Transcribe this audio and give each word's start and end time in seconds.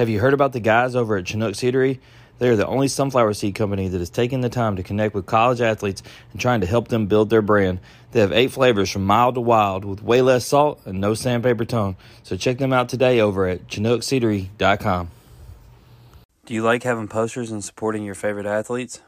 Have 0.00 0.08
you 0.08 0.18
heard 0.18 0.32
about 0.32 0.54
the 0.54 0.60
guys 0.60 0.96
over 0.96 1.18
at 1.18 1.26
Chinook 1.26 1.52
Seedery? 1.52 1.98
They 2.38 2.48
are 2.48 2.56
the 2.56 2.66
only 2.66 2.88
sunflower 2.88 3.34
seed 3.34 3.54
company 3.54 3.86
that 3.88 4.00
is 4.00 4.08
taking 4.08 4.40
the 4.40 4.48
time 4.48 4.76
to 4.76 4.82
connect 4.82 5.14
with 5.14 5.26
college 5.26 5.60
athletes 5.60 6.02
and 6.32 6.40
trying 6.40 6.62
to 6.62 6.66
help 6.66 6.88
them 6.88 7.06
build 7.06 7.28
their 7.28 7.42
brand. 7.42 7.80
They 8.12 8.20
have 8.20 8.32
eight 8.32 8.50
flavors 8.50 8.90
from 8.90 9.04
mild 9.04 9.34
to 9.34 9.42
wild 9.42 9.84
with 9.84 10.02
way 10.02 10.22
less 10.22 10.46
salt 10.46 10.80
and 10.86 11.02
no 11.02 11.12
sandpaper 11.12 11.66
tone. 11.66 11.96
So 12.22 12.38
check 12.38 12.56
them 12.56 12.72
out 12.72 12.88
today 12.88 13.20
over 13.20 13.46
at 13.46 13.66
ChinookSeedery.com. 13.66 15.10
Do 16.46 16.54
you 16.54 16.62
like 16.62 16.82
having 16.82 17.06
posters 17.06 17.50
and 17.50 17.62
supporting 17.62 18.02
your 18.02 18.14
favorite 18.14 18.46
athletes? 18.46 19.02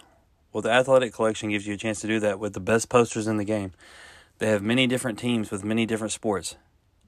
Well, 0.53 0.61
the 0.61 0.73
Athletic 0.73 1.15
Collection 1.15 1.49
gives 1.49 1.67
you 1.67 1.73
a 1.73 1.79
chance 1.79 2.03
to 2.03 2.07
do 2.07 2.21
that 2.21 2.39
with 2.39 2.53
the 2.53 2.61
best 2.61 2.91
posters 2.91 3.27
in 3.27 3.39
the 3.39 3.45
game. 3.45 3.73
They 4.41 4.49
have 4.49 4.63
many 4.63 4.87
different 4.87 5.19
teams 5.19 5.51
with 5.51 5.65
many 5.65 5.87
different 5.87 6.13
sports 6.13 6.57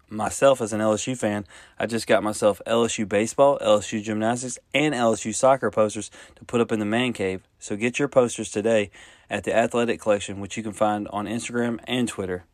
myself 0.08 0.60
as 0.60 0.72
an 0.72 0.80
LSU 0.80 1.16
fan, 1.16 1.44
I 1.78 1.86
just 1.86 2.06
got 2.06 2.22
myself 2.22 2.60
LSU 2.66 3.08
baseball, 3.08 3.58
LSU 3.60 4.02
gymnastics, 4.02 4.58
and 4.72 4.94
LSU 4.94 5.34
soccer 5.34 5.70
posters 5.70 6.10
to 6.36 6.44
put 6.44 6.60
up 6.60 6.72
in 6.72 6.78
the 6.78 6.84
man 6.84 7.12
cave. 7.12 7.42
So 7.58 7.76
get 7.76 7.98
your 7.98 8.08
posters 8.08 8.50
today 8.50 8.90
at 9.30 9.44
the 9.44 9.56
Athletic 9.56 10.00
Collection, 10.00 10.40
which 10.40 10.56
you 10.56 10.62
can 10.62 10.72
find 10.72 11.08
on 11.08 11.26
Instagram 11.26 11.80
and 11.84 12.08
Twitter. 12.08 12.44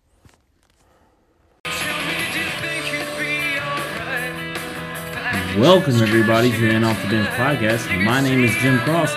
Welcome 5.58 6.00
everybody 6.00 6.52
to 6.52 6.60
the 6.60 6.82
Off 6.84 7.02
the 7.02 7.08
Bench 7.08 7.28
podcast. 7.30 8.04
My 8.04 8.20
name 8.20 8.44
is 8.44 8.54
Jim 8.62 8.78
Cross. 8.78 9.12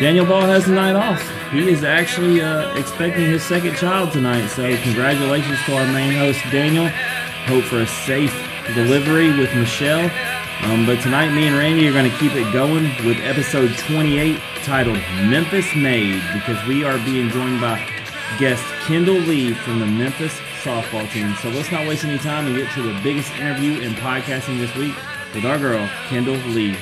Daniel 0.00 0.26
Ball 0.26 0.42
has 0.42 0.66
the 0.66 0.72
night 0.72 0.96
off. 0.96 1.22
He 1.52 1.70
is 1.70 1.84
actually 1.84 2.42
uh, 2.42 2.76
expecting 2.76 3.24
his 3.24 3.42
second 3.44 3.76
child 3.76 4.12
tonight, 4.12 4.48
so 4.48 4.76
congratulations 4.82 5.58
to 5.64 5.76
our 5.76 5.86
main 5.92 6.12
host 6.12 6.40
Daniel. 6.50 6.90
Hope 7.46 7.62
for 7.62 7.78
a 7.80 7.86
safe 7.86 8.34
delivery 8.74 9.30
with 9.38 9.54
Michelle. 9.54 10.10
Um, 10.64 10.84
but 10.84 11.00
tonight, 11.00 11.32
me 11.32 11.46
and 11.46 11.56
Randy 11.56 11.86
are 11.86 11.92
going 11.92 12.10
to 12.10 12.18
keep 12.18 12.34
it 12.34 12.52
going 12.52 12.82
with 13.06 13.18
episode 13.18 13.70
28 13.78 14.40
titled 14.64 14.98
Memphis 15.30 15.72
Made 15.76 16.20
because 16.34 16.58
we 16.66 16.82
are 16.82 16.98
being 17.04 17.30
joined 17.30 17.60
by 17.60 17.78
guest 18.40 18.64
Kendall 18.80 19.20
Lee 19.20 19.54
from 19.54 19.78
the 19.78 19.86
Memphis 19.86 20.36
softball 20.64 21.08
team. 21.12 21.36
So 21.36 21.48
let's 21.50 21.70
not 21.70 21.86
waste 21.86 22.04
any 22.04 22.18
time 22.18 22.48
and 22.48 22.56
get 22.56 22.68
to 22.72 22.82
the 22.82 22.98
biggest 23.00 23.32
interview 23.36 23.80
in 23.80 23.92
podcasting 23.92 24.58
this 24.58 24.74
week 24.74 24.96
with 25.32 25.44
our 25.44 25.56
girl, 25.56 25.88
Kendall 26.08 26.34
Lee. 26.48 26.76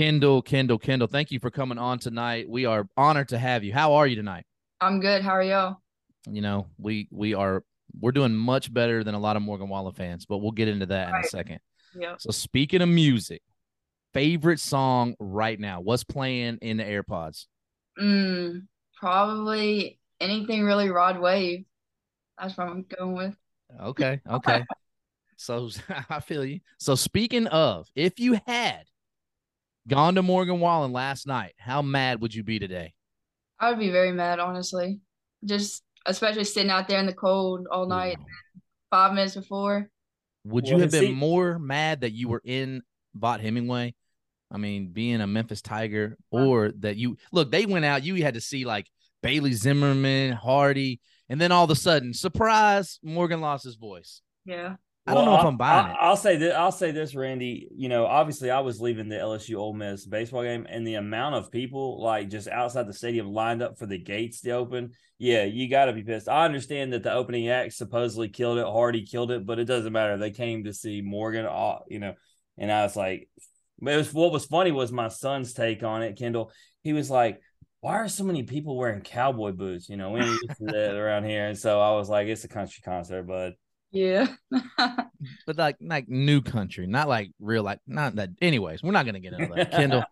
Kendall, 0.00 0.40
Kendall, 0.40 0.78
Kendall, 0.78 1.08
thank 1.08 1.30
you 1.30 1.38
for 1.38 1.50
coming 1.50 1.76
on 1.76 1.98
tonight. 1.98 2.48
We 2.48 2.64
are 2.64 2.88
honored 2.96 3.28
to 3.28 3.38
have 3.38 3.62
you. 3.64 3.74
How 3.74 3.92
are 3.92 4.06
you 4.06 4.16
tonight? 4.16 4.46
I'm 4.80 4.98
good. 4.98 5.20
How 5.20 5.32
are 5.32 5.42
y'all? 5.42 5.82
You 6.26 6.40
know, 6.40 6.68
we 6.78 7.06
we 7.10 7.34
are 7.34 7.62
we're 8.00 8.12
doing 8.12 8.34
much 8.34 8.72
better 8.72 9.04
than 9.04 9.14
a 9.14 9.18
lot 9.18 9.36
of 9.36 9.42
Morgan 9.42 9.68
Wallen 9.68 9.92
fans, 9.92 10.24
but 10.24 10.38
we'll 10.38 10.52
get 10.52 10.68
into 10.68 10.86
that 10.86 11.10
in 11.10 11.16
a 11.16 11.24
second. 11.24 11.58
Yeah. 11.94 12.14
So 12.18 12.30
speaking 12.30 12.80
of 12.80 12.88
music, 12.88 13.42
favorite 14.14 14.58
song 14.58 15.16
right 15.20 15.60
now? 15.60 15.82
What's 15.82 16.02
playing 16.02 16.60
in 16.62 16.78
the 16.78 16.84
AirPods? 16.84 17.44
Mm, 18.00 18.68
probably 18.96 20.00
anything 20.18 20.64
really 20.64 20.88
Rod 20.88 21.20
Wave. 21.20 21.66
That's 22.38 22.56
what 22.56 22.68
I'm 22.68 22.86
going 22.98 23.16
with. 23.16 23.36
Okay. 23.78 24.22
Okay. 24.26 24.64
so 25.36 25.68
I 26.08 26.20
feel 26.20 26.42
you. 26.42 26.60
So 26.78 26.94
speaking 26.94 27.48
of, 27.48 27.86
if 27.94 28.18
you 28.18 28.40
had 28.46 28.84
gone 29.90 30.14
to 30.14 30.22
Morgan 30.22 30.60
Wallen 30.60 30.92
last 30.92 31.26
night, 31.26 31.52
how 31.58 31.82
mad 31.82 32.22
would 32.22 32.34
you 32.34 32.44
be 32.44 32.58
today? 32.58 32.94
I 33.58 33.70
would 33.70 33.78
be 33.78 33.90
very 33.90 34.12
mad, 34.12 34.38
honestly. 34.38 35.00
Just 35.44 35.82
especially 36.06 36.44
sitting 36.44 36.70
out 36.70 36.88
there 36.88 37.00
in 37.00 37.06
the 37.06 37.12
cold 37.12 37.66
all 37.70 37.86
night, 37.86 38.16
five 38.90 39.12
minutes 39.12 39.34
before. 39.34 39.90
Would 40.44 40.68
you 40.68 40.78
have 40.78 40.92
been 40.92 41.12
more 41.12 41.58
mad 41.58 42.00
that 42.00 42.12
you 42.12 42.28
were 42.28 42.40
in 42.44 42.82
Vaught 43.18 43.40
Hemingway? 43.40 43.94
I 44.50 44.58
mean, 44.58 44.92
being 44.92 45.20
a 45.20 45.26
Memphis 45.26 45.60
Tiger, 45.60 46.16
or 46.30 46.72
that 46.78 46.96
you 46.96 47.16
look, 47.32 47.50
they 47.50 47.66
went 47.66 47.84
out, 47.84 48.04
you 48.04 48.22
had 48.22 48.34
to 48.34 48.40
see 48.40 48.64
like 48.64 48.86
Bailey 49.22 49.52
Zimmerman, 49.52 50.32
Hardy, 50.32 51.00
and 51.28 51.40
then 51.40 51.52
all 51.52 51.64
of 51.64 51.70
a 51.70 51.76
sudden, 51.76 52.14
surprise, 52.14 52.98
Morgan 53.02 53.40
lost 53.40 53.64
his 53.64 53.76
voice. 53.76 54.22
Yeah. 54.44 54.76
I 55.06 55.14
don't 55.14 55.24
know 55.24 55.38
if 55.38 55.44
I'm 55.44 55.56
buying 55.56 55.86
I'll, 55.86 55.92
it. 55.92 55.96
I'll 56.00 56.16
say 56.16 56.36
this. 56.36 56.54
I'll 56.54 56.72
say 56.72 56.90
this, 56.90 57.14
Randy. 57.14 57.68
You 57.74 57.88
know, 57.88 58.06
obviously, 58.06 58.50
I 58.50 58.60
was 58.60 58.80
leaving 58.80 59.08
the 59.08 59.16
LSU 59.16 59.56
Ole 59.56 59.72
Miss 59.72 60.04
baseball 60.06 60.42
game, 60.42 60.66
and 60.68 60.86
the 60.86 60.94
amount 60.94 61.36
of 61.36 61.50
people 61.50 62.02
like 62.02 62.28
just 62.28 62.48
outside 62.48 62.86
the 62.86 62.92
stadium 62.92 63.32
lined 63.32 63.62
up 63.62 63.78
for 63.78 63.86
the 63.86 63.98
gates 63.98 64.40
to 64.42 64.50
open. 64.52 64.92
Yeah, 65.18 65.44
you 65.44 65.68
got 65.68 65.86
to 65.86 65.92
be 65.92 66.02
pissed. 66.02 66.28
I 66.28 66.44
understand 66.44 66.92
that 66.92 67.02
the 67.02 67.12
opening 67.12 67.48
act 67.48 67.72
supposedly 67.72 68.28
killed 68.28 68.58
it, 68.58 68.66
Hardy 68.66 69.04
killed 69.04 69.30
it, 69.30 69.44
but 69.44 69.58
it 69.58 69.64
doesn't 69.64 69.92
matter. 69.92 70.16
They 70.16 70.30
came 70.30 70.64
to 70.64 70.72
see 70.72 71.00
Morgan. 71.00 71.46
Uh, 71.46 71.78
you 71.88 71.98
know, 71.98 72.14
and 72.58 72.70
I 72.70 72.82
was 72.82 72.94
like, 72.94 73.28
it 73.80 73.96
was 73.96 74.12
what 74.12 74.32
was 74.32 74.44
funny 74.44 74.70
was 74.70 74.92
my 74.92 75.08
son's 75.08 75.54
take 75.54 75.82
on 75.82 76.02
it. 76.02 76.18
Kendall, 76.18 76.52
he 76.82 76.92
was 76.92 77.10
like, 77.10 77.40
why 77.80 77.94
are 77.94 78.08
so 78.08 78.24
many 78.24 78.42
people 78.42 78.76
wearing 78.76 79.00
cowboy 79.00 79.52
boots? 79.52 79.88
You 79.88 79.96
know, 79.96 80.10
we 80.10 80.20
ain't 80.20 80.42
used 80.42 80.58
to 80.58 80.66
that 80.66 80.94
around 80.94 81.24
here. 81.24 81.46
And 81.46 81.58
so 81.58 81.80
I 81.80 81.92
was 81.92 82.10
like, 82.10 82.28
it's 82.28 82.44
a 82.44 82.48
country 82.48 82.82
concert, 82.84 83.22
but 83.22 83.54
yeah. 83.92 84.28
but 85.46 85.56
like 85.56 85.76
like 85.80 86.08
new 86.08 86.40
country, 86.40 86.86
not 86.86 87.08
like 87.08 87.30
real 87.40 87.62
like 87.62 87.80
not 87.86 88.16
that 88.16 88.30
anyways, 88.40 88.82
we're 88.82 88.92
not 88.92 89.06
gonna 89.06 89.20
get 89.20 89.32
into 89.32 89.54
that. 89.54 89.70
Kendall. 89.72 90.04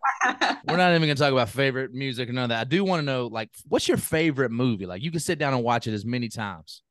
we're 0.67 0.77
not 0.77 0.89
even 0.89 1.01
gonna 1.01 1.15
talk 1.15 1.31
about 1.31 1.49
favorite 1.49 1.93
music 1.93 2.29
or 2.29 2.33
none 2.33 2.45
of 2.45 2.49
that. 2.49 2.61
I 2.61 2.63
do 2.65 2.83
want 2.83 3.01
to 3.01 3.05
know 3.05 3.27
like 3.27 3.49
what's 3.67 3.87
your 3.87 3.97
favorite 3.97 4.51
movie? 4.51 4.85
Like 4.85 5.01
you 5.01 5.11
can 5.11 5.19
sit 5.19 5.39
down 5.39 5.53
and 5.53 5.63
watch 5.63 5.87
it 5.87 5.93
as 5.93 6.05
many 6.05 6.29
times. 6.29 6.81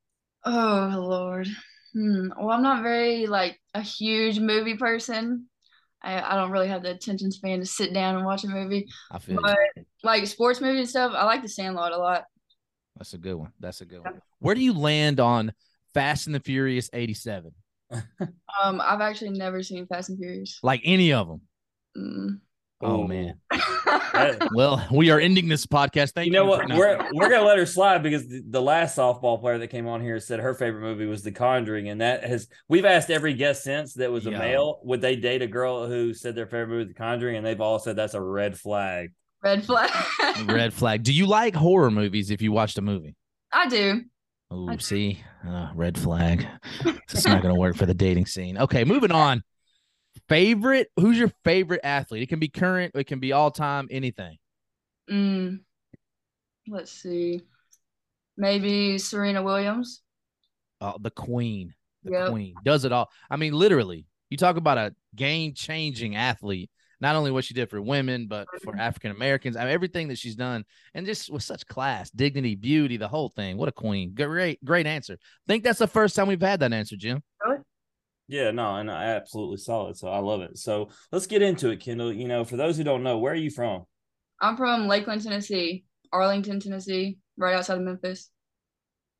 Oh 0.45 0.93
Lord. 0.95 1.47
Hmm. 1.93 2.29
Well, 2.39 2.51
I'm 2.51 2.63
not 2.63 2.83
very 2.83 3.27
like 3.27 3.59
a 3.73 3.81
huge 3.81 4.39
movie 4.39 4.77
person. 4.77 5.47
I, 6.01 6.21
I 6.21 6.35
don't 6.35 6.51
really 6.51 6.69
have 6.69 6.83
the 6.83 6.91
attention 6.91 7.31
span 7.31 7.59
to 7.59 7.65
sit 7.65 7.93
down 7.93 8.15
and 8.15 8.25
watch 8.25 8.43
a 8.43 8.47
movie. 8.47 8.87
I 9.11 9.19
feel 9.19 9.41
but 9.41 9.57
you. 9.75 9.83
like 10.03 10.25
sports 10.27 10.61
movies 10.61 10.79
and 10.79 10.89
stuff, 10.89 11.13
I 11.15 11.25
like 11.25 11.41
The 11.41 11.49
Sandlot 11.49 11.91
a 11.91 11.97
lot. 11.97 12.23
That's 12.95 13.13
a 13.13 13.17
good 13.17 13.35
one. 13.35 13.51
That's 13.59 13.81
a 13.81 13.85
good 13.85 14.03
one. 14.03 14.21
Where 14.39 14.55
do 14.55 14.61
you 14.61 14.73
land 14.73 15.19
on 15.19 15.53
Fast 15.93 16.27
and 16.27 16.35
the 16.35 16.39
Furious 16.39 16.89
87? 16.93 17.51
um, 17.91 18.81
I've 18.81 19.01
actually 19.01 19.31
never 19.31 19.63
seen 19.63 19.87
Fast 19.87 20.09
and 20.09 20.17
Furious. 20.17 20.59
Like 20.63 20.81
any 20.83 21.13
of 21.13 21.27
them. 21.27 21.41
Mm. 21.97 22.39
Oh, 22.81 23.07
man. 23.07 23.39
well, 24.53 24.85
we 24.91 25.11
are 25.11 25.19
ending 25.19 25.47
this 25.47 25.65
podcast. 25.65 26.13
Thank 26.13 26.27
you. 26.27 26.33
You 26.33 26.39
know 26.39 26.45
what? 26.45 26.67
We're 26.69 27.09
we're 27.13 27.29
gonna 27.29 27.45
let 27.45 27.57
her 27.57 27.65
slide 27.65 28.03
because 28.03 28.27
the, 28.27 28.43
the, 28.49 28.61
last 28.61 28.97
softball 28.97 29.39
player 29.39 29.57
that 29.57 29.67
came 29.67 29.87
on 29.87 30.01
here 30.01 30.19
said 30.19 30.39
her 30.39 30.53
favorite 30.53 30.81
movie 30.81 31.05
was 31.05 31.23
The 31.23 31.31
Conjuring, 31.31 31.89
and 31.89 32.01
that 32.01 32.23
has 32.23 32.47
we've 32.67 32.85
asked 32.85 33.09
every 33.09 33.33
guest 33.33 33.63
since 33.63 33.93
that 33.95 34.11
was 34.11 34.25
a 34.27 34.31
yeah. 34.31 34.39
male 34.39 34.79
would 34.83 35.01
they 35.01 35.15
date 35.15 35.41
a 35.41 35.47
girl 35.47 35.87
who 35.87 36.13
said 36.13 36.35
their 36.35 36.45
favorite 36.45 36.67
movie 36.67 36.85
was 36.85 36.87
The 36.89 36.93
Conjuring, 36.93 37.37
and 37.37 37.45
they've 37.45 37.61
all 37.61 37.79
said 37.79 37.95
that's 37.95 38.13
a 38.13 38.21
red 38.21 38.57
flag. 38.57 39.11
Red 39.43 39.65
flag. 39.65 39.91
red 40.45 40.73
flag. 40.73 41.03
Do 41.03 41.13
you 41.13 41.25
like 41.25 41.55
horror 41.55 41.91
movies? 41.91 42.29
If 42.29 42.41
you 42.41 42.51
watched 42.51 42.77
a 42.77 42.81
movie, 42.81 43.15
I 43.53 43.67
do. 43.67 44.01
Oh, 44.51 44.75
see, 44.77 45.23
uh, 45.47 45.69
red 45.75 45.97
flag. 45.97 46.47
It's 46.83 47.25
not 47.25 47.41
going 47.41 47.53
to 47.53 47.59
work 47.59 47.75
for 47.75 47.85
the 47.85 47.93
dating 47.93 48.25
scene. 48.25 48.57
Okay, 48.57 48.83
moving 48.83 49.11
on. 49.11 49.43
Favorite? 50.27 50.89
Who's 50.95 51.19
your 51.19 51.31
favorite 51.43 51.81
athlete? 51.83 52.23
It 52.23 52.29
can 52.29 52.39
be 52.39 52.47
current. 52.47 52.93
It 52.95 53.05
can 53.05 53.19
be 53.19 53.31
all 53.31 53.51
time. 53.51 53.87
Anything. 53.91 54.37
Mm, 55.09 55.59
let's 56.67 56.91
see. 56.91 57.41
Maybe 58.37 58.97
Serena 58.97 59.43
Williams. 59.43 60.01
Oh, 60.81 60.95
the 60.99 61.11
queen. 61.11 61.73
The 62.03 62.11
yep. 62.11 62.29
queen 62.29 62.55
does 62.63 62.85
it 62.85 62.91
all. 62.91 63.09
I 63.29 63.37
mean, 63.37 63.53
literally. 63.53 64.05
You 64.29 64.37
talk 64.37 64.57
about 64.57 64.77
a 64.77 64.95
game-changing 65.15 66.15
athlete 66.15 66.69
not 67.01 67.15
only 67.15 67.31
what 67.31 67.45
she 67.45 67.53
did 67.53 67.69
for 67.69 67.81
women, 67.81 68.27
but 68.27 68.47
for 68.63 68.71
mm-hmm. 68.71 68.81
African 68.81 69.11
Americans. 69.11 69.55
I 69.55 69.61
mean, 69.61 69.73
everything 69.73 70.07
that 70.09 70.17
she's 70.17 70.35
done, 70.35 70.65
and 70.93 71.05
just 71.05 71.31
with 71.31 71.43
such 71.43 71.65
class, 71.67 72.09
dignity, 72.09 72.55
beauty, 72.55 72.97
the 72.97 73.07
whole 73.07 73.29
thing. 73.29 73.57
What 73.57 73.69
a 73.69 73.73
queen! 73.73 74.13
Great, 74.13 74.63
great 74.63 74.87
answer. 74.87 75.17
think 75.47 75.63
that's 75.63 75.79
the 75.79 75.87
first 75.87 76.15
time 76.15 76.27
we've 76.27 76.41
had 76.41 76.59
that 76.59 76.73
answer, 76.73 76.95
Jim. 76.95 77.21
Really? 77.45 77.59
Yeah, 78.27 78.51
no, 78.51 78.75
and 78.75 78.91
I 78.91 79.05
absolutely 79.05 79.57
saw 79.57 79.89
it, 79.89 79.97
so 79.97 80.07
I 80.07 80.19
love 80.19 80.41
it. 80.41 80.57
So 80.57 80.89
let's 81.11 81.25
get 81.25 81.41
into 81.41 81.69
it, 81.69 81.79
Kendall. 81.79 82.13
You 82.13 82.27
know, 82.27 82.45
for 82.45 82.57
those 82.57 82.77
who 82.77 82.83
don't 82.83 83.03
know, 83.03 83.17
where 83.17 83.33
are 83.33 83.35
you 83.35 83.49
from? 83.49 83.85
I'm 84.39 84.55
from 84.55 84.87
Lakeland, 84.87 85.23
Tennessee, 85.23 85.83
Arlington, 86.13 86.59
Tennessee, 86.59 87.17
right 87.37 87.55
outside 87.55 87.77
of 87.77 87.83
Memphis. 87.83 88.29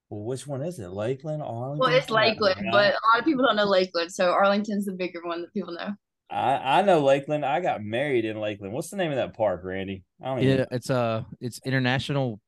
Well, 0.09 0.25
which 0.25 0.48
one 0.48 0.62
is 0.62 0.80
it? 0.80 0.89
Lakeland, 0.89 1.42
Arlington? 1.42 1.80
Well, 1.80 1.94
it's 1.94 2.09
Lakeland, 2.09 2.68
but 2.71 2.94
a 2.94 3.00
lot 3.13 3.19
of 3.19 3.25
people 3.25 3.45
don't 3.45 3.56
know 3.56 3.65
Lakeland, 3.65 4.12
so 4.12 4.31
Arlington's 4.31 4.86
the 4.86 4.94
bigger 4.94 5.21
one 5.24 5.42
that 5.42 5.54
people 5.54 5.74
know. 5.74 5.94
I, 6.30 6.80
I 6.80 6.81
know 6.84 7.04
Lakeland. 7.04 7.46
I 7.46 7.60
got 7.60 7.84
married 7.84 8.26
in 8.26 8.40
Lakeland. 8.40 8.74
What's 8.74 8.90
the 8.90 8.98
name 8.98 9.12
of 9.12 9.18
that 9.18 9.36
park, 9.36 9.62
Randy? 9.64 10.04
I 10.22 10.26
don't 10.26 10.44
yeah, 10.44 10.66
it's 10.72 10.90
uh 10.90 11.24
it's 11.40 11.60
International 11.66 12.40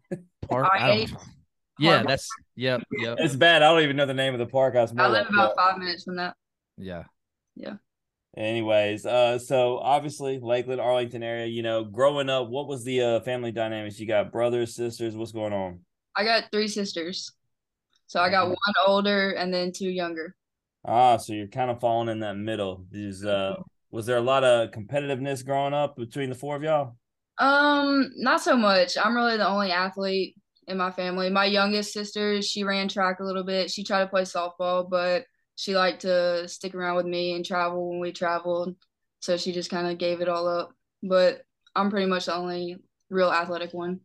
Park. 0.48 0.68
I 0.72 0.88
don't, 0.88 1.12
yeah, 1.78 2.02
that's 2.02 2.28
yep, 2.56 2.82
yep. 2.90 3.18
It's 3.20 3.36
bad. 3.36 3.62
I 3.62 3.72
don't 3.72 3.82
even 3.82 3.96
know 3.96 4.06
the 4.06 4.14
name 4.14 4.34
of 4.34 4.38
the 4.40 4.46
park. 4.46 4.74
I 4.74 4.82
was. 4.82 4.92
I 4.96 5.08
live 5.08 5.28
about 5.28 5.54
five 5.56 5.78
minutes 5.78 6.04
from 6.04 6.16
that. 6.16 6.34
Yeah. 6.76 7.04
Yeah. 7.54 7.74
Anyways, 8.36 9.06
uh, 9.06 9.38
so 9.38 9.78
obviously 9.78 10.38
Lakeland, 10.38 10.80
Arlington 10.80 11.22
area. 11.22 11.46
You 11.46 11.62
know, 11.62 11.84
growing 11.84 12.28
up, 12.28 12.48
what 12.48 12.68
was 12.68 12.84
the 12.84 13.00
uh, 13.00 13.20
family 13.20 13.52
dynamics? 13.52 13.98
You 13.98 14.06
got 14.06 14.32
brothers, 14.32 14.74
sisters. 14.74 15.16
What's 15.16 15.32
going 15.32 15.52
on? 15.52 15.80
I 16.16 16.24
got 16.24 16.44
three 16.52 16.68
sisters. 16.68 17.32
So 18.06 18.20
I 18.20 18.30
got 18.30 18.46
Mhm. 18.46 18.50
one 18.50 18.74
older 18.86 19.30
and 19.32 19.52
then 19.52 19.72
two 19.72 19.88
younger. 19.88 20.34
Ah, 20.84 21.16
so 21.16 21.32
you're 21.32 21.48
kind 21.48 21.70
of 21.70 21.80
falling 21.80 22.08
in 22.08 22.20
that 22.20 22.36
middle. 22.36 22.86
Is 22.92 23.24
uh, 23.24 23.56
was 23.90 24.06
there 24.06 24.16
a 24.16 24.22
lot 24.22 24.44
of 24.44 24.70
competitiveness 24.70 25.44
growing 25.44 25.74
up 25.74 25.96
between 25.96 26.30
the 26.30 26.34
four 26.34 26.56
of 26.56 26.62
y'all? 26.62 26.96
Um, 27.38 28.10
not 28.16 28.40
so 28.40 28.56
much. 28.56 28.96
I'm 28.96 29.14
really 29.14 29.36
the 29.36 29.48
only 29.48 29.70
athlete 29.70 30.34
in 30.66 30.76
my 30.76 30.90
family. 30.90 31.30
My 31.30 31.46
youngest 31.46 31.92
sister, 31.92 32.42
she 32.42 32.64
ran 32.64 32.88
track 32.88 33.20
a 33.20 33.24
little 33.24 33.44
bit. 33.44 33.70
She 33.70 33.84
tried 33.84 34.00
to 34.00 34.08
play 34.08 34.22
softball, 34.22 34.88
but 34.88 35.24
she 35.56 35.74
liked 35.74 36.02
to 36.02 36.46
stick 36.48 36.74
around 36.74 36.96
with 36.96 37.06
me 37.06 37.34
and 37.34 37.44
travel 37.44 37.90
when 37.90 38.00
we 38.00 38.12
traveled. 38.12 38.76
So 39.20 39.36
she 39.36 39.52
just 39.52 39.70
kind 39.70 39.86
of 39.86 39.98
gave 39.98 40.20
it 40.20 40.28
all 40.28 40.46
up. 40.46 40.70
But 41.02 41.42
I'm 41.74 41.90
pretty 41.90 42.06
much 42.06 42.26
the 42.26 42.34
only 42.34 42.76
real 43.10 43.30
athletic 43.30 43.72
one. 43.72 44.00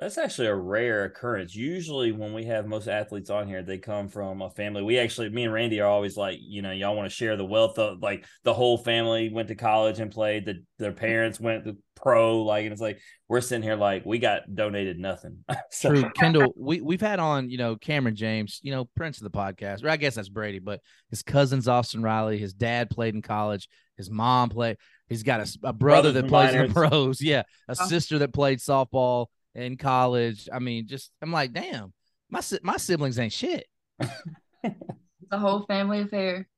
That's 0.00 0.16
actually 0.16 0.46
a 0.46 0.54
rare 0.54 1.04
occurrence. 1.04 1.54
Usually, 1.54 2.10
when 2.10 2.32
we 2.32 2.44
have 2.46 2.66
most 2.66 2.88
athletes 2.88 3.28
on 3.28 3.46
here, 3.46 3.62
they 3.62 3.76
come 3.76 4.08
from 4.08 4.40
a 4.40 4.48
family. 4.48 4.82
We 4.82 4.98
actually, 4.98 5.28
me 5.28 5.44
and 5.44 5.52
Randy 5.52 5.78
are 5.82 5.90
always 5.90 6.16
like, 6.16 6.38
you 6.40 6.62
know, 6.62 6.70
y'all 6.70 6.96
want 6.96 7.10
to 7.10 7.14
share 7.14 7.36
the 7.36 7.44
wealth 7.44 7.78
of 7.78 8.00
like 8.00 8.24
the 8.42 8.54
whole 8.54 8.78
family 8.78 9.28
went 9.28 9.48
to 9.48 9.54
college 9.54 10.00
and 10.00 10.10
played. 10.10 10.46
The 10.46 10.64
their 10.78 10.92
mm-hmm. 10.92 11.00
parents 11.00 11.38
went 11.38 11.66
to 11.66 11.76
pro, 11.94 12.42
like, 12.42 12.64
and 12.64 12.72
it's 12.72 12.80
like 12.80 12.98
we're 13.28 13.42
sitting 13.42 13.62
here 13.62 13.76
like 13.76 14.06
we 14.06 14.18
got 14.18 14.54
donated 14.54 14.98
nothing. 14.98 15.44
so, 15.70 15.90
True, 15.90 16.10
Kendall. 16.16 16.54
We 16.56 16.80
we've 16.80 17.02
had 17.02 17.18
on, 17.18 17.50
you 17.50 17.58
know, 17.58 17.76
Cameron 17.76 18.16
James, 18.16 18.58
you 18.62 18.72
know, 18.72 18.86
Prince 18.96 19.18
of 19.18 19.24
the 19.24 19.38
podcast. 19.38 19.84
Or 19.84 19.90
I 19.90 19.98
guess 19.98 20.14
that's 20.14 20.30
Brady, 20.30 20.60
but 20.60 20.80
his 21.10 21.22
cousin's 21.22 21.68
Austin 21.68 22.02
Riley. 22.02 22.38
His 22.38 22.54
dad 22.54 22.88
played 22.88 23.14
in 23.14 23.20
college. 23.20 23.68
His 23.98 24.10
mom 24.10 24.48
played. 24.48 24.78
He's 25.10 25.24
got 25.24 25.40
a 25.40 25.74
brother 25.74 26.12
Brothers 26.12 26.14
that 26.14 26.28
plays 26.28 26.54
in 26.54 26.68
the 26.68 26.72
pros. 26.72 27.20
Yeah, 27.20 27.42
a 27.68 27.76
Oh. 27.78 27.86
sister 27.86 28.20
that 28.20 28.32
played 28.32 28.60
softball 28.60 29.26
in 29.54 29.76
college. 29.76 30.48
I 30.52 30.58
mean, 30.58 30.86
just 30.86 31.12
I'm 31.22 31.32
like, 31.32 31.52
damn, 31.52 31.92
my 32.28 32.40
si- 32.40 32.60
my 32.62 32.76
siblings 32.76 33.18
ain't 33.18 33.32
shit. 33.32 33.66
The 34.00 35.38
whole 35.38 35.64
family 35.66 36.00
affair. 36.00 36.48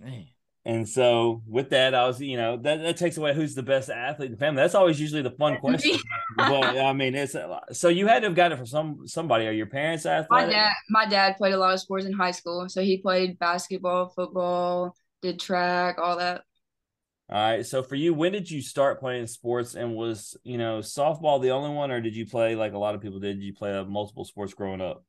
Man. 0.00 0.26
And 0.66 0.88
so 0.88 1.42
with 1.46 1.70
that, 1.70 1.94
I 1.94 2.06
was, 2.06 2.22
you 2.22 2.38
know, 2.38 2.56
that, 2.56 2.80
that 2.80 2.96
takes 2.96 3.18
away 3.18 3.34
who's 3.34 3.54
the 3.54 3.62
best 3.62 3.90
athlete 3.90 4.28
in 4.28 4.32
the 4.32 4.38
family. 4.38 4.62
That's 4.62 4.74
always 4.74 4.98
usually 4.98 5.20
the 5.20 5.32
fun 5.32 5.58
question. 5.60 5.98
but 6.36 6.78
I 6.78 6.92
mean, 6.94 7.14
it's 7.14 7.36
so 7.72 7.88
you 7.88 8.06
had 8.06 8.20
to 8.20 8.28
have 8.28 8.34
gotten 8.34 8.52
it 8.52 8.56
from 8.56 8.66
some 8.66 9.06
somebody. 9.06 9.46
Are 9.46 9.52
your 9.52 9.66
parents 9.66 10.06
My 10.06 10.46
dad, 10.46 10.72
my 10.88 11.04
dad 11.04 11.36
played 11.36 11.52
a 11.52 11.58
lot 11.58 11.74
of 11.74 11.80
sports 11.80 12.06
in 12.06 12.14
high 12.14 12.30
school. 12.30 12.66
So 12.68 12.80
he 12.80 12.96
played 12.96 13.38
basketball, 13.38 14.08
football, 14.08 14.96
did 15.20 15.38
track, 15.38 15.98
all 15.98 16.16
that. 16.16 16.42
All 17.30 17.38
right. 17.38 17.64
So 17.64 17.82
for 17.82 17.94
you, 17.94 18.12
when 18.12 18.32
did 18.32 18.50
you 18.50 18.60
start 18.60 19.00
playing 19.00 19.26
sports? 19.26 19.74
And 19.74 19.94
was 19.94 20.36
you 20.44 20.58
know 20.58 20.78
softball 20.80 21.40
the 21.40 21.50
only 21.50 21.70
one, 21.74 21.90
or 21.90 22.00
did 22.00 22.14
you 22.14 22.26
play 22.26 22.54
like 22.54 22.72
a 22.74 22.78
lot 22.78 22.94
of 22.94 23.00
people 23.00 23.18
did? 23.18 23.40
Did 23.40 23.44
you 23.44 23.54
play 23.54 23.74
uh, 23.76 23.84
multiple 23.84 24.24
sports 24.24 24.54
growing 24.54 24.80
up? 24.80 25.04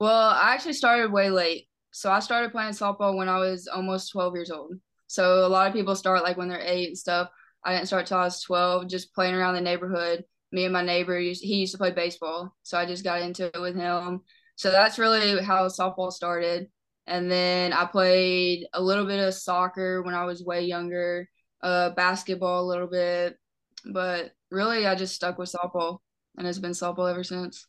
Well, 0.00 0.30
I 0.30 0.54
actually 0.54 0.72
started 0.74 1.12
way 1.12 1.30
late. 1.30 1.68
So 1.90 2.10
I 2.10 2.20
started 2.20 2.50
playing 2.52 2.72
softball 2.72 3.16
when 3.16 3.28
I 3.28 3.38
was 3.38 3.68
almost 3.68 4.10
12 4.12 4.34
years 4.34 4.50
old. 4.50 4.74
So 5.06 5.46
a 5.46 5.48
lot 5.48 5.68
of 5.68 5.74
people 5.74 5.94
start 5.94 6.22
like 6.22 6.36
when 6.36 6.48
they're 6.48 6.60
eight 6.60 6.88
and 6.88 6.98
stuff. 6.98 7.28
I 7.64 7.74
didn't 7.74 7.86
start 7.86 8.06
till 8.06 8.18
I 8.18 8.24
was 8.24 8.42
12, 8.42 8.88
just 8.88 9.14
playing 9.14 9.34
around 9.34 9.54
the 9.54 9.60
neighborhood. 9.60 10.24
Me 10.52 10.64
and 10.64 10.72
my 10.72 10.82
neighbor, 10.82 11.18
he 11.18 11.34
used 11.56 11.72
to 11.72 11.78
play 11.78 11.90
baseball. 11.90 12.54
So 12.62 12.78
I 12.78 12.86
just 12.86 13.04
got 13.04 13.22
into 13.22 13.46
it 13.46 13.60
with 13.60 13.76
him. 13.76 14.22
So 14.56 14.70
that's 14.70 14.98
really 14.98 15.42
how 15.42 15.66
softball 15.68 16.12
started. 16.12 16.68
And 17.06 17.30
then 17.30 17.72
I 17.72 17.84
played 17.84 18.66
a 18.72 18.82
little 18.82 19.06
bit 19.06 19.20
of 19.20 19.34
soccer 19.34 20.02
when 20.02 20.14
I 20.14 20.24
was 20.24 20.42
way 20.42 20.62
younger, 20.62 21.28
uh, 21.64 21.90
basketball 21.90 22.62
a 22.64 22.70
little 22.70 22.86
bit. 22.88 23.38
But 23.86 24.32
really, 24.52 24.86
I 24.86 24.94
just 24.94 25.16
stuck 25.16 25.38
with 25.38 25.52
softball 25.52 25.98
and 26.38 26.46
it's 26.46 26.58
been 26.60 26.72
softball 26.72 27.10
ever 27.10 27.24
since. 27.24 27.66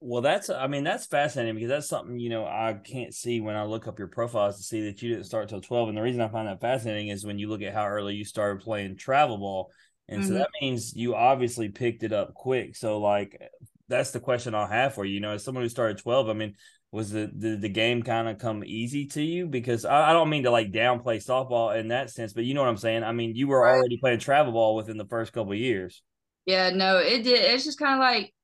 Well, 0.00 0.20
that's 0.20 0.50
I 0.50 0.66
mean 0.66 0.84
that's 0.84 1.06
fascinating 1.06 1.54
because 1.54 1.70
that's 1.70 1.88
something 1.88 2.18
you 2.18 2.28
know 2.28 2.44
I 2.44 2.74
can't 2.84 3.14
see 3.14 3.40
when 3.40 3.56
I 3.56 3.64
look 3.64 3.88
up 3.88 3.98
your 3.98 4.08
profiles 4.08 4.58
to 4.58 4.62
see 4.62 4.82
that 4.82 5.00
you 5.00 5.08
didn't 5.10 5.24
start 5.24 5.48
till 5.48 5.62
twelve. 5.62 5.88
And 5.88 5.96
the 5.96 6.02
reason 6.02 6.20
I 6.20 6.28
find 6.28 6.46
that 6.46 6.60
fascinating 6.60 7.08
is 7.08 7.24
when 7.24 7.38
you 7.38 7.48
look 7.48 7.62
at 7.62 7.72
how 7.72 7.86
early 7.88 8.14
you 8.14 8.24
started 8.24 8.62
playing 8.62 8.96
travel 8.96 9.38
ball, 9.38 9.70
and 10.08 10.22
so 10.22 10.34
Mhm. 10.34 10.38
that 10.38 10.50
means 10.60 10.94
you 10.94 11.14
obviously 11.14 11.70
picked 11.70 12.02
it 12.02 12.12
up 12.12 12.34
quick. 12.34 12.76
So 12.76 12.98
like 13.00 13.40
that's 13.88 14.10
the 14.10 14.20
question 14.20 14.54
I'll 14.54 14.66
have 14.66 14.94
for 14.94 15.06
you. 15.06 15.14
You 15.14 15.20
know, 15.20 15.32
as 15.32 15.44
someone 15.44 15.64
who 15.64 15.70
started 15.70 15.96
twelve, 15.98 16.28
I 16.28 16.34
mean, 16.34 16.54
was 16.94 17.10
the 17.10 17.30
the, 17.34 17.56
the 17.56 17.68
game 17.68 18.02
kind 18.02 18.28
of 18.28 18.38
come 18.38 18.64
easy 18.64 19.06
to 19.08 19.22
you? 19.22 19.46
Because 19.46 19.84
I, 19.84 20.10
I 20.10 20.12
don't 20.12 20.30
mean 20.30 20.44
to 20.44 20.50
like 20.50 20.72
downplay 20.72 21.16
softball 21.24 21.76
in 21.78 21.88
that 21.88 22.10
sense, 22.10 22.32
but 22.32 22.44
you 22.44 22.54
know 22.54 22.62
what 22.62 22.68
I'm 22.70 22.76
saying. 22.78 23.04
I 23.04 23.12
mean, 23.12 23.34
you 23.36 23.48
were 23.48 23.64
Right. 23.64 23.78
already 23.78 23.98
playing 23.98 24.20
travel 24.20 24.52
ball 24.52 24.76
within 24.76 24.96
the 24.98 25.06
first 25.06 25.32
couple 25.32 25.52
of 25.52 25.58
years. 25.58 26.02
Yeah, 26.46 26.70
no, 26.70 26.98
it 26.98 27.22
did. 27.24 27.40
It's 27.40 27.64
just 27.64 27.78
kind 27.78 27.94
of 27.94 28.00
like 28.00 28.34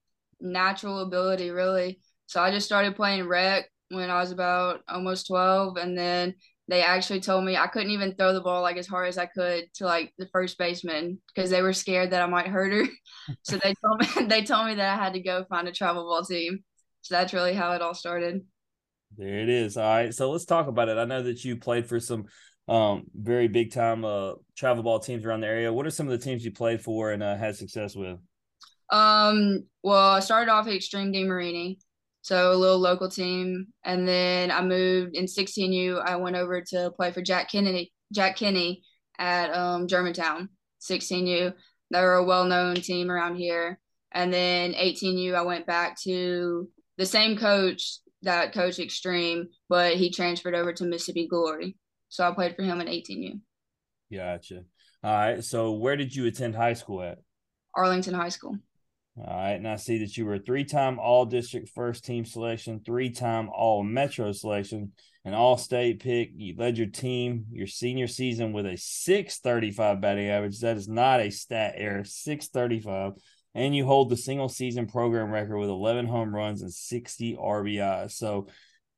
natural 0.41 1.00
ability, 1.00 1.50
really. 1.50 2.00
So 2.26 2.41
I 2.43 2.50
just 2.50 2.67
started 2.67 2.97
playing 2.97 3.26
rec 3.29 3.67
when 3.91 4.11
I 4.11 4.20
was 4.20 4.32
about 4.32 4.81
almost 4.88 5.26
12, 5.26 5.76
and 5.76 5.97
then 5.99 6.35
they 6.69 6.82
actually 6.82 7.20
told 7.20 7.44
me 7.44 7.56
I 7.56 7.67
couldn't 7.67 7.91
even 7.91 8.14
throw 8.14 8.32
the 8.32 8.41
ball 8.41 8.62
like 8.62 8.76
as 8.76 8.87
hard 8.87 9.08
as 9.08 9.19
I 9.19 9.26
could 9.26 9.64
to 9.75 9.85
like 9.85 10.14
the 10.19 10.29
first 10.29 10.56
baseman 10.58 11.20
because 11.35 11.50
they 11.50 11.62
were 11.62 11.73
scared 11.73 12.11
that 12.12 12.23
I 12.23 12.26
might 12.26 12.47
hurt 12.49 12.73
her. 12.73 12.87
So 13.43 13.56
they 13.58 13.75
told 13.82 14.00
me 14.00 14.26
they 14.29 14.44
told 14.44 14.67
me 14.67 14.75
that 14.75 14.99
I 14.99 15.02
had 15.02 15.14
to 15.14 15.20
go 15.23 15.44
find 15.49 15.67
a 15.69 15.73
travel 15.73 16.05
ball 16.05 16.25
team. 16.25 16.62
So 17.02 17.14
that's 17.14 17.32
really 17.32 17.55
how 17.55 17.73
it 17.73 17.82
all 17.82 17.94
started. 17.94 18.43
There 19.17 19.41
it 19.41 19.49
is. 19.49 19.76
All 19.76 19.85
right. 19.85 20.14
So 20.14 20.31
let's 20.31 20.44
talk 20.44 20.67
about 20.69 20.88
it. 20.88 20.99
I 20.99 21.05
know 21.05 21.23
that 21.23 21.44
you 21.44 21.56
played 21.56 21.87
for 21.87 22.00
some 22.00 22.26
um 22.69 23.05
very 23.14 23.49
big 23.49 23.73
time 23.73 24.05
uh 24.05 24.35
travel 24.56 24.82
ball 24.85 25.00
teams 25.00 25.25
around 25.25 25.41
the 25.41 25.47
area. 25.47 25.73
What 25.73 25.87
are 25.87 25.91
some 25.91 26.06
of 26.06 26.12
the 26.12 26.25
teams 26.25 26.44
you 26.44 26.52
played 26.52 26.81
for 26.81 27.11
and 27.11 27.23
uh, 27.23 27.37
had 27.37 27.56
success 27.56 27.97
with? 27.97 28.19
Um, 28.91 29.64
well, 29.82 30.12
I 30.12 30.20
started 30.20 30.50
off 30.50 30.67
at 30.67 30.75
Extreme 30.75 31.12
D 31.12 31.25
Marini, 31.25 31.79
so 32.23 32.52
a 32.52 32.55
little 32.55 32.79
local 32.79 33.08
team, 33.08 33.69
and 33.85 34.06
then 34.06 34.50
I 34.50 34.62
moved 34.62 35.17
in 35.17 35.26
16U. 35.26 36.02
I 36.05 36.17
went 36.17 36.37
over 36.37 36.61
to 36.70 36.91
play 36.91 37.12
for 37.12 37.23
Jack 37.23 37.50
Kennedy, 37.50 37.93
Jack 38.12 38.37
Kinney 38.37 38.82
at 39.19 39.52
um 39.55 39.87
Germantown, 39.87 40.49
16U. 40.81 41.52
They 41.91 42.00
were 42.00 42.14
a 42.14 42.25
well-known 42.25 42.76
team 42.76 43.11
around 43.11 43.37
here. 43.37 43.81
And 44.12 44.32
then 44.32 44.75
18U, 44.75 45.35
I 45.35 45.43
went 45.43 45.67
back 45.67 46.00
to 46.02 46.69
the 47.00 47.06
same 47.06 47.35
coach 47.35 47.99
that 48.20 48.52
coached 48.52 48.79
Extreme, 48.79 49.49
but 49.70 49.94
he 49.94 50.11
transferred 50.11 50.55
over 50.55 50.70
to 50.75 50.85
Mississippi 50.85 51.26
Glory. 51.26 51.75
So 52.11 52.29
I 52.29 52.35
played 52.35 52.55
for 52.55 52.62
him 52.62 52.81
in 52.82 52.88
18U, 52.88 53.41
Gotcha. 54.12 54.64
All 55.02 55.14
right. 55.14 55.43
So 55.43 55.73
where 55.73 55.97
did 55.97 56.14
you 56.14 56.26
attend 56.26 56.55
high 56.55 56.75
school 56.75 57.02
at? 57.02 57.19
Arlington 57.75 58.12
High 58.12 58.29
School. 58.29 58.58
All 59.17 59.35
right. 59.35 59.52
And 59.52 59.67
I 59.67 59.76
see 59.76 59.99
that 59.99 60.14
you 60.17 60.26
were 60.26 60.35
a 60.35 60.38
three 60.38 60.64
time 60.64 60.99
all 60.99 61.25
district 61.25 61.71
first 61.71 62.04
team 62.04 62.26
selection, 62.26 62.83
three 62.85 63.09
time 63.09 63.49
all 63.49 63.83
metro 63.83 64.33
selection, 64.33 64.92
an 65.25 65.33
all 65.33 65.57
state 65.57 66.00
pick. 66.00 66.33
You 66.35 66.54
led 66.59 66.76
your 66.76 66.88
team 66.88 67.47
your 67.50 67.66
senior 67.66 68.09
season 68.09 68.52
with 68.52 68.66
a 68.66 68.76
635 68.76 70.02
batting 70.02 70.28
average. 70.28 70.61
That 70.61 70.76
is 70.76 70.88
not 70.88 71.21
a 71.21 71.30
stat 71.30 71.75
error, 71.76 72.04
635. 72.04 73.12
And 73.54 73.75
you 73.75 73.85
hold 73.85 74.11
the 74.11 74.16
single 74.16 74.49
season 74.49 74.87
program 74.87 75.30
record 75.30 75.59
with 75.59 75.71
11 75.71 76.07
home 76.07 76.35
runs 76.35 76.62
and 76.62 76.73
60 76.73 77.37
RBIs. 77.37 78.12
So 78.12 78.47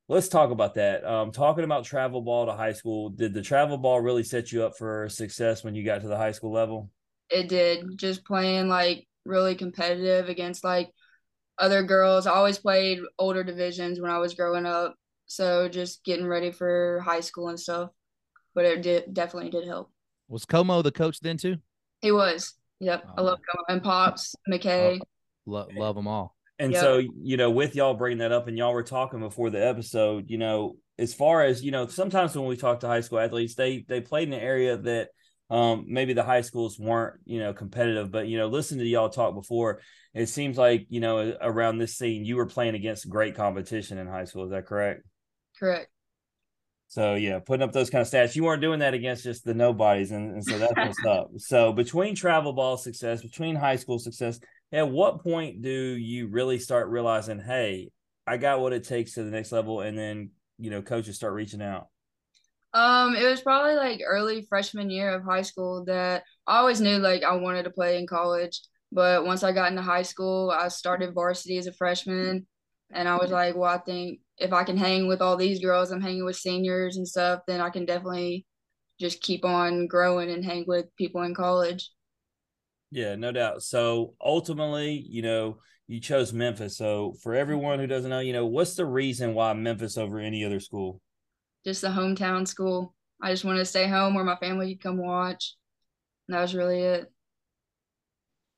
let's 0.07 0.27
talk 0.27 0.51
about 0.51 0.75
that. 0.75 1.03
Um, 1.03 1.31
talking 1.31 1.63
about 1.63 1.85
travel 1.85 2.21
ball 2.21 2.45
to 2.45 2.53
high 2.53 2.73
school, 2.73 3.09
did 3.09 3.33
the 3.33 3.41
travel 3.41 3.77
ball 3.77 3.99
really 3.99 4.23
set 4.23 4.51
you 4.51 4.63
up 4.63 4.77
for 4.77 5.09
success 5.09 5.63
when 5.63 5.73
you 5.73 5.83
got 5.83 6.01
to 6.01 6.07
the 6.07 6.17
high 6.17 6.33
school 6.33 6.51
level? 6.51 6.91
it 7.33 7.49
did 7.49 7.97
just 7.97 8.25
playing 8.25 8.67
like 8.67 9.07
really 9.25 9.55
competitive 9.55 10.29
against 10.29 10.63
like 10.63 10.91
other 11.57 11.83
girls. 11.83 12.27
I 12.27 12.31
always 12.31 12.59
played 12.59 12.99
older 13.17 13.43
divisions 13.43 13.99
when 13.99 14.11
I 14.11 14.19
was 14.19 14.35
growing 14.35 14.65
up, 14.65 14.95
so 15.25 15.67
just 15.67 16.03
getting 16.03 16.27
ready 16.27 16.51
for 16.51 17.01
high 17.03 17.21
school 17.21 17.49
and 17.49 17.59
stuff. 17.59 17.89
But 18.53 18.65
it 18.65 18.81
did 18.83 19.13
definitely 19.13 19.49
did 19.49 19.65
help. 19.65 19.91
Was 20.27 20.45
Como 20.45 20.81
the 20.81 20.91
coach 20.91 21.19
then 21.19 21.37
too? 21.37 21.57
He 22.01 22.11
was. 22.11 22.53
Yep. 22.83 23.05
I 23.17 23.21
Oh, 23.21 23.23
love 23.23 23.39
Como 23.49 23.65
and 23.69 23.83
Pops, 23.83 24.35
McKay. 24.49 25.01
Lo- 25.45 25.67
love 25.75 25.95
them 25.95 26.07
all. 26.07 26.35
And 26.59 26.71
Yep. 26.71 26.81
so, 26.81 26.97
you 27.23 27.37
know, 27.37 27.49
with 27.49 27.75
y'all 27.75 27.93
bringing 27.93 28.19
that 28.19 28.31
up 28.31 28.47
and 28.47 28.57
y'all 28.57 28.73
were 28.73 28.83
talking 28.83 29.19
before 29.19 29.49
the 29.49 29.65
episode, 29.65 30.29
you 30.29 30.37
know, 30.37 30.77
as 30.97 31.13
far 31.13 31.43
as, 31.43 31.63
you 31.63 31.71
know, 31.71 31.87
sometimes 31.87 32.35
when 32.35 32.45
we 32.45 32.55
talk 32.55 32.81
to 32.81 32.87
high 32.87 33.01
school 33.01 33.19
athletes, 33.19 33.55
they 33.55 33.83
they 33.87 34.01
played 34.01 34.27
in 34.27 34.33
an 34.33 34.39
area 34.39 34.77
that 34.77 35.09
um 35.49 35.85
maybe 35.87 36.13
the 36.13 36.23
high 36.23 36.41
schools 36.41 36.79
weren't, 36.79 37.19
you 37.25 37.39
know, 37.39 37.53
competitive, 37.53 38.11
but 38.11 38.27
you 38.27 38.37
know, 38.37 38.47
listen 38.47 38.77
to 38.77 38.85
y'all 38.85 39.09
talk 39.09 39.33
before, 39.33 39.81
it 40.13 40.27
seems 40.27 40.57
like, 40.57 40.85
you 40.89 40.99
know, 40.99 41.35
around 41.41 41.77
this 41.79 41.97
scene 41.97 42.23
you 42.25 42.35
were 42.35 42.45
playing 42.45 42.75
against 42.75 43.09
great 43.09 43.35
competition 43.35 43.97
in 43.97 44.07
high 44.07 44.25
school, 44.25 44.45
is 44.45 44.51
that 44.51 44.65
correct? 44.67 45.01
Correct. 45.59 45.92
So 46.93 47.15
yeah, 47.15 47.39
putting 47.39 47.63
up 47.63 47.71
those 47.71 47.89
kind 47.89 48.03
of 48.03 48.07
stats, 48.07 48.35
you 48.35 48.43
weren't 48.43 48.61
doing 48.61 48.81
that 48.81 48.93
against 48.93 49.23
just 49.23 49.43
the 49.43 49.55
nobodies, 49.55 50.11
and, 50.11 50.33
and 50.33 50.45
so 50.45 50.59
that's 50.59 50.75
what's 50.75 51.05
up. 51.07 51.31
So 51.37 51.73
between 51.73 52.13
travel 52.13 52.53
ball 52.53 52.77
success, 52.77 53.23
between 53.23 53.55
high 53.55 53.77
school 53.77 53.97
success, 53.97 54.39
at 54.71 54.87
what 54.87 55.23
point 55.23 55.63
do 55.63 55.71
you 55.71 56.27
really 56.27 56.59
start 56.59 56.89
realizing, 56.89 57.39
hey, 57.39 57.89
I 58.27 58.37
got 58.37 58.59
what 58.59 58.73
it 58.73 58.83
takes 58.83 59.13
to 59.13 59.23
the 59.23 59.31
next 59.31 59.51
level, 59.51 59.81
and 59.81 59.97
then 59.97 60.29
you 60.59 60.69
know 60.69 60.83
coaches 60.83 61.15
start 61.15 61.33
reaching 61.33 61.63
out? 61.63 61.87
Um, 62.75 63.15
it 63.15 63.25
was 63.25 63.41
probably 63.41 63.73
like 63.73 64.01
early 64.05 64.45
freshman 64.47 64.91
year 64.91 65.15
of 65.15 65.23
high 65.23 65.41
school 65.41 65.85
that 65.85 66.21
I 66.45 66.59
always 66.59 66.79
knew 66.79 66.99
like 66.99 67.23
I 67.23 67.35
wanted 67.37 67.63
to 67.63 67.71
play 67.71 67.97
in 67.97 68.05
college. 68.05 68.61
But 68.91 69.25
once 69.25 69.41
I 69.41 69.51
got 69.51 69.71
into 69.71 69.81
high 69.81 70.03
school, 70.03 70.51
I 70.51 70.67
started 70.67 71.15
varsity 71.15 71.57
as 71.57 71.65
a 71.65 71.73
freshman, 71.73 72.45
and 72.91 73.09
I 73.09 73.17
was 73.17 73.31
like, 73.31 73.55
well, 73.55 73.71
I 73.71 73.79
think 73.79 74.19
if 74.37 74.53
I 74.53 74.63
can 74.63 74.77
hang 74.77 75.07
with 75.07 75.21
all 75.21 75.37
these 75.37 75.59
girls, 75.59 75.91
I'm 75.91 76.01
hanging 76.01 76.25
with 76.25 76.35
seniors 76.35 76.97
and 76.97 77.07
stuff, 77.07 77.41
then 77.47 77.61
I 77.61 77.69
can 77.69 77.85
definitely 77.85 78.45
just 78.99 79.21
keep 79.21 79.45
on 79.45 79.87
growing 79.87 80.29
and 80.29 80.43
hang 80.43 80.65
with 80.67 80.85
people 80.97 81.21
in 81.23 81.35
college. 81.35 81.91
Yeah, 82.91 83.15
no 83.15 83.31
doubt. 83.31 83.63
So 83.63 84.13
ultimately, 84.21 85.05
you 85.07 85.21
know, 85.21 85.57
you 85.87 85.99
chose 85.99 86.31
Memphis. 86.31 86.77
So 86.77 87.15
for 87.21 87.33
everyone 87.33 87.79
who 87.79 87.87
doesn't 87.87 88.09
know, 88.09 88.19
you 88.19 88.33
know, 88.33 88.45
what's 88.45 88.75
the 88.75 88.85
reason 88.85 89.33
why 89.33 89.53
Memphis 89.53 89.97
over 89.97 90.19
any 90.19 90.45
other 90.45 90.59
school? 90.59 91.01
Just 91.65 91.81
the 91.81 91.87
hometown 91.87 92.47
school. 92.47 92.93
I 93.21 93.31
just 93.31 93.45
wanted 93.45 93.59
to 93.59 93.65
stay 93.65 93.87
home 93.87 94.13
where 94.13 94.23
my 94.23 94.35
family 94.35 94.75
could 94.75 94.83
come 94.83 94.97
watch. 94.97 95.55
And 96.27 96.35
that 96.35 96.41
was 96.41 96.55
really 96.55 96.81
it. 96.81 97.11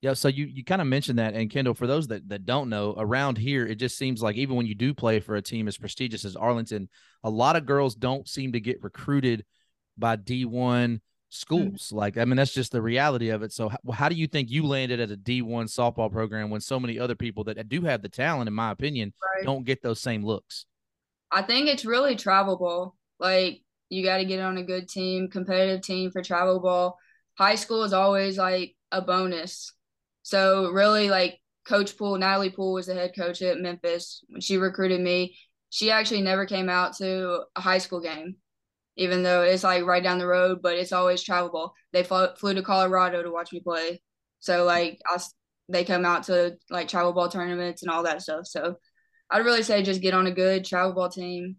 Yeah, 0.06 0.14
so 0.14 0.28
you 0.28 0.46
you 0.46 0.64
kind 0.64 0.82
of 0.82 0.88
mentioned 0.88 1.18
that, 1.18 1.34
and 1.34 1.50
Kendall, 1.50 1.74
for 1.74 1.88
those 1.88 2.10
that 2.10 2.30
that 2.30 2.46
don't 2.46 2.70
know, 2.70 2.94
around 2.96 3.40
here, 3.40 3.66
it 3.66 3.78
just 3.78 3.98
seems 3.98 4.22
like 4.22 4.36
even 4.36 4.56
when 4.56 4.68
you 4.68 4.76
do 4.76 4.94
play 4.94 5.20
for 5.20 5.36
a 5.36 5.42
team 5.42 5.68
as 5.68 5.80
prestigious 5.80 6.26
as 6.26 6.36
Arlington, 6.36 6.90
a 7.24 7.30
lot 7.32 7.56
of 7.56 7.66
girls 7.66 7.96
don't 7.96 8.30
seem 8.30 8.52
to 8.52 8.60
get 8.60 8.84
recruited 8.84 9.46
by 9.98 10.16
D 10.16 10.46
one 10.46 11.02
schools. 11.30 11.88
Mm-hmm. 11.88 11.96
Like, 11.96 12.18
I 12.20 12.26
mean, 12.26 12.36
that's 12.36 12.54
just 12.54 12.72
the 12.72 12.84
reality 12.84 13.30
of 13.30 13.42
it. 13.42 13.52
So, 13.52 13.70
how, 13.70 13.80
how 13.92 14.08
do 14.08 14.14
you 14.14 14.28
think 14.28 14.52
you 14.52 14.68
landed 14.68 15.00
at 15.00 15.10
a 15.10 15.18
D 15.18 15.42
one 15.42 15.66
softball 15.66 16.12
program 16.12 16.52
when 16.52 16.62
so 16.62 16.80
many 16.80 17.00
other 17.00 17.16
people 17.16 17.44
that 17.46 17.68
do 17.68 17.82
have 17.82 18.04
the 18.04 18.10
talent, 18.10 18.48
in 18.48 18.54
my 18.54 18.70
opinion, 18.70 19.12
right. 19.36 19.44
don't 19.44 19.66
get 19.66 19.82
those 19.82 20.00
same 20.00 20.24
looks? 20.24 20.68
I 21.32 21.42
think 21.42 21.68
it's 21.68 21.84
really 21.84 22.16
travel 22.16 22.58
ball. 22.58 22.96
Like, 23.20 23.64
you 23.90 24.04
got 24.04 24.18
to 24.18 24.26
get 24.26 24.40
on 24.40 24.60
a 24.60 24.64
good 24.64 24.88
team, 24.88 25.30
competitive 25.32 25.82
team 25.82 26.12
for 26.12 26.22
travel 26.22 26.60
ball. 26.60 27.00
High 27.40 27.56
school 27.56 27.82
is 27.82 27.92
always 27.94 28.38
like 28.38 28.76
a 28.92 29.02
bonus 29.02 29.72
so 30.26 30.72
really, 30.72 31.12
like 31.12 31.40
Coach 31.68 31.96
Poole, 31.96 32.18
Natalie 32.18 32.50
Poole 32.50 32.74
was 32.74 32.88
the 32.88 32.96
head 32.96 33.12
coach 33.16 33.44
at 33.44 33.60
Memphis 33.60 34.24
when 34.28 34.42
she 34.42 34.58
recruited 34.58 35.00
me. 35.00 35.38
She 35.70 35.92
actually 35.92 36.22
never 36.22 36.48
came 36.48 36.68
out 36.68 36.96
to 36.98 37.44
a 37.56 37.62
high 37.62 37.78
school 37.78 38.02
game, 38.02 38.38
even 38.98 39.22
though 39.22 39.44
it's 39.44 39.64
like 39.64 39.86
right 39.86 40.02
down 40.02 40.18
the 40.18 40.26
road, 40.26 40.64
but 40.64 40.78
it's 40.78 40.92
always 40.92 41.22
travel 41.22 41.52
ball. 41.52 41.74
They 41.94 42.02
flew, 42.02 42.30
flew 42.38 42.56
to 42.56 42.64
Colorado 42.64 43.22
to 43.22 43.30
watch 43.30 43.54
me 43.54 43.60
play. 43.60 44.02
So 44.40 44.64
like 44.64 45.00
I, 45.08 45.20
they 45.70 45.86
come 45.86 46.06
out 46.06 46.24
to 46.24 46.58
like 46.72 46.88
travel 46.88 47.14
ball 47.14 47.30
tournaments 47.30 47.84
and 47.84 47.92
all 47.92 48.02
that 48.02 48.24
stuff. 48.24 48.48
So 48.48 48.78
I'd 49.30 49.46
really 49.46 49.62
say 49.62 49.84
just 49.84 50.02
get 50.02 50.16
on 50.16 50.26
a 50.26 50.32
good 50.32 50.66
travel 50.66 50.94
ball 50.94 51.10
team 51.10 51.58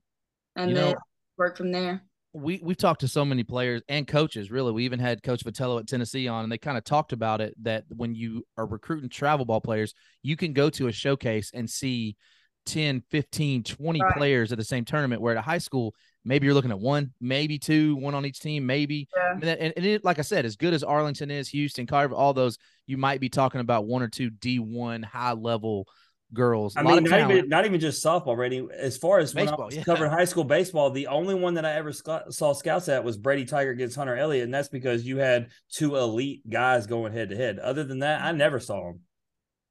and 0.56 0.70
you 0.70 0.74
then 0.74 0.90
know, 0.90 0.98
work 1.38 1.56
from 1.56 1.70
there 1.70 2.02
we 2.36 2.60
we've 2.62 2.76
talked 2.76 3.00
to 3.00 3.08
so 3.08 3.24
many 3.24 3.42
players 3.42 3.82
and 3.88 4.06
coaches 4.06 4.50
really 4.50 4.72
we 4.72 4.84
even 4.84 4.98
had 4.98 5.22
coach 5.22 5.44
vitello 5.44 5.80
at 5.80 5.86
tennessee 5.86 6.28
on 6.28 6.44
and 6.44 6.52
they 6.52 6.58
kind 6.58 6.76
of 6.76 6.84
talked 6.84 7.12
about 7.12 7.40
it 7.40 7.54
that 7.62 7.84
when 7.88 8.14
you 8.14 8.44
are 8.56 8.66
recruiting 8.66 9.08
travel 9.08 9.44
ball 9.44 9.60
players 9.60 9.94
you 10.22 10.36
can 10.36 10.52
go 10.52 10.68
to 10.68 10.88
a 10.88 10.92
showcase 10.92 11.50
and 11.54 11.68
see 11.68 12.16
10 12.66 13.02
15 13.10 13.62
20 13.62 14.00
right. 14.00 14.16
players 14.16 14.52
at 14.52 14.58
the 14.58 14.64
same 14.64 14.84
tournament 14.84 15.22
where 15.22 15.34
at 15.34 15.38
a 15.38 15.42
high 15.42 15.58
school 15.58 15.94
maybe 16.24 16.44
you're 16.44 16.54
looking 16.54 16.72
at 16.72 16.78
one 16.78 17.12
maybe 17.20 17.58
two 17.58 17.96
one 17.96 18.14
on 18.14 18.26
each 18.26 18.40
team 18.40 18.66
maybe 18.66 19.08
yeah. 19.16 19.32
and, 19.32 19.72
and 19.76 19.86
it, 19.86 20.04
like 20.04 20.18
i 20.18 20.22
said 20.22 20.44
as 20.44 20.56
good 20.56 20.74
as 20.74 20.82
arlington 20.82 21.30
is 21.30 21.48
houston 21.48 21.86
carver 21.86 22.14
all 22.14 22.34
those 22.34 22.58
you 22.86 22.96
might 22.96 23.20
be 23.20 23.28
talking 23.28 23.60
about 23.60 23.86
one 23.86 24.02
or 24.02 24.08
two 24.08 24.30
d1 24.30 25.04
high 25.04 25.32
level 25.32 25.86
girls. 26.36 26.76
I 26.76 26.82
mean, 26.82 27.04
not 27.04 27.30
even 27.30 27.48
not 27.48 27.66
even 27.66 27.80
just 27.80 28.04
softball, 28.04 28.36
Brady. 28.36 28.66
As 28.76 28.96
far 28.96 29.18
as 29.18 29.32
baseball, 29.34 29.58
when 29.58 29.62
I 29.62 29.66
was 29.66 29.76
yeah. 29.76 29.82
covering 29.84 30.10
high 30.10 30.24
school 30.24 30.44
baseball, 30.44 30.90
the 30.90 31.08
only 31.08 31.34
one 31.34 31.54
that 31.54 31.64
I 31.64 31.72
ever 31.72 31.92
saw 31.92 32.52
scouts 32.52 32.88
at 32.88 33.02
was 33.02 33.16
Brady 33.16 33.44
Tygart 33.44 33.72
against 33.72 33.96
Hunter 33.96 34.16
Elliott, 34.16 34.44
and 34.44 34.54
that's 34.54 34.68
because 34.68 35.04
you 35.04 35.16
had 35.16 35.48
two 35.72 35.96
elite 35.96 36.48
guys 36.48 36.86
going 36.86 37.12
head 37.12 37.30
to 37.30 37.36
head. 37.36 37.58
Other 37.58 37.82
than 37.82 38.00
that, 38.00 38.22
I 38.22 38.32
never 38.32 38.60
saw 38.60 38.84
them. 38.84 39.00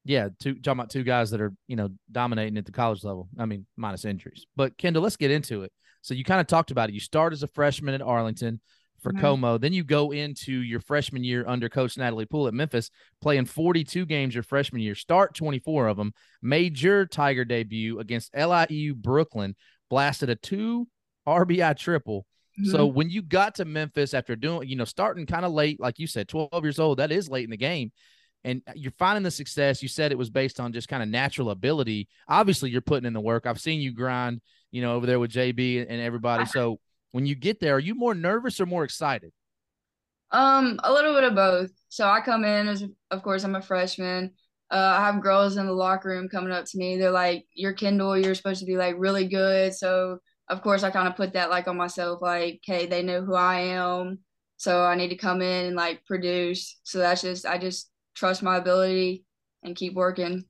Yeah, 0.03 0.29
two 0.39 0.55
talking 0.55 0.79
about 0.79 0.89
two 0.89 1.03
guys 1.03 1.31
that 1.31 1.41
are 1.41 1.53
you 1.67 1.75
know 1.75 1.89
dominating 2.11 2.57
at 2.57 2.65
the 2.65 2.71
college 2.71 3.03
level. 3.03 3.29
I 3.37 3.45
mean, 3.45 3.65
minus 3.77 4.03
injuries. 4.03 4.45
But 4.55 4.77
Kendall, 4.77 5.03
let's 5.03 5.17
get 5.17 5.31
into 5.31 5.63
it. 5.63 5.71
So 6.01 6.13
you 6.13 6.23
kind 6.23 6.41
of 6.41 6.47
talked 6.47 6.71
about 6.71 6.89
it. 6.89 6.93
You 6.93 6.99
start 6.99 7.33
as 7.33 7.43
a 7.43 7.47
freshman 7.47 7.95
at 7.95 8.01
Arlington 8.01 8.59
for 9.05 9.13
mm-hmm. 9.13 9.21
Como. 9.21 9.57
Then 9.59 9.71
you 9.71 9.83
go 9.83 10.11
into 10.11 10.51
your 10.51 10.79
freshman 10.79 11.23
year 11.23 11.45
under 11.47 11.69
Coach 11.69 11.95
Natalie 11.95 12.25
Poole 12.25 12.47
at 12.47 12.55
Memphis, 12.55 12.89
playing 13.21 13.45
42 13.45 14.05
games 14.07 14.33
your 14.33 14.43
freshman 14.43 14.81
year, 14.81 14.95
start 14.95 15.35
24 15.35 15.87
of 15.87 15.95
them, 15.95 16.11
made 16.41 16.81
your 16.81 17.05
Tiger 17.05 17.45
debut 17.45 17.99
against 17.99 18.35
LIU 18.35 18.95
Brooklyn, 18.95 19.55
blasted 19.91 20.31
a 20.31 20.35
two 20.35 20.87
RBI 21.27 21.77
triple. 21.77 22.25
Mm-hmm. 22.59 22.71
So 22.71 22.87
when 22.87 23.11
you 23.11 23.21
got 23.21 23.55
to 23.55 23.65
Memphis 23.65 24.15
after 24.15 24.35
doing, 24.35 24.67
you 24.67 24.75
know, 24.75 24.85
starting 24.85 25.27
kind 25.27 25.45
of 25.45 25.51
late, 25.51 25.79
like 25.79 25.99
you 25.99 26.07
said, 26.07 26.27
12 26.27 26.49
years 26.63 26.79
old, 26.79 26.97
that 26.97 27.11
is 27.11 27.29
late 27.29 27.43
in 27.43 27.51
the 27.51 27.57
game. 27.57 27.91
And 28.43 28.63
you're 28.73 28.91
finding 28.97 29.23
the 29.23 29.31
success. 29.31 29.83
You 29.83 29.87
said 29.87 30.11
it 30.11 30.17
was 30.17 30.29
based 30.31 30.59
on 30.59 30.73
just 30.73 30.87
kind 30.87 31.03
of 31.03 31.09
natural 31.09 31.51
ability. 31.51 32.07
Obviously, 32.27 32.71
you're 32.71 32.81
putting 32.81 33.05
in 33.05 33.13
the 33.13 33.21
work. 33.21 33.45
I've 33.45 33.61
seen 33.61 33.81
you 33.81 33.91
grind, 33.91 34.41
you 34.71 34.81
know, 34.81 34.95
over 34.95 35.05
there 35.05 35.19
with 35.19 35.31
JB 35.31 35.85
and 35.87 36.01
everybody. 36.01 36.45
So 36.45 36.79
when 37.15 37.25
you 37.25 37.33
get 37.33 37.61
there, 37.61 37.75
are 37.75 37.79
you 37.79 37.95
more 37.95 38.13
nervous 38.13 38.59
or 38.59 38.65
more 38.65 38.83
excited? 38.83 39.31
Um, 40.31 40.81
a 40.83 40.91
little 40.91 41.13
bit 41.13 41.23
of 41.23 41.33
both. 41.33 41.71
So 41.87 42.05
I 42.09 42.19
come 42.19 42.43
in 42.43 42.67
as, 42.67 42.83
of 43.09 43.23
course, 43.23 43.45
I'm 43.45 43.55
a 43.55 43.61
freshman. 43.61 44.31
Uh, 44.69 44.97
I 44.99 45.05
have 45.05 45.23
girls 45.23 45.55
in 45.55 45.65
the 45.65 45.71
locker 45.71 46.09
room 46.09 46.27
coming 46.27 46.51
up 46.51 46.65
to 46.65 46.77
me. 46.77 46.97
They're 46.97 47.11
like, 47.11 47.45
"You're 47.53 47.71
Kendall. 47.71 48.17
You're 48.17 48.35
supposed 48.35 48.59
to 48.59 48.65
be 48.65 48.75
like 48.75 48.95
really 48.97 49.29
good." 49.29 49.73
So 49.73 50.19
of 50.49 50.61
course, 50.61 50.83
I 50.83 50.89
kind 50.89 51.07
of 51.07 51.15
put 51.15 51.31
that 51.33 51.49
like 51.49 51.69
on 51.69 51.77
myself, 51.77 52.21
like, 52.21 52.59
"Hey, 52.65 52.85
they 52.85 53.01
know 53.01 53.23
who 53.23 53.33
I 53.33 53.61
am, 53.61 54.19
so 54.57 54.83
I 54.83 54.95
need 54.95 55.09
to 55.09 55.15
come 55.15 55.41
in 55.41 55.67
and 55.67 55.75
like 55.77 56.03
produce." 56.05 56.81
So 56.83 56.97
that's 56.99 57.21
just 57.21 57.45
I 57.45 57.57
just 57.57 57.89
trust 58.13 58.43
my 58.43 58.57
ability 58.57 59.23
and 59.63 59.73
keep 59.73 59.93
working 59.93 60.43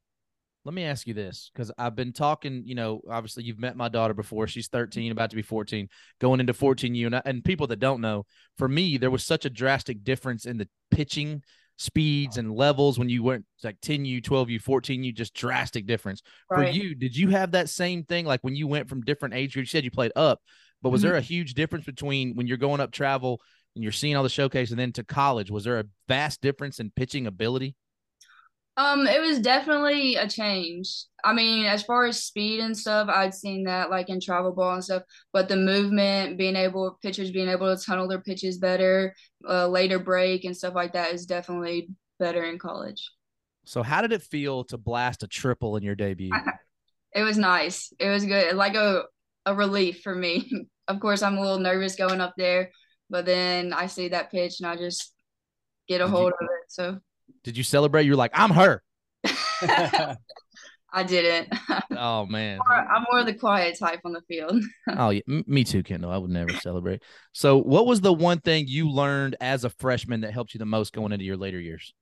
let 0.65 0.73
me 0.73 0.83
ask 0.83 1.05
you 1.05 1.13
this 1.13 1.51
because 1.53 1.71
I've 1.77 1.95
been 1.95 2.11
talking, 2.11 2.63
you 2.65 2.73
know, 2.73 2.99
obviously 3.09 3.43
you've 3.43 3.59
met 3.59 3.77
my 3.77 3.87
daughter 3.87 4.15
before. 4.15 4.47
She's 4.47 4.67
13, 4.67 5.11
about 5.11 5.29
to 5.29 5.35
be 5.35 5.43
14, 5.43 5.87
going 6.19 6.39
into 6.39 6.53
14U. 6.53 7.05
And, 7.05 7.21
and 7.23 7.43
people 7.43 7.67
that 7.67 7.79
don't 7.79 8.01
know, 8.01 8.25
for 8.57 8.67
me, 8.67 8.97
there 8.97 9.11
was 9.11 9.23
such 9.23 9.45
a 9.45 9.49
drastic 9.49 10.03
difference 10.03 10.45
in 10.45 10.57
the 10.57 10.67
pitching 10.89 11.43
speeds 11.77 12.37
and 12.37 12.55
levels 12.55 12.97
when 12.97 13.09
you 13.09 13.21
went 13.21 13.45
like 13.63 13.79
10U, 13.81 14.23
12U, 14.23 14.63
14U, 14.63 15.13
just 15.13 15.35
drastic 15.35 15.85
difference. 15.85 16.23
Right. 16.49 16.73
For 16.73 16.75
you, 16.75 16.95
did 16.95 17.15
you 17.15 17.29
have 17.29 17.51
that 17.51 17.69
same 17.69 18.03
thing? 18.03 18.25
Like 18.25 18.39
when 18.41 18.55
you 18.55 18.67
went 18.67 18.89
from 18.89 19.01
different 19.01 19.35
age 19.35 19.53
groups, 19.53 19.71
you 19.71 19.77
said 19.77 19.83
you 19.83 19.91
played 19.91 20.13
up, 20.15 20.41
but 20.81 20.89
was 20.89 21.01
mm-hmm. 21.01 21.09
there 21.09 21.17
a 21.17 21.21
huge 21.21 21.53
difference 21.53 21.85
between 21.85 22.35
when 22.35 22.47
you're 22.47 22.57
going 22.57 22.81
up 22.81 22.91
travel 22.91 23.39
and 23.75 23.83
you're 23.83 23.91
seeing 23.91 24.15
all 24.15 24.23
the 24.23 24.29
showcase 24.29 24.71
and 24.71 24.79
then 24.79 24.93
to 24.93 25.03
college? 25.03 25.51
Was 25.51 25.65
there 25.65 25.79
a 25.79 25.85
vast 26.07 26.41
difference 26.41 26.79
in 26.79 26.91
pitching 26.95 27.27
ability? 27.27 27.75
Um, 28.77 29.07
it 29.07 29.21
was 29.21 29.39
definitely 29.39 30.15
a 30.15 30.27
change. 30.27 31.05
I 31.23 31.33
mean, 31.33 31.65
as 31.65 31.83
far 31.83 32.05
as 32.05 32.23
speed 32.23 32.59
and 32.59 32.77
stuff, 32.77 33.07
I'd 33.07 33.33
seen 33.33 33.63
that 33.63 33.89
like 33.89 34.09
in 34.09 34.19
travel 34.19 34.51
ball 34.51 34.73
and 34.73 34.83
stuff, 34.83 35.03
but 35.31 35.47
the 35.47 35.55
movement, 35.55 36.37
being 36.37 36.57
able 36.57 36.99
pitchers 37.01 37.31
being 37.31 37.47
able 37.47 37.73
to 37.73 37.81
tunnel 37.81 38.07
their 38.07 38.19
pitches 38.19 38.57
better, 38.57 39.15
uh, 39.47 39.67
later 39.67 39.97
break 39.97 40.43
and 40.43 40.55
stuff 40.55 40.75
like 40.75 40.93
that 40.93 41.13
is 41.13 41.25
definitely 41.25 41.89
better 42.19 42.43
in 42.43 42.59
college. 42.59 43.09
So, 43.63 43.81
how 43.81 44.01
did 44.01 44.11
it 44.11 44.21
feel 44.21 44.65
to 44.65 44.77
blast 44.77 45.23
a 45.23 45.27
triple 45.27 45.77
in 45.77 45.83
your 45.83 45.95
debut? 45.95 46.31
it 47.15 47.23
was 47.23 47.37
nice. 47.37 47.93
It 47.97 48.09
was 48.09 48.25
good, 48.25 48.55
like 48.55 48.75
a 48.75 49.03
a 49.45 49.55
relief 49.55 50.01
for 50.01 50.13
me. 50.13 50.67
of 50.87 50.99
course, 50.99 51.21
I'm 51.21 51.37
a 51.37 51.41
little 51.41 51.59
nervous 51.59 51.95
going 51.95 52.21
up 52.21 52.33
there, 52.37 52.71
but 53.09 53.25
then 53.25 53.73
I 53.73 53.87
see 53.87 54.09
that 54.09 54.31
pitch 54.31 54.59
and 54.59 54.67
I 54.69 54.75
just 54.75 55.13
get 55.87 56.01
a 56.01 56.07
hold 56.07 56.33
of 56.33 56.43
it. 56.43 56.65
So 56.67 56.99
did 57.43 57.57
you 57.57 57.63
celebrate? 57.63 58.05
You're 58.05 58.15
like, 58.15 58.31
I'm 58.33 58.51
her. 58.51 58.81
I 60.95 61.03
didn't. 61.03 61.53
Oh 61.91 62.25
man, 62.25 62.59
I'm 62.69 63.05
more 63.11 63.23
the 63.25 63.33
quiet 63.33 63.77
type 63.77 63.99
on 64.05 64.13
the 64.13 64.21
field. 64.29 64.63
oh 64.97 65.09
yeah, 65.09 65.21
me 65.27 65.65
too, 65.65 65.83
Kendall. 65.83 66.11
I 66.11 66.17
would 66.17 66.29
never 66.29 66.53
celebrate. 66.53 67.03
So, 67.33 67.57
what 67.57 67.85
was 67.85 67.99
the 67.99 68.13
one 68.13 68.39
thing 68.39 68.65
you 68.67 68.89
learned 68.89 69.35
as 69.41 69.65
a 69.65 69.69
freshman 69.69 70.21
that 70.21 70.31
helped 70.31 70.53
you 70.53 70.57
the 70.57 70.65
most 70.65 70.93
going 70.93 71.11
into 71.11 71.25
your 71.25 71.35
later 71.35 71.59
years? 71.59 71.93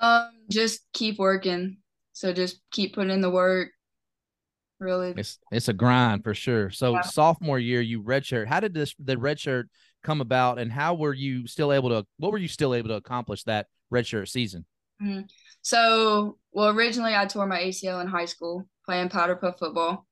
Um, 0.00 0.30
just 0.50 0.80
keep 0.92 1.18
working. 1.18 1.78
So 2.12 2.32
just 2.32 2.60
keep 2.70 2.94
putting 2.94 3.10
in 3.10 3.20
the 3.20 3.30
work. 3.30 3.70
Really, 4.78 5.14
it's 5.16 5.38
it's 5.50 5.68
a 5.68 5.72
grind 5.72 6.24
for 6.24 6.34
sure. 6.34 6.70
So 6.70 6.92
yeah. 6.92 7.00
sophomore 7.02 7.58
year, 7.58 7.80
you 7.80 8.02
redshirt. 8.02 8.46
How 8.46 8.60
did 8.60 8.74
this 8.74 8.94
the 8.98 9.16
redshirt 9.16 9.64
come 10.02 10.20
about, 10.20 10.58
and 10.58 10.70
how 10.70 10.94
were 10.94 11.14
you 11.14 11.46
still 11.46 11.72
able 11.72 11.90
to? 11.90 12.06
What 12.18 12.32
were 12.32 12.38
you 12.38 12.48
still 12.48 12.74
able 12.74 12.88
to 12.88 12.94
accomplish 12.96 13.44
that 13.44 13.66
redshirt 13.92 14.28
season? 14.28 14.64
Mm-hmm. 15.02 15.22
So, 15.62 16.38
well, 16.52 16.68
originally 16.70 17.14
I 17.14 17.26
tore 17.26 17.46
my 17.46 17.60
ACL 17.60 18.00
in 18.00 18.06
high 18.06 18.24
school 18.26 18.66
playing 18.86 19.08
powder 19.08 19.36
puff 19.36 19.58
football. 19.58 20.06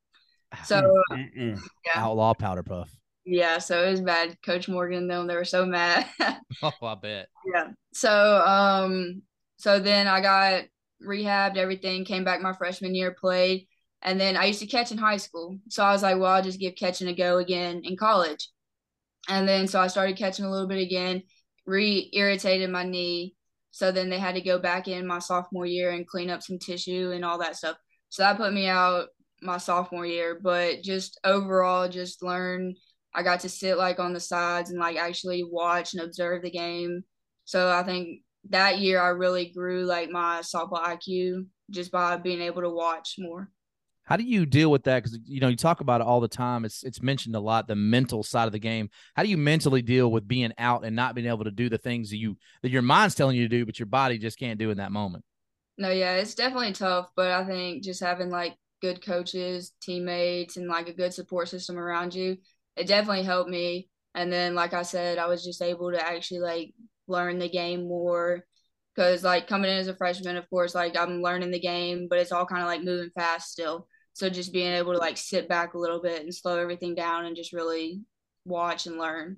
So, 0.64 1.02
yeah. 1.36 1.56
outlaw 1.94 2.34
powder 2.34 2.62
puff. 2.62 2.90
Yeah, 3.24 3.58
so 3.58 3.84
it 3.84 3.90
was 3.90 4.00
bad. 4.00 4.38
Coach 4.42 4.68
Morgan, 4.68 5.06
them, 5.06 5.26
they 5.26 5.34
were 5.34 5.44
so 5.44 5.66
mad. 5.66 6.06
oh, 6.62 6.72
I 6.82 6.94
bet. 6.94 7.28
Yeah. 7.52 7.68
So, 7.92 8.38
um, 8.38 9.22
so 9.58 9.78
then 9.78 10.06
I 10.06 10.22
got 10.22 10.64
rehabbed, 11.04 11.56
everything, 11.56 12.04
came 12.04 12.24
back 12.24 12.40
my 12.40 12.54
freshman 12.54 12.94
year, 12.94 13.12
played, 13.12 13.66
and 14.02 14.18
then 14.18 14.36
I 14.36 14.46
used 14.46 14.60
to 14.60 14.66
catch 14.66 14.92
in 14.92 14.98
high 14.98 15.16
school. 15.18 15.58
So 15.68 15.84
I 15.84 15.92
was 15.92 16.02
like, 16.02 16.16
well, 16.18 16.32
I'll 16.32 16.42
just 16.42 16.60
give 16.60 16.76
catching 16.76 17.08
a 17.08 17.14
go 17.14 17.38
again 17.38 17.82
in 17.84 17.96
college. 17.96 18.48
And 19.28 19.46
then 19.46 19.66
so 19.66 19.80
I 19.80 19.88
started 19.88 20.16
catching 20.16 20.44
a 20.44 20.50
little 20.50 20.68
bit 20.68 20.80
again, 20.80 21.22
re 21.66 22.08
irritated 22.12 22.70
my 22.70 22.84
knee. 22.84 23.34
So 23.78 23.92
then 23.92 24.10
they 24.10 24.18
had 24.18 24.34
to 24.34 24.40
go 24.40 24.58
back 24.58 24.88
in 24.88 25.06
my 25.06 25.20
sophomore 25.20 25.64
year 25.64 25.92
and 25.92 26.04
clean 26.04 26.30
up 26.30 26.42
some 26.42 26.58
tissue 26.58 27.12
and 27.14 27.24
all 27.24 27.38
that 27.38 27.54
stuff. 27.54 27.76
So 28.08 28.24
that 28.24 28.36
put 28.36 28.52
me 28.52 28.66
out 28.66 29.06
my 29.40 29.58
sophomore 29.58 30.04
year. 30.04 30.36
But 30.42 30.82
just 30.82 31.20
overall, 31.22 31.88
just 31.88 32.20
learn. 32.20 32.74
I 33.14 33.22
got 33.22 33.38
to 33.40 33.48
sit 33.48 33.78
like 33.78 34.00
on 34.00 34.14
the 34.14 34.18
sides 34.18 34.70
and 34.70 34.80
like 34.80 34.96
actually 34.96 35.44
watch 35.44 35.94
and 35.94 36.02
observe 36.02 36.42
the 36.42 36.50
game. 36.50 37.04
So 37.44 37.70
I 37.70 37.84
think 37.84 38.22
that 38.50 38.80
year 38.80 39.00
I 39.00 39.10
really 39.10 39.52
grew 39.52 39.84
like 39.84 40.10
my 40.10 40.40
softball 40.40 40.82
IQ 40.84 41.46
just 41.70 41.92
by 41.92 42.16
being 42.16 42.42
able 42.42 42.62
to 42.62 42.70
watch 42.70 43.14
more. 43.16 43.48
How 44.08 44.16
do 44.16 44.24
you 44.24 44.46
deal 44.46 44.70
with 44.70 44.84
that? 44.84 45.02
Because 45.02 45.18
you 45.26 45.38
know 45.38 45.48
you 45.48 45.56
talk 45.56 45.82
about 45.82 46.00
it 46.00 46.06
all 46.06 46.20
the 46.20 46.28
time. 46.28 46.64
It's 46.64 46.82
it's 46.82 47.02
mentioned 47.02 47.36
a 47.36 47.40
lot. 47.40 47.68
The 47.68 47.76
mental 47.76 48.22
side 48.22 48.46
of 48.46 48.52
the 48.52 48.58
game. 48.58 48.88
How 49.14 49.22
do 49.22 49.28
you 49.28 49.36
mentally 49.36 49.82
deal 49.82 50.10
with 50.10 50.26
being 50.26 50.52
out 50.56 50.82
and 50.82 50.96
not 50.96 51.14
being 51.14 51.26
able 51.26 51.44
to 51.44 51.50
do 51.50 51.68
the 51.68 51.76
things 51.76 52.08
that 52.08 52.16
you 52.16 52.38
that 52.62 52.70
your 52.70 52.80
mind's 52.80 53.14
telling 53.14 53.36
you 53.36 53.42
to 53.42 53.54
do, 53.54 53.66
but 53.66 53.78
your 53.78 53.84
body 53.84 54.16
just 54.16 54.38
can't 54.38 54.58
do 54.58 54.70
in 54.70 54.78
that 54.78 54.92
moment? 54.92 55.24
No, 55.76 55.90
yeah, 55.90 56.14
it's 56.14 56.34
definitely 56.34 56.72
tough. 56.72 57.10
But 57.16 57.32
I 57.32 57.44
think 57.44 57.84
just 57.84 58.02
having 58.02 58.30
like 58.30 58.56
good 58.80 59.04
coaches, 59.04 59.74
teammates, 59.82 60.56
and 60.56 60.68
like 60.68 60.88
a 60.88 60.94
good 60.94 61.12
support 61.12 61.48
system 61.48 61.78
around 61.78 62.14
you, 62.14 62.38
it 62.76 62.86
definitely 62.86 63.24
helped 63.24 63.50
me. 63.50 63.90
And 64.14 64.32
then, 64.32 64.54
like 64.54 64.72
I 64.72 64.82
said, 64.82 65.18
I 65.18 65.26
was 65.26 65.44
just 65.44 65.60
able 65.60 65.92
to 65.92 66.02
actually 66.02 66.40
like 66.40 66.72
learn 67.08 67.38
the 67.38 67.50
game 67.50 67.86
more 67.86 68.42
because 68.94 69.22
like 69.22 69.48
coming 69.48 69.70
in 69.70 69.76
as 69.76 69.88
a 69.88 69.94
freshman, 69.94 70.38
of 70.38 70.48
course, 70.48 70.74
like 70.74 70.96
I'm 70.96 71.20
learning 71.20 71.50
the 71.50 71.60
game, 71.60 72.06
but 72.08 72.18
it's 72.18 72.32
all 72.32 72.46
kind 72.46 72.62
of 72.62 72.68
like 72.68 72.82
moving 72.82 73.10
fast 73.14 73.52
still. 73.52 73.86
So 74.18 74.28
just 74.28 74.52
being 74.52 74.72
able 74.72 74.94
to 74.94 74.98
like 74.98 75.16
sit 75.16 75.48
back 75.48 75.74
a 75.74 75.78
little 75.78 76.02
bit 76.02 76.22
and 76.22 76.34
slow 76.34 76.58
everything 76.58 76.96
down 76.96 77.24
and 77.24 77.36
just 77.36 77.52
really 77.52 78.00
watch 78.44 78.86
and 78.86 78.98
learn. 78.98 79.36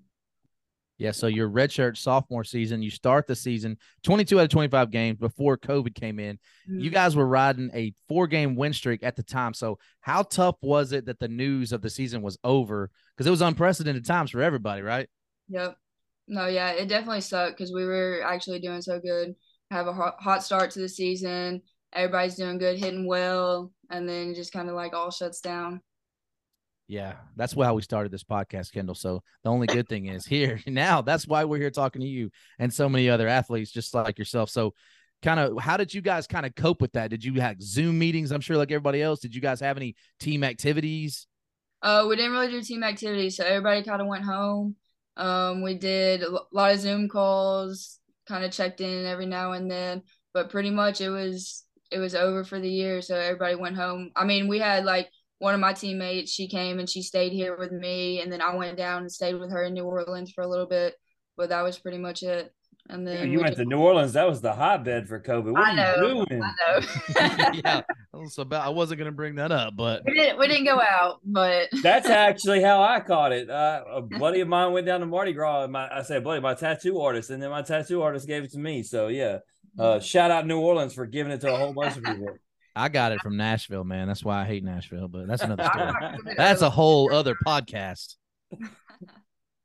Yeah, 0.96 1.10
so 1.10 1.26
your 1.26 1.50
redshirt 1.50 1.98
sophomore 1.98 2.44
season, 2.44 2.80
you 2.80 2.88
start 2.88 3.26
the 3.26 3.36
season 3.36 3.76
22 4.04 4.40
out 4.40 4.44
of 4.44 4.48
25 4.48 4.90
games 4.90 5.18
before 5.18 5.58
COVID 5.58 5.94
came 5.94 6.18
in. 6.18 6.36
Mm-hmm. 6.36 6.80
You 6.80 6.88
guys 6.88 7.14
were 7.14 7.26
riding 7.26 7.70
a 7.74 7.92
four 8.08 8.26
game 8.26 8.56
win 8.56 8.72
streak 8.72 9.02
at 9.02 9.16
the 9.16 9.22
time. 9.22 9.52
So, 9.52 9.78
how 10.00 10.22
tough 10.22 10.56
was 10.62 10.92
it 10.92 11.04
that 11.06 11.18
the 11.18 11.28
news 11.28 11.72
of 11.72 11.82
the 11.82 11.90
season 11.90 12.22
was 12.22 12.38
over? 12.42 12.90
Because 13.14 13.26
it 13.26 13.30
was 13.30 13.42
unprecedented 13.42 14.06
times 14.06 14.30
for 14.30 14.40
everybody, 14.40 14.80
right? 14.80 15.10
Yep. 15.50 15.76
No, 16.26 16.46
yeah, 16.46 16.70
it 16.70 16.88
definitely 16.88 17.20
sucked 17.20 17.58
because 17.58 17.70
we 17.70 17.84
were 17.84 18.22
actually 18.24 18.60
doing 18.60 18.80
so 18.80 18.98
good. 18.98 19.34
Have 19.70 19.88
a 19.88 19.92
hot 19.92 20.42
start 20.42 20.70
to 20.70 20.80
the 20.80 20.88
season. 20.88 21.60
Everybody's 21.92 22.36
doing 22.36 22.58
good, 22.58 22.78
hitting 22.78 23.06
well 23.06 23.72
and 23.90 24.08
then 24.08 24.34
just 24.34 24.52
kind 24.52 24.68
of 24.68 24.74
like 24.74 24.94
all 24.94 25.10
shuts 25.10 25.40
down. 25.40 25.80
Yeah, 26.88 27.14
that's 27.36 27.54
how 27.54 27.74
we 27.74 27.82
started 27.82 28.10
this 28.10 28.24
podcast, 28.24 28.72
Kendall. 28.72 28.96
So 28.96 29.22
the 29.44 29.50
only 29.50 29.68
good 29.68 29.88
thing 29.88 30.06
is 30.06 30.26
here 30.26 30.60
now. 30.66 31.02
That's 31.02 31.26
why 31.26 31.44
we're 31.44 31.60
here 31.60 31.70
talking 31.70 32.02
to 32.02 32.08
you 32.08 32.30
and 32.58 32.72
so 32.72 32.88
many 32.88 33.08
other 33.08 33.28
athletes 33.28 33.70
just 33.70 33.94
like 33.94 34.18
yourself. 34.18 34.50
So, 34.50 34.74
kind 35.22 35.38
of, 35.38 35.60
how 35.60 35.76
did 35.76 35.94
you 35.94 36.00
guys 36.00 36.26
kind 36.26 36.44
of 36.44 36.54
cope 36.56 36.80
with 36.80 36.92
that? 36.94 37.10
Did 37.10 37.24
you 37.24 37.40
have 37.40 37.62
Zoom 37.62 37.98
meetings? 37.98 38.32
I'm 38.32 38.40
sure, 38.40 38.56
like 38.56 38.72
everybody 38.72 39.02
else. 39.02 39.20
Did 39.20 39.34
you 39.36 39.40
guys 39.40 39.60
have 39.60 39.76
any 39.76 39.94
team 40.18 40.42
activities? 40.42 41.28
Uh, 41.80 42.06
we 42.08 42.16
didn't 42.16 42.32
really 42.32 42.50
do 42.50 42.60
team 42.60 42.82
activities, 42.82 43.36
so 43.36 43.44
everybody 43.44 43.84
kind 43.84 44.02
of 44.02 44.08
went 44.08 44.24
home. 44.24 44.74
Um, 45.16 45.62
we 45.62 45.74
did 45.74 46.22
a 46.22 46.40
lot 46.52 46.74
of 46.74 46.80
Zoom 46.80 47.08
calls, 47.08 48.00
kind 48.26 48.44
of 48.44 48.50
checked 48.50 48.80
in 48.80 49.06
every 49.06 49.26
now 49.26 49.52
and 49.52 49.70
then, 49.70 50.02
but 50.34 50.50
pretty 50.50 50.70
much 50.70 51.00
it 51.00 51.10
was 51.10 51.64
it 51.90 51.98
was 51.98 52.14
over 52.14 52.44
for 52.44 52.60
the 52.60 52.70
year, 52.70 53.02
so 53.02 53.16
everybody 53.16 53.54
went 53.54 53.76
home. 53.76 54.10
I 54.16 54.24
mean, 54.24 54.48
we 54.48 54.58
had 54.58 54.84
like 54.84 55.10
one 55.38 55.54
of 55.54 55.60
my 55.60 55.72
teammates, 55.72 56.32
she 56.32 56.48
came 56.48 56.78
and 56.78 56.88
she 56.88 57.02
stayed 57.02 57.32
here 57.32 57.56
with 57.56 57.72
me, 57.72 58.20
and 58.20 58.30
then 58.30 58.42
I 58.42 58.54
went 58.54 58.76
down 58.76 59.02
and 59.02 59.12
stayed 59.12 59.34
with 59.34 59.50
her 59.50 59.64
in 59.64 59.74
New 59.74 59.84
Orleans 59.84 60.32
for 60.32 60.42
a 60.42 60.48
little 60.48 60.66
bit, 60.66 60.94
but 61.36 61.48
that 61.48 61.62
was 61.62 61.78
pretty 61.78 61.98
much 61.98 62.22
it. 62.22 62.54
And 62.88 63.06
then 63.06 63.30
you 63.30 63.38
went 63.38 63.50
just, 63.50 63.58
to 63.58 63.64
New 63.64 63.78
Orleans. 63.78 64.14
That 64.14 64.28
was 64.28 64.40
the 64.40 64.52
hotbed 64.52 65.06
for 65.06 65.20
COVID. 65.20 65.52
What 65.52 65.62
I 65.62 65.74
know, 65.74 65.82
are 65.82 66.08
you 66.08 66.26
doing? 66.26 66.42
I 66.42 66.52
know. 66.58 67.52
yeah, 67.64 67.82
I 68.12 68.16
was 68.16 68.36
about. 68.38 68.66
I 68.66 68.68
wasn't 68.68 68.98
gonna 68.98 69.12
bring 69.12 69.36
that 69.36 69.52
up, 69.52 69.76
but 69.76 70.02
we 70.04 70.14
didn't. 70.14 70.38
We 70.38 70.48
didn't 70.48 70.64
go 70.64 70.80
out, 70.80 71.20
but 71.24 71.68
that's 71.82 72.08
actually 72.08 72.62
how 72.62 72.82
I 72.82 73.00
caught 73.00 73.32
it. 73.32 73.48
Uh, 73.48 73.84
a 73.88 74.02
buddy 74.02 74.40
of 74.40 74.48
mine 74.48 74.72
went 74.72 74.86
down 74.86 75.00
to 75.00 75.06
Mardi 75.06 75.32
Gras. 75.32 75.68
My, 75.68 75.88
I 75.88 76.02
said, 76.02 76.24
buddy, 76.24 76.40
my 76.40 76.54
tattoo 76.54 77.00
artist, 77.00 77.30
and 77.30 77.40
then 77.40 77.50
my 77.50 77.62
tattoo 77.62 78.02
artist 78.02 78.26
gave 78.26 78.42
it 78.42 78.50
to 78.52 78.58
me. 78.58 78.82
So 78.82 79.06
yeah, 79.06 79.38
uh, 79.78 80.00
shout 80.00 80.30
out 80.30 80.46
New 80.46 80.60
Orleans 80.60 80.94
for 80.94 81.06
giving 81.06 81.32
it 81.32 81.40
to 81.42 81.52
a 81.52 81.56
whole 81.56 81.72
bunch 81.72 81.96
of 81.96 82.04
people. 82.04 82.28
I 82.76 82.88
got 82.88 83.12
it 83.12 83.20
from 83.20 83.36
Nashville, 83.36 83.84
man. 83.84 84.06
That's 84.06 84.24
why 84.24 84.42
I 84.42 84.44
hate 84.44 84.62
Nashville, 84.62 85.08
but 85.08 85.26
that's 85.26 85.42
another 85.42 85.64
story. 85.72 86.34
that's 86.36 86.62
a 86.62 86.70
whole 86.70 87.12
other 87.12 87.34
podcast. 87.46 88.14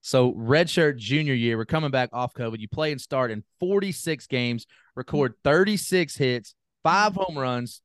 So, 0.02 0.34
redshirt 0.34 0.98
junior 0.98 1.34
year, 1.34 1.58
we're 1.58 1.66
coming 1.66 1.92
back 1.92 2.10
off 2.14 2.34
COVID. 2.34 2.60
You 2.60 2.68
play 2.68 2.92
and 2.92 3.02
start 3.02 3.32
in 3.32 3.44
46 3.60 4.28
games, 4.28 4.66
record 4.96 5.34
36 5.44 6.16
hits, 6.16 6.56
five 6.84 7.16
home 7.16 7.38
runs, 7.38 7.82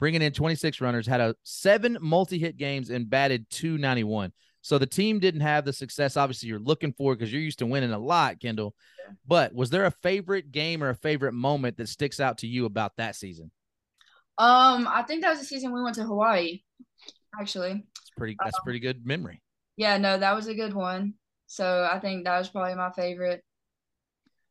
bringing 0.00 0.22
in 0.22 0.32
26 0.32 0.80
runners, 0.80 1.06
had 1.06 1.20
a 1.20 1.34
seven 1.44 1.96
multi 2.00 2.38
hit 2.38 2.56
games, 2.56 2.90
and 2.90 3.08
batted 3.08 3.48
291. 3.50 4.32
So 4.62 4.78
the 4.78 4.86
team 4.86 5.20
didn't 5.20 5.40
have 5.40 5.64
the 5.64 5.72
success, 5.72 6.16
obviously, 6.16 6.48
you're 6.48 6.58
looking 6.58 6.92
for 6.92 7.14
because 7.14 7.32
you're 7.32 7.42
used 7.42 7.60
to 7.60 7.66
winning 7.66 7.92
a 7.92 7.98
lot, 7.98 8.40
Kendall. 8.40 8.74
But 9.26 9.54
was 9.54 9.70
there 9.70 9.86
a 9.86 9.90
favorite 9.90 10.52
game 10.52 10.82
or 10.82 10.90
a 10.90 10.94
favorite 10.94 11.32
moment 11.32 11.76
that 11.78 11.88
sticks 11.88 12.20
out 12.20 12.38
to 12.38 12.46
you 12.46 12.66
about 12.66 12.96
that 12.96 13.16
season? 13.16 13.50
Um, 14.38 14.88
I 14.88 15.02
think 15.02 15.22
that 15.22 15.30
was 15.30 15.38
the 15.38 15.44
season 15.44 15.72
we 15.72 15.82
went 15.82 15.96
to 15.96 16.04
Hawaii. 16.04 16.62
Actually, 17.40 17.84
it's 18.00 18.10
pretty. 18.16 18.36
That's 18.42 18.56
um, 18.56 18.64
pretty 18.64 18.80
good 18.80 19.06
memory. 19.06 19.42
Yeah, 19.76 19.98
no, 19.98 20.18
that 20.18 20.34
was 20.34 20.46
a 20.46 20.54
good 20.54 20.74
one. 20.74 21.14
So 21.46 21.88
I 21.90 21.98
think 21.98 22.24
that 22.24 22.38
was 22.38 22.48
probably 22.48 22.74
my 22.74 22.90
favorite. 22.92 23.42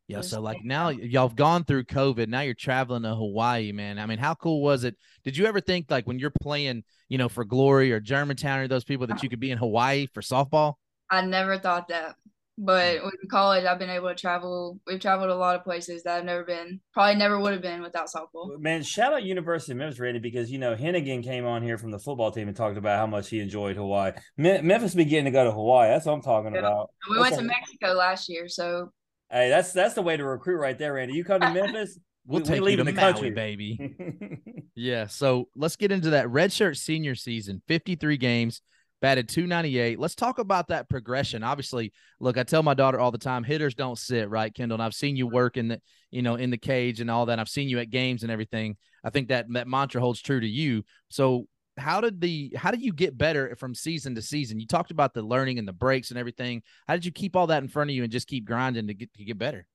Yeah, 0.09 0.21
so 0.21 0.41
like 0.41 0.63
now 0.63 0.89
y'all 0.89 1.27
have 1.27 1.35
gone 1.35 1.63
through 1.63 1.83
COVID. 1.83 2.29
Now 2.29 2.41
you're 2.41 2.55
traveling 2.55 3.03
to 3.03 3.13
Hawaii, 3.13 3.71
man. 3.71 3.99
I 3.99 4.07
mean, 4.07 4.17
how 4.17 4.33
cool 4.33 4.63
was 4.63 4.83
it? 4.83 4.97
Did 5.23 5.37
you 5.37 5.45
ever 5.45 5.61
think 5.61 5.91
like 5.91 6.07
when 6.07 6.17
you're 6.17 6.31
playing, 6.31 6.83
you 7.09 7.19
know, 7.19 7.29
for 7.29 7.45
Glory 7.45 7.91
or 7.91 7.99
Germantown 7.99 8.59
or 8.59 8.67
those 8.67 8.83
people 8.83 9.05
that 9.05 9.21
you 9.21 9.29
could 9.29 9.39
be 9.39 9.51
in 9.51 9.59
Hawaii 9.59 10.07
for 10.07 10.21
softball? 10.21 10.73
I 11.11 11.21
never 11.21 11.59
thought 11.59 11.89
that. 11.89 12.15
But 12.57 12.97
mm. 12.97 13.03
in 13.03 13.29
college, 13.29 13.65
I've 13.65 13.77
been 13.77 13.91
able 13.91 14.09
to 14.09 14.15
travel. 14.15 14.79
We've 14.87 14.99
traveled 14.99 15.29
a 15.29 15.35
lot 15.35 15.55
of 15.55 15.63
places 15.63 16.01
that 16.03 16.17
I've 16.17 16.25
never 16.25 16.43
been. 16.43 16.81
Probably 16.91 17.15
never 17.15 17.39
would 17.39 17.53
have 17.53 17.61
been 17.61 17.83
without 17.83 18.07
softball. 18.07 18.59
Man, 18.59 18.81
shout 18.81 19.13
out 19.13 19.23
University 19.23 19.73
of 19.73 19.77
Memphis, 19.77 19.99
Randy, 19.99 20.19
because 20.19 20.51
you 20.51 20.57
know 20.57 20.75
Henigan 20.75 21.23
came 21.23 21.45
on 21.45 21.61
here 21.61 21.77
from 21.77 21.91
the 21.91 21.99
football 21.99 22.31
team 22.31 22.47
and 22.47 22.57
talked 22.57 22.77
about 22.77 22.97
how 22.97 23.05
much 23.05 23.29
he 23.29 23.39
enjoyed 23.39 23.77
Hawaii. 23.77 24.13
Me- 24.37 24.61
Memphis 24.61 24.95
be 24.95 25.05
getting 25.05 25.25
to 25.25 25.31
go 25.31 25.43
to 25.43 25.51
Hawaii. 25.51 25.89
That's 25.89 26.07
what 26.07 26.13
I'm 26.13 26.21
talking 26.21 26.53
yeah. 26.53 26.59
about. 26.61 26.89
We 27.09 27.17
that's 27.17 27.37
went 27.37 27.41
to 27.41 27.47
Mexico 27.47 27.93
last 27.93 28.27
year, 28.27 28.49
so. 28.49 28.91
Hey, 29.31 29.49
that's 29.49 29.73
that's 29.73 29.93
the 29.93 30.01
way 30.01 30.17
to 30.17 30.25
recruit 30.25 30.57
right 30.57 30.77
there, 30.77 30.93
Randy. 30.93 31.13
You 31.13 31.23
come 31.23 31.41
to 31.41 31.51
Memphis. 31.51 31.99
We'll 32.25 32.41
we, 32.41 32.45
take 32.45 32.61
we 32.61 32.71
you 32.71 32.77
to 32.77 32.83
the 32.83 32.93
Maui, 32.93 33.13
country, 33.13 33.31
baby. 33.31 33.79
yeah. 34.75 35.07
So 35.07 35.49
let's 35.55 35.75
get 35.75 35.91
into 35.91 36.11
that 36.11 36.27
redshirt 36.27 36.77
senior 36.77 37.15
season. 37.15 37.61
53 37.67 38.17
games, 38.17 38.61
batted 39.01 39.29
298. 39.29 39.99
Let's 39.99 40.15
talk 40.15 40.37
about 40.37 40.67
that 40.67 40.89
progression. 40.89 41.43
Obviously, 41.43 41.91
look, 42.19 42.37
I 42.37 42.43
tell 42.43 42.61
my 42.61 42.73
daughter 42.73 42.99
all 42.99 43.11
the 43.11 43.17
time, 43.17 43.43
hitters 43.43 43.73
don't 43.73 43.97
sit, 43.97 44.29
right, 44.29 44.53
Kendall? 44.53 44.75
And 44.75 44.83
I've 44.83 44.93
seen 44.93 45.15
you 45.15 45.27
work 45.27 45.57
in 45.57 45.69
the, 45.69 45.81
you 46.11 46.21
know, 46.21 46.35
in 46.35 46.49
the 46.49 46.57
cage 46.57 47.01
and 47.01 47.09
all 47.09 47.27
that. 47.27 47.39
I've 47.39 47.49
seen 47.49 47.69
you 47.69 47.79
at 47.79 47.89
games 47.89 48.23
and 48.23 48.31
everything. 48.31 48.77
I 49.03 49.09
think 49.09 49.29
that 49.29 49.45
that 49.53 49.67
mantra 49.67 50.01
holds 50.01 50.21
true 50.21 50.39
to 50.39 50.47
you. 50.47 50.83
So 51.09 51.47
how 51.79 52.01
did 52.01 52.21
the 52.21 52.53
how 52.57 52.71
did 52.71 52.81
you 52.81 52.93
get 52.93 53.17
better 53.17 53.55
from 53.55 53.75
season 53.75 54.15
to 54.15 54.21
season? 54.21 54.59
You 54.59 54.67
talked 54.67 54.91
about 54.91 55.13
the 55.13 55.21
learning 55.21 55.59
and 55.59 55.67
the 55.67 55.73
breaks 55.73 56.09
and 56.11 56.19
everything. 56.19 56.61
How 56.87 56.95
did 56.95 57.05
you 57.05 57.11
keep 57.11 57.35
all 57.35 57.47
that 57.47 57.63
in 57.63 57.69
front 57.69 57.89
of 57.89 57.95
you 57.95 58.03
and 58.03 58.11
just 58.11 58.27
keep 58.27 58.45
grinding 58.45 58.87
to 58.87 58.93
get 58.93 59.13
to 59.15 59.23
get 59.23 59.37
better? 59.37 59.65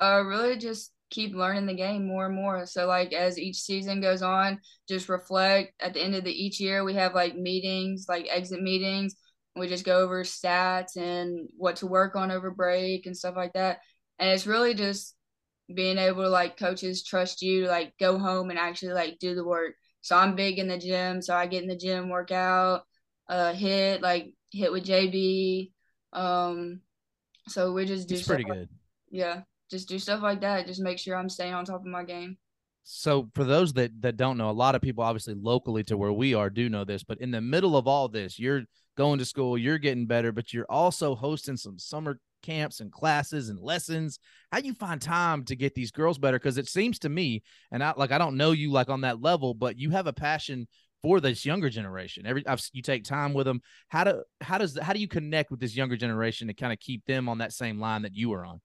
Uh 0.00 0.22
really 0.24 0.56
just 0.56 0.92
keep 1.10 1.34
learning 1.34 1.66
the 1.66 1.74
game 1.74 2.06
more 2.06 2.26
and 2.26 2.34
more. 2.34 2.64
So 2.66 2.86
like 2.86 3.12
as 3.12 3.38
each 3.38 3.60
season 3.60 4.00
goes 4.00 4.22
on, 4.22 4.60
just 4.88 5.08
reflect. 5.08 5.74
At 5.80 5.94
the 5.94 6.00
end 6.02 6.14
of 6.14 6.24
the 6.24 6.32
each 6.32 6.60
year, 6.60 6.84
we 6.84 6.94
have 6.94 7.14
like 7.14 7.34
meetings, 7.36 8.06
like 8.08 8.26
exit 8.30 8.62
meetings. 8.62 9.16
We 9.56 9.66
just 9.66 9.84
go 9.84 9.98
over 10.00 10.22
stats 10.22 10.96
and 10.96 11.48
what 11.56 11.76
to 11.76 11.86
work 11.86 12.14
on 12.14 12.30
over 12.30 12.50
break 12.52 13.06
and 13.06 13.16
stuff 13.16 13.34
like 13.36 13.52
that. 13.54 13.80
And 14.20 14.30
it's 14.30 14.46
really 14.46 14.74
just 14.74 15.16
being 15.74 15.98
able 15.98 16.22
to 16.22 16.28
like 16.28 16.56
coaches 16.56 17.04
trust 17.04 17.42
you 17.42 17.62
to 17.62 17.68
like 17.68 17.94
go 17.98 18.18
home 18.18 18.50
and 18.50 18.58
actually 18.58 18.92
like 18.92 19.18
do 19.20 19.34
the 19.34 19.44
work. 19.44 19.74
So 20.02 20.16
I'm 20.16 20.34
big 20.34 20.58
in 20.58 20.68
the 20.68 20.78
gym, 20.78 21.20
so 21.22 21.34
I 21.34 21.46
get 21.46 21.62
in 21.62 21.68
the 21.68 21.76
gym, 21.76 22.08
work 22.08 22.30
out, 22.30 22.82
uh, 23.28 23.52
hit 23.52 24.02
like 24.02 24.32
hit 24.52 24.72
with 24.72 24.84
JB. 24.84 25.72
Um, 26.12 26.80
so 27.48 27.72
we 27.72 27.84
just 27.84 28.08
do. 28.08 28.14
It's 28.14 28.26
pretty 28.26 28.44
good. 28.44 28.68
yeah 29.10 29.42
just 29.70 29.88
do 29.88 29.98
stuff 29.98 30.22
like 30.22 30.40
that. 30.40 30.66
Just 30.66 30.80
make 30.80 30.98
sure 30.98 31.16
I'm 31.16 31.28
staying 31.28 31.54
on 31.54 31.64
top 31.64 31.80
of 31.80 31.86
my 31.86 32.02
game. 32.02 32.36
So 32.82 33.30
for 33.34 33.44
those 33.44 33.72
that 33.74 33.92
that 34.02 34.16
don't 34.16 34.36
know, 34.36 34.50
a 34.50 34.52
lot 34.52 34.74
of 34.74 34.82
people 34.82 35.04
obviously 35.04 35.34
locally 35.34 35.84
to 35.84 35.96
where 35.96 36.12
we 36.12 36.34
are 36.34 36.50
do 36.50 36.68
know 36.68 36.84
this, 36.84 37.04
but 37.04 37.20
in 37.20 37.30
the 37.30 37.40
middle 37.40 37.76
of 37.76 37.86
all 37.86 38.08
this, 38.08 38.38
you're 38.38 38.64
going 38.96 39.18
to 39.20 39.24
school, 39.24 39.56
you're 39.56 39.78
getting 39.78 40.06
better, 40.06 40.32
but 40.32 40.52
you're 40.52 40.66
also 40.68 41.14
hosting 41.14 41.56
some 41.56 41.78
summer 41.78 42.18
camps 42.42 42.80
and 42.80 42.92
classes 42.92 43.48
and 43.48 43.58
lessons. 43.58 44.18
How 44.52 44.60
do 44.60 44.66
you 44.66 44.74
find 44.74 45.00
time 45.00 45.44
to 45.44 45.56
get 45.56 45.74
these 45.74 45.90
girls 45.90 46.18
better? 46.18 46.38
Because 46.38 46.58
it 46.58 46.68
seems 46.68 46.98
to 47.00 47.08
me, 47.08 47.42
and 47.70 47.82
I 47.82 47.92
like 47.96 48.12
I 48.12 48.18
don't 48.18 48.36
know 48.36 48.52
you 48.52 48.70
like 48.70 48.90
on 48.90 49.02
that 49.02 49.20
level, 49.20 49.54
but 49.54 49.78
you 49.78 49.90
have 49.90 50.06
a 50.06 50.12
passion 50.12 50.66
for 51.02 51.20
this 51.20 51.44
younger 51.44 51.70
generation. 51.70 52.26
Every 52.26 52.46
I've, 52.46 52.62
you 52.72 52.82
take 52.82 53.04
time 53.04 53.32
with 53.32 53.46
them. 53.46 53.60
How 53.88 54.04
do 54.04 54.22
how 54.40 54.58
does 54.58 54.78
how 54.80 54.92
do 54.92 55.00
you 55.00 55.08
connect 55.08 55.50
with 55.50 55.60
this 55.60 55.76
younger 55.76 55.96
generation 55.96 56.48
to 56.48 56.54
kind 56.54 56.72
of 56.72 56.78
keep 56.78 57.04
them 57.06 57.28
on 57.28 57.38
that 57.38 57.52
same 57.52 57.80
line 57.80 58.02
that 58.02 58.14
you 58.14 58.32
are 58.32 58.44
on? 58.44 58.60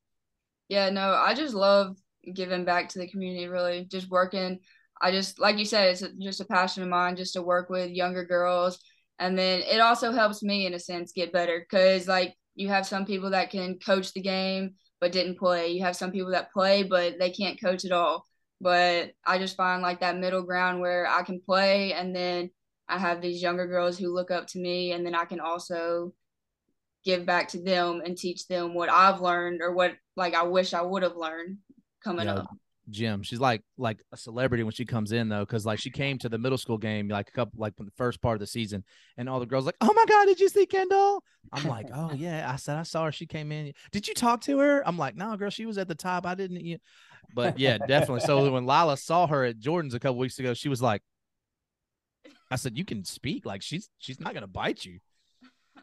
Yeah, 0.67 0.89
no, 0.89 1.13
I 1.13 1.33
just 1.33 1.53
love 1.53 1.95
giving 2.33 2.65
back 2.65 2.89
to 2.89 2.99
the 2.99 3.07
community. 3.07 3.47
Really, 3.47 3.85
just 3.85 4.09
working. 4.09 4.59
I 5.01 5.11
just 5.11 5.39
like 5.39 5.57
you 5.57 5.65
said, 5.65 5.89
it's 5.89 6.03
just 6.21 6.41
a 6.41 6.45
passion 6.45 6.83
of 6.83 6.89
mine 6.89 7.15
just 7.15 7.33
to 7.33 7.41
work 7.41 7.69
with 7.69 7.91
younger 7.91 8.25
girls, 8.25 8.79
and 9.19 9.37
then 9.37 9.61
it 9.61 9.79
also 9.79 10.11
helps 10.11 10.43
me 10.43 10.65
in 10.65 10.73
a 10.73 10.79
sense 10.79 11.11
get 11.11 11.33
better 11.33 11.59
because 11.59 12.07
like 12.07 12.35
you 12.55 12.69
have 12.69 12.85
some 12.85 13.05
people 13.05 13.31
that 13.31 13.51
can 13.51 13.79
coach 13.79 14.13
the 14.13 14.21
game 14.21 14.75
but 15.01 15.11
didn't 15.11 15.37
play. 15.37 15.67
You 15.69 15.83
have 15.83 15.95
some 15.95 16.11
people 16.11 16.31
that 16.31 16.51
play 16.51 16.83
but 16.83 17.19
they 17.19 17.29
can't 17.29 17.59
coach 17.61 17.85
at 17.85 17.91
all 17.91 18.25
but 18.61 19.11
I 19.25 19.37
just 19.37 19.57
find 19.57 19.81
like 19.81 19.99
that 19.99 20.17
middle 20.17 20.43
ground 20.43 20.79
where 20.79 21.07
I 21.07 21.23
can 21.23 21.41
play 21.41 21.93
and 21.93 22.15
then 22.15 22.49
I 22.87 22.97
have 22.97 23.21
these 23.21 23.41
younger 23.41 23.67
girls 23.67 23.97
who 23.97 24.13
look 24.13 24.31
up 24.31 24.47
to 24.47 24.59
me 24.59 24.91
and 24.91 25.05
then 25.05 25.15
I 25.15 25.25
can 25.25 25.39
also 25.39 26.13
give 27.03 27.25
back 27.25 27.49
to 27.49 27.61
them 27.61 28.01
and 28.03 28.17
teach 28.17 28.47
them 28.47 28.73
what 28.73 28.89
I've 28.89 29.21
learned 29.21 29.61
or 29.61 29.73
what 29.73 29.93
like 30.15 30.33
I 30.33 30.43
wish 30.43 30.73
I 30.73 30.81
would 30.81 31.03
have 31.03 31.15
learned 31.15 31.57
coming 32.03 32.27
yeah, 32.27 32.35
up. 32.35 32.49
Jim, 32.89 33.23
she's 33.23 33.39
like 33.39 33.63
like 33.77 34.03
a 34.11 34.17
celebrity 34.17 34.63
when 34.63 34.71
she 34.71 34.85
comes 34.85 35.11
in 35.11 35.29
though, 35.29 35.41
because 35.41 35.65
like 35.65 35.79
she 35.79 35.89
came 35.89 36.17
to 36.19 36.29
the 36.29 36.37
middle 36.37 36.57
school 36.57 36.77
game 36.77 37.07
like 37.07 37.29
a 37.29 37.31
couple 37.31 37.59
like 37.59 37.75
the 37.77 37.89
first 37.97 38.21
part 38.21 38.35
of 38.35 38.39
the 38.39 38.47
season, 38.47 38.83
and 39.17 39.27
all 39.27 39.39
the 39.39 39.45
girls 39.45 39.65
like, 39.65 39.75
oh 39.81 39.91
my 39.93 40.05
god, 40.07 40.25
did 40.25 40.39
you 40.39 40.49
see 40.49 40.65
Kendall? 40.65 41.23
I'm 41.51 41.67
like, 41.67 41.87
oh 41.93 42.11
yeah, 42.15 42.49
I 42.51 42.57
said 42.57 42.77
I 42.77 42.83
saw 42.83 43.05
her. 43.05 43.11
She 43.11 43.25
came 43.25 43.51
in. 43.51 43.73
Did 43.91 44.07
you 44.07 44.13
talk 44.13 44.41
to 44.41 44.59
her? 44.59 44.87
I'm 44.87 44.97
like, 44.97 45.15
no, 45.15 45.35
girl, 45.37 45.49
she 45.49 45.65
was 45.65 45.77
at 45.77 45.87
the 45.87 45.95
top. 45.95 46.25
I 46.25 46.35
didn't. 46.35 46.63
You 46.63 46.77
but 47.33 47.59
yeah, 47.59 47.77
definitely. 47.77 48.21
So 48.21 48.51
when 48.51 48.65
Lila 48.65 48.97
saw 48.97 49.27
her 49.27 49.45
at 49.45 49.59
Jordan's 49.59 49.93
a 49.93 49.99
couple 49.99 50.17
weeks 50.17 50.39
ago, 50.39 50.53
she 50.53 50.69
was 50.69 50.81
like, 50.81 51.01
I 52.51 52.55
said, 52.55 52.77
you 52.77 52.85
can 52.85 53.03
speak. 53.03 53.45
Like 53.45 53.61
she's 53.61 53.89
she's 53.97 54.19
not 54.19 54.33
gonna 54.33 54.47
bite 54.47 54.85
you. 54.85 54.99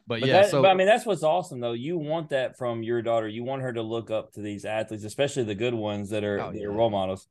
But, 0.07 0.21
but 0.21 0.29
yeah, 0.29 0.43
that, 0.43 0.51
so 0.51 0.63
but 0.63 0.71
I 0.71 0.75
mean 0.75 0.87
that's 0.87 1.07
what's 1.07 1.23
awesome 1.23 1.61
though. 1.61 1.73
You 1.73 1.99
want 1.99 2.31
that 2.31 2.57
from 2.57 2.83
your 2.83 3.03
daughter. 3.03 3.29
You 3.29 3.45
want 3.45 3.63
her 3.63 3.73
to 3.73 3.83
look 3.83 4.11
up 4.11 4.33
to 4.33 4.41
these 4.41 4.65
athletes, 4.65 5.05
especially 5.05 5.45
the 5.45 5.55
good 5.55 5.75
ones 5.75 6.11
that 6.11 6.25
are, 6.25 6.41
oh, 6.41 6.53
that 6.53 6.63
are 6.63 6.73
role 6.73 6.91
models. 6.91 7.29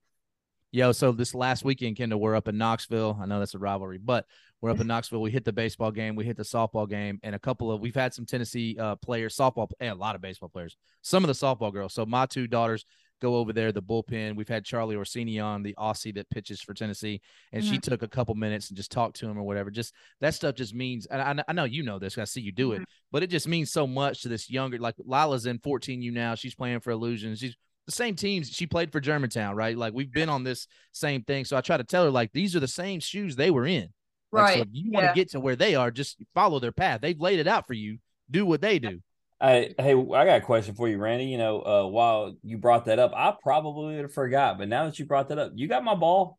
Yo, 0.73 0.93
so 0.93 1.11
this 1.11 1.35
last 1.35 1.65
weekend, 1.65 1.97
Kendall, 1.97 2.21
we're 2.21 2.35
up 2.35 2.47
in 2.47 2.57
Knoxville. 2.57 3.19
I 3.21 3.25
know 3.25 3.39
that's 3.39 3.55
a 3.55 3.59
rivalry, 3.59 3.97
but 3.97 4.25
we're 4.61 4.69
up 4.69 4.79
in 4.79 4.87
Knoxville. 4.87 5.21
We 5.21 5.29
hit 5.29 5.43
the 5.43 5.51
baseball 5.51 5.91
game, 5.91 6.15
we 6.15 6.23
hit 6.23 6.37
the 6.37 6.43
softball 6.43 6.89
game, 6.89 7.19
and 7.23 7.35
a 7.35 7.39
couple 7.39 7.71
of 7.71 7.81
we've 7.81 7.93
had 7.93 8.13
some 8.13 8.25
Tennessee 8.25 8.77
uh, 8.79 8.95
players, 8.95 9.35
softball, 9.35 9.69
and 9.81 9.89
a 9.89 9.95
lot 9.95 10.15
of 10.15 10.21
baseball 10.21 10.47
players. 10.47 10.77
Some 11.01 11.25
of 11.25 11.27
the 11.27 11.33
softball 11.33 11.73
girls. 11.73 11.93
So 11.93 12.05
my 12.05 12.25
two 12.25 12.47
daughters 12.47 12.85
go 13.21 13.35
over 13.35 13.53
there, 13.53 13.71
the 13.71 13.81
bullpen. 13.81 14.35
We've 14.35 14.47
had 14.47 14.65
Charlie 14.65 14.95
Orsini 14.95 15.39
on, 15.39 15.63
the 15.63 15.75
Aussie 15.77 16.13
that 16.15 16.29
pitches 16.29 16.59
for 16.61 16.73
Tennessee, 16.73 17.21
and 17.53 17.63
mm-hmm. 17.63 17.73
she 17.73 17.79
took 17.79 18.01
a 18.01 18.07
couple 18.07 18.35
minutes 18.35 18.69
and 18.69 18.77
just 18.77 18.91
talked 18.91 19.15
to 19.17 19.29
him 19.29 19.37
or 19.37 19.43
whatever. 19.43 19.71
Just 19.71 19.93
that 20.19 20.33
stuff 20.33 20.55
just 20.55 20.73
means, 20.73 21.05
and 21.05 21.39
I, 21.39 21.43
I 21.47 21.53
know 21.53 21.63
you 21.63 21.83
know 21.83 21.99
this, 21.99 22.17
I 22.17 22.25
see 22.25 22.41
you 22.41 22.51
do 22.51 22.71
mm-hmm. 22.71 22.81
it, 22.81 22.89
but 23.11 23.23
it 23.23 23.27
just 23.27 23.47
means 23.47 23.71
so 23.71 23.87
much 23.87 24.23
to 24.23 24.29
this 24.29 24.49
younger. 24.49 24.79
Like 24.79 24.95
Lila's 25.05 25.45
in 25.45 25.59
14U 25.59 26.11
now, 26.11 26.35
she's 26.35 26.55
playing 26.55 26.81
for 26.81 26.91
Illusions. 26.91 27.39
She's 27.39 27.55
the 27.85 27.91
same 27.91 28.15
teams. 28.15 28.49
She 28.49 28.67
played 28.67 28.91
for 28.91 28.99
Germantown, 28.99 29.55
right? 29.55 29.77
Like 29.77 29.93
we've 29.93 30.11
been 30.11 30.29
on 30.29 30.43
this 30.43 30.67
same 30.91 31.23
thing. 31.23 31.45
So 31.45 31.55
I 31.55 31.61
try 31.61 31.77
to 31.77 31.83
tell 31.83 32.03
her 32.03 32.11
like 32.11 32.31
these 32.33 32.55
are 32.55 32.59
the 32.59 32.67
same 32.67 32.99
shoes 32.99 33.35
they 33.35 33.51
were 33.51 33.65
in. 33.65 33.89
Like, 34.31 34.43
right. 34.43 34.55
So 34.55 34.61
if 34.61 34.67
you 34.71 34.91
want 34.91 35.07
to 35.07 35.13
get 35.13 35.31
to 35.31 35.39
where 35.39 35.55
they 35.55 35.75
are, 35.75 35.91
just 35.91 36.17
follow 36.33 36.59
their 36.59 36.71
path. 36.71 37.01
They've 37.01 37.19
laid 37.19 37.39
it 37.39 37.47
out 37.47 37.67
for 37.67 37.73
you. 37.73 37.97
Do 38.29 38.45
what 38.45 38.61
they 38.61 38.79
do. 38.79 39.01
Hey, 39.41 39.73
hey, 39.79 39.93
I 39.93 40.25
got 40.25 40.37
a 40.37 40.41
question 40.41 40.75
for 40.75 40.87
you, 40.87 40.99
Randy. 40.99 41.25
You 41.25 41.39
know, 41.39 41.61
uh, 41.61 41.87
while 41.87 42.35
you 42.43 42.57
brought 42.59 42.85
that 42.85 42.99
up, 42.99 43.11
I 43.15 43.33
probably 43.41 43.95
would 43.95 44.03
have 44.03 44.13
forgot, 44.13 44.59
but 44.59 44.67
now 44.67 44.85
that 44.85 44.99
you 44.99 45.05
brought 45.05 45.29
that 45.29 45.39
up, 45.39 45.53
you 45.55 45.67
got 45.67 45.83
my 45.83 45.95
ball. 45.95 46.37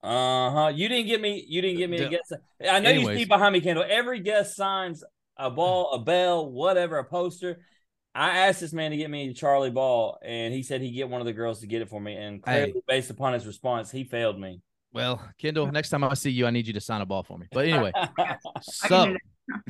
Uh 0.00 0.50
huh. 0.50 0.72
You 0.74 0.88
didn't 0.88 1.06
get 1.06 1.20
me. 1.20 1.44
You 1.48 1.60
didn't 1.60 1.78
get 1.78 1.90
me 1.90 1.98
a 1.98 2.08
guess. 2.08 2.32
I 2.60 2.78
know 2.78 2.90
Anyways. 2.90 3.18
you 3.18 3.24
see 3.24 3.28
behind 3.28 3.52
me, 3.52 3.60
Kendall. 3.60 3.84
Every 3.88 4.20
guest 4.20 4.54
signs 4.54 5.02
a 5.36 5.50
ball, 5.50 5.92
a 5.92 5.98
bell, 5.98 6.50
whatever, 6.50 6.98
a 6.98 7.04
poster. 7.04 7.60
I 8.14 8.38
asked 8.38 8.60
this 8.60 8.72
man 8.72 8.90
to 8.90 8.96
get 8.96 9.10
me 9.10 9.32
Charlie 9.32 9.70
Ball, 9.70 10.18
and 10.22 10.52
he 10.52 10.62
said 10.62 10.82
he'd 10.82 10.92
get 10.92 11.08
one 11.08 11.20
of 11.20 11.26
the 11.26 11.32
girls 11.32 11.60
to 11.60 11.66
get 11.66 11.82
it 11.82 11.88
for 11.88 12.00
me. 12.00 12.14
And 12.14 12.42
clearly, 12.42 12.72
hey. 12.72 12.82
based 12.86 13.10
upon 13.10 13.32
his 13.32 13.46
response, 13.46 13.90
he 13.90 14.04
failed 14.04 14.38
me. 14.38 14.60
Well, 14.92 15.22
Kendall, 15.38 15.66
next 15.72 15.90
time 15.90 16.04
I 16.04 16.14
see 16.14 16.30
you, 16.30 16.46
I 16.46 16.50
need 16.50 16.66
you 16.66 16.72
to 16.74 16.80
sign 16.80 17.00
a 17.00 17.06
ball 17.06 17.22
for 17.22 17.38
me. 17.38 17.46
But 17.52 17.66
anyway, 17.66 17.92
so 18.62 19.16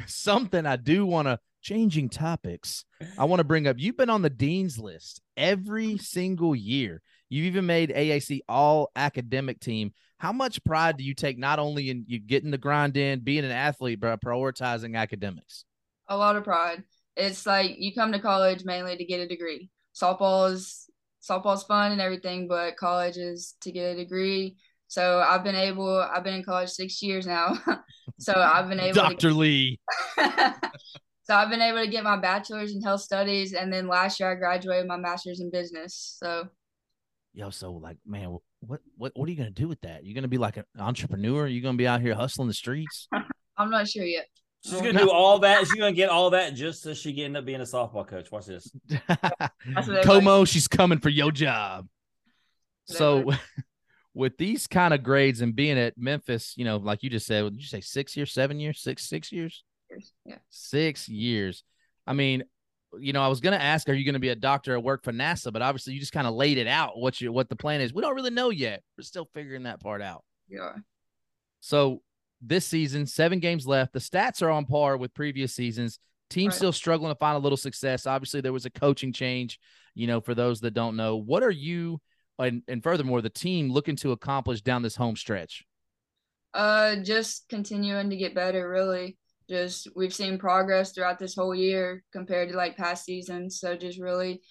something 0.06 0.66
I 0.66 0.76
do 0.76 1.06
want 1.06 1.28
to 1.28 1.38
changing 1.62 2.08
topics. 2.08 2.84
I 3.18 3.24
want 3.24 3.40
to 3.40 3.44
bring 3.44 3.66
up 3.66 3.76
you've 3.78 3.96
been 3.96 4.10
on 4.10 4.22
the 4.22 4.30
dean's 4.30 4.78
list 4.78 5.20
every 5.36 5.98
single 5.98 6.54
year. 6.54 7.02
You've 7.28 7.46
even 7.46 7.66
made 7.66 7.90
AAC 7.90 8.40
all 8.48 8.90
academic 8.96 9.60
team. 9.60 9.92
How 10.18 10.32
much 10.32 10.64
pride 10.64 10.96
do 10.96 11.04
you 11.04 11.14
take 11.14 11.38
not 11.38 11.58
only 11.58 11.90
in 11.90 12.04
you 12.08 12.18
getting 12.18 12.50
the 12.50 12.58
grind 12.58 12.96
in, 12.96 13.20
being 13.20 13.44
an 13.44 13.50
athlete, 13.50 14.00
but 14.00 14.20
prioritizing 14.20 14.96
academics? 14.96 15.64
A 16.08 16.16
lot 16.16 16.36
of 16.36 16.44
pride. 16.44 16.82
It's 17.16 17.46
like 17.46 17.76
you 17.78 17.94
come 17.94 18.12
to 18.12 18.18
college 18.18 18.64
mainly 18.64 18.96
to 18.96 19.04
get 19.04 19.20
a 19.20 19.28
degree. 19.28 19.70
Softball 19.94 20.52
is 20.52 20.88
softball's 21.22 21.64
fun 21.64 21.92
and 21.92 22.00
everything, 22.00 22.48
but 22.48 22.76
college 22.76 23.16
is 23.16 23.54
to 23.60 23.72
get 23.72 23.92
a 23.92 23.96
degree. 23.96 24.56
So 24.88 25.20
I've 25.20 25.44
been 25.44 25.54
able 25.54 25.98
I've 26.00 26.24
been 26.24 26.34
in 26.34 26.42
college 26.42 26.70
six 26.70 27.02
years 27.02 27.26
now. 27.26 27.58
so 28.18 28.32
I've 28.34 28.68
been 28.68 28.80
able 28.80 28.94
Dr. 28.94 29.28
To, 29.28 29.34
Lee. 29.34 29.78
So 31.28 31.34
I've 31.34 31.50
been 31.50 31.60
able 31.60 31.80
to 31.80 31.86
get 31.86 32.04
my 32.04 32.16
bachelor's 32.16 32.74
in 32.74 32.80
health 32.80 33.02
studies, 33.02 33.52
and 33.52 33.70
then 33.70 33.86
last 33.86 34.18
year 34.18 34.32
I 34.32 34.34
graduated 34.34 34.86
my 34.86 34.96
master's 34.96 35.40
in 35.40 35.50
business. 35.50 36.16
So, 36.18 36.48
yo, 37.34 37.50
so 37.50 37.72
like, 37.72 37.98
man, 38.06 38.38
what 38.60 38.80
what 38.96 39.12
what 39.14 39.28
are 39.28 39.30
you 39.30 39.36
gonna 39.36 39.50
do 39.50 39.68
with 39.68 39.78
that? 39.82 40.06
You're 40.06 40.14
gonna 40.14 40.26
be 40.26 40.38
like 40.38 40.56
an 40.56 40.64
entrepreneur? 40.78 41.46
You're 41.46 41.62
gonna 41.62 41.76
be 41.76 41.86
out 41.86 42.00
here 42.00 42.14
hustling 42.14 42.48
the 42.48 42.54
streets? 42.54 43.08
I'm 43.58 43.68
not 43.68 43.86
sure 43.86 44.04
yet. 44.04 44.24
She's 44.64 44.80
gonna 44.80 44.94
do 44.94 45.10
all 45.10 45.38
that. 45.40 45.66
She's 45.66 45.74
gonna 45.74 45.92
get 45.92 46.08
all 46.08 46.30
that 46.30 46.54
just 46.54 46.82
so 46.82 46.94
she 46.94 47.12
can 47.12 47.24
end 47.24 47.36
up 47.36 47.44
being 47.44 47.60
a 47.60 47.64
softball 47.64 48.08
coach. 48.08 48.32
Watch 48.32 48.46
this. 48.46 48.72
Como, 50.04 50.46
she's 50.46 50.66
coming 50.66 50.98
for 50.98 51.10
your 51.10 51.30
job. 51.30 51.88
So, 52.86 53.32
with 54.14 54.38
these 54.38 54.66
kind 54.66 54.94
of 54.94 55.02
grades 55.02 55.42
and 55.42 55.54
being 55.54 55.78
at 55.78 55.98
Memphis, 55.98 56.54
you 56.56 56.64
know, 56.64 56.78
like 56.78 57.02
you 57.02 57.10
just 57.10 57.26
said, 57.26 57.44
did 57.52 57.60
you 57.60 57.68
say 57.68 57.82
six 57.82 58.16
years, 58.16 58.32
seven 58.32 58.58
years, 58.58 58.80
six, 58.80 59.06
six 59.06 59.30
years? 59.30 59.62
Years. 59.90 60.12
Yeah. 60.24 60.38
Six 60.50 61.08
years. 61.08 61.64
I 62.06 62.12
mean, 62.12 62.44
you 62.98 63.12
know, 63.12 63.22
I 63.22 63.28
was 63.28 63.40
gonna 63.40 63.56
ask, 63.56 63.88
are 63.88 63.94
you 63.94 64.04
gonna 64.04 64.18
be 64.18 64.30
a 64.30 64.36
doctor 64.36 64.74
at 64.74 64.82
work 64.82 65.04
for 65.04 65.12
NASA? 65.12 65.52
But 65.52 65.62
obviously 65.62 65.94
you 65.94 66.00
just 66.00 66.12
kind 66.12 66.26
of 66.26 66.34
laid 66.34 66.58
it 66.58 66.66
out 66.66 66.98
what 66.98 67.20
you 67.20 67.32
what 67.32 67.48
the 67.48 67.56
plan 67.56 67.80
is. 67.80 67.92
We 67.92 68.02
don't 68.02 68.14
really 68.14 68.30
know 68.30 68.50
yet. 68.50 68.82
We're 68.96 69.02
still 69.02 69.28
figuring 69.34 69.64
that 69.64 69.80
part 69.80 70.02
out. 70.02 70.24
Yeah. 70.48 70.72
So 71.60 72.02
this 72.40 72.66
season, 72.66 73.06
seven 73.06 73.40
games 73.40 73.66
left. 73.66 73.92
The 73.92 73.98
stats 73.98 74.42
are 74.42 74.50
on 74.50 74.64
par 74.64 74.96
with 74.96 75.14
previous 75.14 75.54
seasons. 75.54 75.98
Team 76.30 76.48
right. 76.48 76.56
still 76.56 76.72
struggling 76.72 77.12
to 77.12 77.18
find 77.18 77.36
a 77.36 77.40
little 77.40 77.56
success. 77.56 78.06
Obviously, 78.06 78.40
there 78.40 78.52
was 78.52 78.66
a 78.66 78.70
coaching 78.70 79.12
change, 79.12 79.58
you 79.94 80.06
know, 80.06 80.20
for 80.20 80.34
those 80.34 80.60
that 80.60 80.72
don't 80.72 80.96
know. 80.96 81.16
What 81.16 81.42
are 81.42 81.50
you 81.50 82.00
and, 82.38 82.62
and 82.68 82.82
furthermore, 82.82 83.20
the 83.20 83.30
team 83.30 83.70
looking 83.70 83.96
to 83.96 84.12
accomplish 84.12 84.60
down 84.62 84.82
this 84.82 84.96
home 84.96 85.16
stretch? 85.16 85.64
Uh 86.54 86.96
just 86.96 87.46
continuing 87.48 88.08
to 88.10 88.16
get 88.16 88.34
better, 88.34 88.68
really 88.68 89.18
just 89.48 89.88
we've 89.96 90.14
seen 90.14 90.38
progress 90.38 90.92
throughout 90.92 91.18
this 91.18 91.34
whole 91.34 91.54
year 91.54 92.02
compared 92.12 92.50
to 92.50 92.56
like 92.56 92.76
past 92.76 93.04
seasons. 93.04 93.58
So 93.60 93.76
just 93.76 94.00
really 94.00 94.42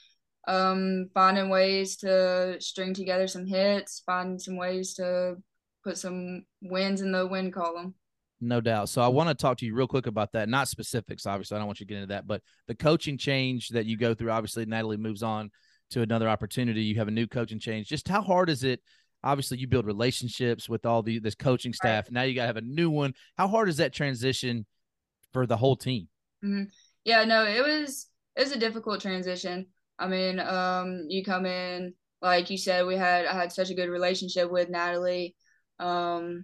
um, 0.48 1.10
finding 1.14 1.50
ways 1.50 1.98
to 1.98 2.58
string 2.60 2.94
together 2.94 3.28
some 3.28 3.46
hits, 3.46 4.02
finding 4.06 4.40
some 4.40 4.58
ways 4.58 4.96
to 4.96 5.36
put 5.84 5.98
some 5.98 6.44
wins 6.62 7.02
in 7.02 7.12
the 7.12 7.28
win 7.28 7.52
column. 7.52 7.94
No 8.40 8.62
doubt. 8.62 8.90
So 8.90 9.02
I 9.02 9.08
want 9.08 9.30
to 9.30 9.36
talk 9.36 9.58
to 9.58 9.66
you 9.66 9.76
real 9.76 9.88
quick 9.88 10.06
about 10.06 10.32
that. 10.34 10.48
Not 10.48 10.68
specifics, 10.68 11.26
obviously. 11.26 11.56
I 11.56 11.60
don't 11.60 11.68
want 11.68 11.80
you 11.80 11.86
to 11.86 11.90
get 11.90 11.98
into 11.98 12.08
that, 12.14 12.28
but 12.28 12.42
the 12.68 12.76
coaching 12.76 13.18
change 13.18 13.70
that 13.70 13.86
you 13.86 13.98
go 13.98 14.14
through. 14.14 14.32
Obviously, 14.32 14.66
Natalie 14.66 14.98
moves 14.98 15.24
on 15.24 15.50
to 15.92 16.02
another 16.02 16.30
opportunity. 16.30 16.84
You 16.84 16.96
have 16.96 17.08
a 17.08 17.12
new 17.12 17.28
coaching 17.28 17.60
change. 17.60 17.88
Just 17.88 18.08
how 18.08 18.22
hard 18.22 18.50
is 18.50 18.64
it? 18.64 18.82
Obviously, 19.24 19.58
you 19.58 19.68
build 19.68 19.88
relationships 19.88 20.70
with 20.70 20.86
all 20.86 21.02
the 21.02 21.18
this 21.18 21.34
coaching 21.34 21.74
staff. 21.74 22.06
Right. 22.06 22.12
Now 22.12 22.22
you 22.24 22.36
got 22.36 22.44
to 22.44 22.48
have 22.48 22.58
a 22.58 22.62
new 22.62 22.92
one. 22.92 23.14
How 23.38 23.48
hard 23.48 23.70
is 23.70 23.78
that 23.78 23.92
transition 23.92 24.68
for 25.38 25.46
the 25.46 25.58
whole 25.58 25.76
team. 25.76 26.08
Mm-hmm. 26.44 26.64
Yeah, 27.06 27.24
no, 27.26 27.46
it 27.46 27.64
was 27.64 28.08
it 28.36 28.42
was 28.42 28.52
a 28.52 28.60
difficult 28.60 29.02
transition. 29.02 29.68
I 30.00 30.08
mean, 30.08 30.40
um, 30.40 31.06
you 31.10 31.24
come 31.24 31.46
in 31.46 31.94
like 32.24 32.50
you 32.50 32.58
said, 32.58 32.88
we 32.88 32.96
had 32.96 33.26
I 33.28 33.34
had 33.34 33.52
such 33.52 33.70
a 33.70 33.76
good 33.76 33.90
relationship 33.90 34.50
with 34.52 34.70
Natalie, 34.70 35.36
um, 35.80 36.44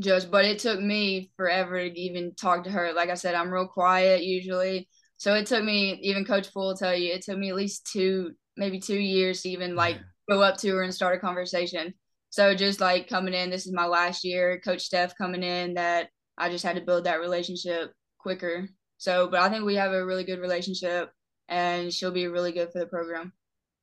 just 0.00 0.30
but 0.30 0.46
it 0.46 0.58
took 0.58 0.80
me 0.80 1.30
forever 1.36 1.78
to 1.78 2.00
even 2.00 2.34
talk 2.34 2.64
to 2.64 2.70
her. 2.70 2.94
Like 2.94 3.10
I 3.10 3.14
said, 3.14 3.34
I'm 3.34 3.52
real 3.52 3.68
quiet 3.68 4.24
usually, 4.24 4.88
so 5.18 5.34
it 5.34 5.46
took 5.46 5.62
me 5.62 6.00
even 6.02 6.24
Coach 6.24 6.52
Poole 6.54 6.68
will 6.68 6.76
tell 6.76 6.96
you 6.96 7.12
it 7.12 7.22
took 7.22 7.36
me 7.36 7.50
at 7.50 7.56
least 7.56 7.90
two, 7.92 8.32
maybe 8.56 8.80
two 8.80 8.98
years 8.98 9.42
to 9.42 9.50
even 9.50 9.76
like 9.76 9.98
go 10.30 10.42
up 10.42 10.56
to 10.58 10.70
her 10.70 10.82
and 10.82 10.94
start 10.94 11.16
a 11.16 11.20
conversation. 11.20 11.92
So 12.30 12.54
just 12.54 12.80
like 12.80 13.08
coming 13.08 13.34
in, 13.34 13.50
this 13.50 13.66
is 13.66 13.74
my 13.74 13.86
last 13.86 14.24
year. 14.24 14.58
Coach 14.64 14.82
Steph 14.82 15.16
coming 15.18 15.42
in, 15.42 15.74
that 15.74 16.08
I 16.38 16.48
just 16.50 16.64
had 16.64 16.76
to 16.76 16.82
build 16.82 17.04
that 17.04 17.20
relationship 17.20 17.92
quicker. 18.26 18.68
So, 18.96 19.28
but 19.28 19.38
I 19.38 19.48
think 19.48 19.64
we 19.64 19.76
have 19.76 19.92
a 19.92 20.04
really 20.04 20.24
good 20.24 20.40
relationship 20.40 21.12
and 21.48 21.94
she'll 21.94 22.10
be 22.10 22.26
really 22.26 22.50
good 22.50 22.72
for 22.72 22.80
the 22.80 22.86
program. 22.86 23.32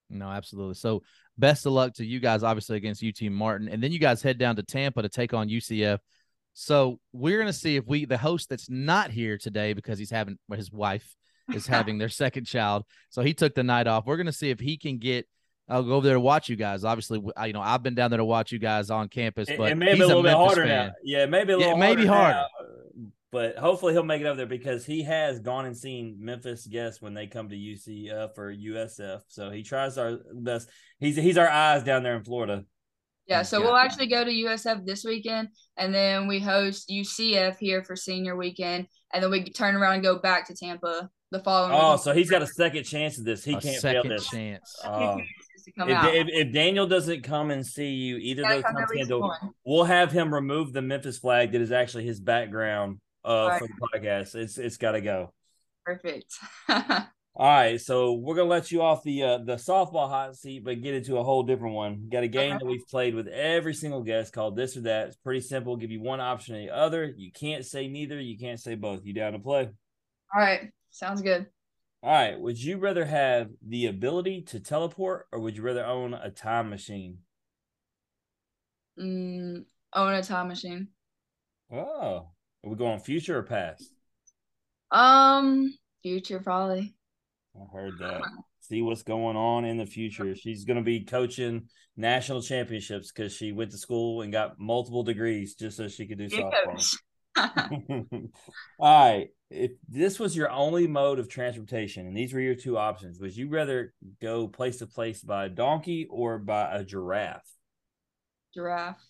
No, 0.09 0.27
absolutely. 0.27 0.73
So 0.73 1.01
best 1.37 1.65
of 1.65 1.71
luck 1.71 1.93
to 1.93 2.05
you 2.05 2.19
guys, 2.19 2.43
obviously 2.43 2.75
against 2.75 3.01
UT 3.01 3.21
Martin, 3.31 3.69
and 3.69 3.81
then 3.81 3.93
you 3.93 3.99
guys 3.99 4.21
head 4.21 4.37
down 4.37 4.57
to 4.57 4.63
Tampa 4.63 5.01
to 5.01 5.07
take 5.07 5.33
on 5.33 5.47
UCF. 5.47 5.99
So 6.53 6.99
we're 7.13 7.39
gonna 7.39 7.53
see 7.53 7.77
if 7.77 7.87
we, 7.87 8.03
the 8.03 8.17
host 8.17 8.49
that's 8.49 8.69
not 8.69 9.11
here 9.11 9.37
today 9.37 9.71
because 9.71 9.97
he's 9.97 10.11
having 10.11 10.37
his 10.53 10.73
wife 10.73 11.15
is 11.53 11.65
having 11.67 11.97
their 11.97 12.09
second 12.09 12.43
child, 12.43 12.83
so 13.09 13.21
he 13.21 13.33
took 13.33 13.55
the 13.55 13.63
night 13.63 13.87
off. 13.87 14.05
We're 14.05 14.17
gonna 14.17 14.33
see 14.33 14.49
if 14.49 14.59
he 14.59 14.77
can 14.77 14.97
get. 14.97 15.25
I'll 15.69 15.83
go 15.83 15.93
over 15.93 16.05
there 16.05 16.15
to 16.15 16.19
watch 16.19 16.49
you 16.49 16.57
guys. 16.57 16.83
Obviously, 16.83 17.23
you 17.45 17.53
know 17.53 17.61
I've 17.61 17.81
been 17.81 17.95
down 17.95 18.11
there 18.11 18.17
to 18.17 18.25
watch 18.25 18.51
you 18.51 18.59
guys 18.59 18.91
on 18.91 19.07
campus, 19.07 19.49
but 19.57 19.71
it, 19.71 19.75
may 19.75 19.93
be 19.93 20.01
a 20.01 20.07
little 20.07 20.21
bit 20.21 20.33
harder 20.33 20.65
fan. 20.65 20.87
now. 20.87 20.93
Yeah, 21.01 21.25
maybe 21.27 21.53
a 21.53 21.57
little. 21.57 21.71
Yeah, 21.71 21.77
it 21.77 21.79
may 21.79 21.95
be 21.95 22.05
harder. 22.05 22.45
Now 23.33 23.39
but 23.39 23.57
hopefully 23.57 23.93
he'll 23.93 24.03
make 24.03 24.21
it 24.21 24.27
up 24.27 24.37
there 24.37 24.45
because 24.45 24.85
he 24.85 25.03
has 25.03 25.39
gone 25.39 25.65
and 25.65 25.75
seen 25.75 26.17
Memphis 26.19 26.67
guests 26.67 27.01
when 27.01 27.13
they 27.13 27.27
come 27.27 27.49
to 27.49 27.55
UCF 27.55 28.37
or 28.37 28.53
USF. 28.53 29.21
So 29.27 29.49
he 29.49 29.63
tries 29.63 29.97
our 29.97 30.19
best. 30.33 30.69
He's 30.99 31.15
he's 31.15 31.37
our 31.37 31.49
eyes 31.49 31.83
down 31.83 32.03
there 32.03 32.15
in 32.15 32.23
Florida. 32.23 32.63
Yeah, 33.27 33.43
so 33.43 33.59
yeah. 33.59 33.65
we'll 33.65 33.77
actually 33.77 34.07
go 34.07 34.25
to 34.25 34.31
USF 34.31 34.85
this 34.85 35.05
weekend, 35.05 35.47
and 35.77 35.93
then 35.93 36.27
we 36.27 36.39
host 36.39 36.89
UCF 36.89 37.57
here 37.57 37.81
for 37.83 37.95
senior 37.95 38.35
weekend, 38.35 38.87
and 39.13 39.23
then 39.23 39.31
we 39.31 39.45
turn 39.45 39.75
around 39.75 39.95
and 39.95 40.03
go 40.03 40.19
back 40.19 40.47
to 40.47 40.55
Tampa 40.55 41.09
the 41.31 41.39
following. 41.39 41.71
Oh, 41.71 41.91
weekend. 41.91 42.01
so 42.01 42.13
he's 42.13 42.29
got 42.29 42.41
a 42.41 42.47
second 42.47 42.83
chance 42.83 43.17
at 43.17 43.23
this. 43.23 43.43
He 43.43 43.53
a 43.53 43.61
can't 43.61 43.81
fail 43.81 44.03
this. 44.03 44.29
chance. 44.29 44.75
Oh. 44.85 45.19
If, 45.65 46.27
if, 46.27 46.27
if, 46.27 46.53
Daniel 46.53 46.85
doesn't 46.85 47.23
come 47.23 47.49
and 47.49 47.65
see 47.65 47.91
you, 47.91 48.17
either 48.17 48.43
those 48.43 48.63
times, 48.63 49.09
we'll 49.65 49.85
have 49.85 50.11
him 50.11 50.33
remove 50.33 50.73
the 50.73 50.81
Memphis 50.81 51.19
flag 51.19 51.53
that 51.53 51.61
is 51.61 51.71
actually 51.71 52.03
his 52.03 52.19
background 52.19 52.99
uh, 53.25 53.47
right. 53.49 53.59
for 53.59 53.67
the 53.67 53.99
podcast. 53.99 54.35
It's 54.35 54.57
it's 54.57 54.77
got 54.77 54.91
to 54.93 55.01
go. 55.01 55.33
Perfect. 55.85 56.33
All 57.35 57.47
right, 57.47 57.81
so 57.81 58.13
we're 58.13 58.35
gonna 58.35 58.47
let 58.47 58.71
you 58.71 58.83
off 58.83 59.01
the 59.01 59.23
uh, 59.23 59.37
the 59.39 59.55
softball 59.55 60.07
hot 60.07 60.35
seat, 60.35 60.63
but 60.63 60.83
get 60.83 60.93
into 60.93 61.17
a 61.17 61.23
whole 61.23 61.41
different 61.41 61.73
one. 61.73 62.07
Got 62.11 62.21
a 62.21 62.27
game 62.27 62.59
that 62.59 62.65
we've 62.65 62.87
played 62.87 63.15
with 63.15 63.27
every 63.27 63.73
single 63.73 64.03
guest 64.03 64.33
called 64.33 64.55
this 64.55 64.77
or 64.77 64.81
that. 64.81 65.07
It's 65.07 65.15
pretty 65.15 65.41
simple. 65.41 65.75
Give 65.75 65.89
you 65.89 65.99
one 65.99 66.21
option 66.21 66.55
or 66.55 66.59
the 66.59 66.69
other. 66.69 67.11
You 67.17 67.31
can't 67.31 67.65
say 67.65 67.87
neither. 67.87 68.21
You 68.21 68.37
can't 68.37 68.59
say 68.59 68.75
both. 68.75 69.03
You 69.03 69.13
down 69.13 69.33
to 69.33 69.39
play? 69.39 69.67
All 70.33 70.41
right, 70.41 70.69
sounds 70.91 71.23
good. 71.23 71.47
All 72.03 72.11
right. 72.11 72.39
Would 72.39 72.61
you 72.61 72.77
rather 72.77 73.05
have 73.05 73.49
the 73.67 73.87
ability 73.87 74.43
to 74.49 74.59
teleport, 74.59 75.25
or 75.31 75.39
would 75.39 75.57
you 75.57 75.63
rather 75.63 75.85
own 75.85 76.13
a 76.13 76.29
time 76.29 76.69
machine? 76.69 77.17
Mm, 78.99 79.65
own 79.93 80.13
a 80.13 80.21
time 80.21 80.49
machine. 80.49 80.89
Oh, 81.71 82.27
are 82.63 82.69
we 82.69 82.75
going 82.75 82.99
future 82.99 83.37
or 83.37 83.43
past? 83.43 83.89
Um, 84.91 85.73
future 86.01 86.39
probably. 86.39 86.93
I 87.55 87.65
heard 87.75 87.97
that. 87.99 88.21
See 88.61 88.81
what's 88.81 89.03
going 89.03 89.35
on 89.35 89.65
in 89.65 89.77
the 89.77 89.85
future. 89.85 90.35
She's 90.35 90.63
going 90.63 90.77
to 90.77 90.83
be 90.83 91.03
coaching 91.03 91.67
national 91.97 92.41
championships 92.41 93.11
because 93.11 93.33
she 93.33 93.51
went 93.51 93.71
to 93.71 93.77
school 93.77 94.21
and 94.21 94.31
got 94.31 94.59
multiple 94.59 95.03
degrees 95.03 95.55
just 95.55 95.77
so 95.77 95.87
she 95.87 96.07
could 96.07 96.17
do 96.17 96.29
softball. 96.29 96.97
All 98.79 99.09
right. 99.09 99.29
If 99.49 99.71
this 99.87 100.19
was 100.19 100.35
your 100.35 100.49
only 100.49 100.87
mode 100.87 101.19
of 101.19 101.29
transportation 101.29 102.07
and 102.07 102.15
these 102.17 102.33
were 102.33 102.39
your 102.39 102.55
two 102.55 102.77
options, 102.77 103.19
would 103.19 103.35
you 103.35 103.49
rather 103.49 103.93
go 104.21 104.47
place 104.47 104.77
to 104.77 104.87
place 104.87 105.21
by 105.21 105.45
a 105.45 105.49
donkey 105.49 106.07
or 106.09 106.39
by 106.39 106.71
a 106.71 106.83
giraffe? 106.83 107.47
Giraffe. 108.53 109.03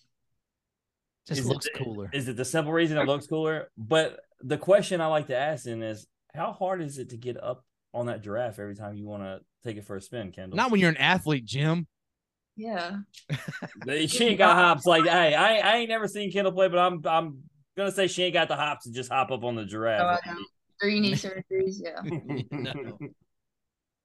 Just 1.26 1.40
is 1.40 1.48
looks 1.48 1.66
it, 1.66 1.74
cooler. 1.74 2.10
Is 2.12 2.28
it 2.28 2.36
the 2.36 2.44
simple 2.44 2.72
reason 2.72 2.98
it 2.98 3.06
looks 3.06 3.26
cooler? 3.26 3.70
But 3.78 4.20
the 4.40 4.58
question 4.58 5.00
I 5.00 5.06
like 5.06 5.28
to 5.28 5.36
ask 5.36 5.64
then 5.64 5.82
is 5.82 6.06
how 6.34 6.52
hard 6.52 6.82
is 6.82 6.98
it 6.98 7.10
to 7.10 7.16
get 7.16 7.42
up 7.42 7.64
on 7.94 8.06
that 8.06 8.22
giraffe 8.22 8.58
every 8.58 8.74
time 8.74 8.96
you 8.96 9.06
want 9.06 9.22
to 9.22 9.40
take 9.62 9.76
it 9.76 9.84
for 9.84 9.96
a 9.96 10.00
spin, 10.00 10.32
Kendall? 10.32 10.56
Not 10.56 10.70
when 10.70 10.80
you're 10.80 10.90
an 10.90 10.96
athlete, 10.98 11.46
Jim. 11.46 11.86
Yeah. 12.56 12.98
she 14.06 14.24
ain't 14.24 14.38
got 14.38 14.56
hops 14.56 14.86
like 14.86 15.04
hey, 15.04 15.34
I 15.34 15.56
I 15.56 15.76
ain't 15.78 15.88
never 15.88 16.06
seen 16.06 16.30
Kendall 16.30 16.52
play, 16.52 16.68
but 16.68 16.78
I'm 16.78 17.00
I'm 17.06 17.42
gonna 17.76 17.90
say 17.90 18.06
she 18.06 18.22
ain't 18.24 18.34
got 18.34 18.48
the 18.48 18.56
hops 18.56 18.84
to 18.84 18.92
just 18.92 19.10
hop 19.10 19.30
up 19.30 19.44
on 19.44 19.54
the 19.54 19.64
giraffe. 19.64 20.20
Oh, 20.26 20.34
Three 20.80 21.00
knee 21.00 21.12
surgeries, 21.14 21.80
yeah. 21.80 22.00
no. 22.50 22.98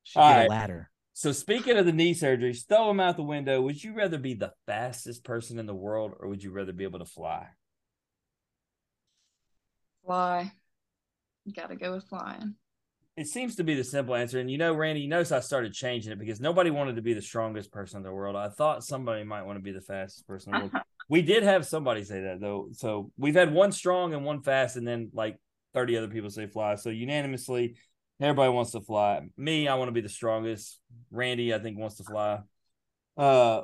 She 0.04 0.20
All 0.20 0.32
right. 0.32 0.46
a 0.46 0.50
ladder. 0.50 0.90
So 1.20 1.34
speaking 1.34 1.76
of 1.76 1.86
the 1.86 1.92
knee 1.92 2.14
surgery, 2.14 2.54
throw 2.54 2.88
them 2.88 3.02
out 3.02 3.18
the 3.18 3.24
window. 3.24 3.62
Would 3.62 3.84
you 3.84 3.94
rather 3.94 4.18
be 4.18 4.36
the 4.36 4.54
fastest 4.66 5.26
person 5.26 5.60
in 5.60 5.66
the 5.66 5.76
world, 5.76 6.14
or 6.18 6.30
would 6.30 6.42
you 6.42 6.50
rather 6.50 6.72
be 6.72 6.86
able 6.86 7.00
to 7.00 7.06
fly? 7.06 7.46
Fly. 10.06 10.50
You 11.44 11.52
got 11.52 11.72
to 11.72 11.76
go 11.76 11.92
with 11.92 12.08
flying. 12.08 12.56
It 13.18 13.28
seems 13.28 13.58
to 13.58 13.66
be 13.66 13.76
the 13.76 13.84
simple 13.84 14.16
answer. 14.16 14.40
And 14.40 14.50
you 14.50 14.58
know, 14.58 14.74
Randy, 14.74 15.02
you 15.02 15.10
notice 15.10 15.34
I 15.34 15.42
started 15.42 15.74
changing 15.74 16.14
it 16.14 16.20
because 16.20 16.40
nobody 16.40 16.70
wanted 16.70 16.96
to 16.96 17.02
be 17.02 17.14
the 17.14 17.22
strongest 17.22 17.70
person 17.70 17.98
in 17.98 18.04
the 18.04 18.14
world. 18.14 18.38
I 18.38 18.48
thought 18.48 18.86
somebody 18.86 19.26
might 19.26 19.44
want 19.44 19.58
to 19.58 19.62
be 19.62 19.74
the 19.74 19.82
fastest 19.82 20.26
person 20.26 20.56
in 20.56 20.62
the 20.62 20.66
world. 20.68 20.86
we 21.10 21.22
did 21.22 21.44
have 21.44 21.66
somebody 21.66 22.06
say 22.06 22.22
that 22.22 22.40
though. 22.40 22.70
So 22.72 23.12
we've 23.18 23.36
had 23.36 23.54
one 23.54 23.74
strong 23.74 24.14
and 24.14 24.24
one 24.24 24.42
fast, 24.42 24.78
and 24.78 24.88
then 24.88 25.10
like 25.14 25.36
30 25.74 25.98
other 25.98 26.08
people 26.08 26.30
say 26.30 26.48
fly. 26.48 26.76
So 26.76 26.90
unanimously, 26.90 27.76
Everybody 28.22 28.52
wants 28.52 28.72
to 28.72 28.82
fly. 28.82 29.22
Me, 29.38 29.68
I 29.68 29.76
want 29.76 29.88
to 29.88 29.94
be 29.94 30.02
the 30.02 30.10
strongest. 30.10 30.80
Randy, 31.10 31.54
I 31.54 31.60
think 31.60 31.78
wants 31.78 31.98
to 31.98 32.04
fly. 32.04 32.40
Uh, 33.18 33.62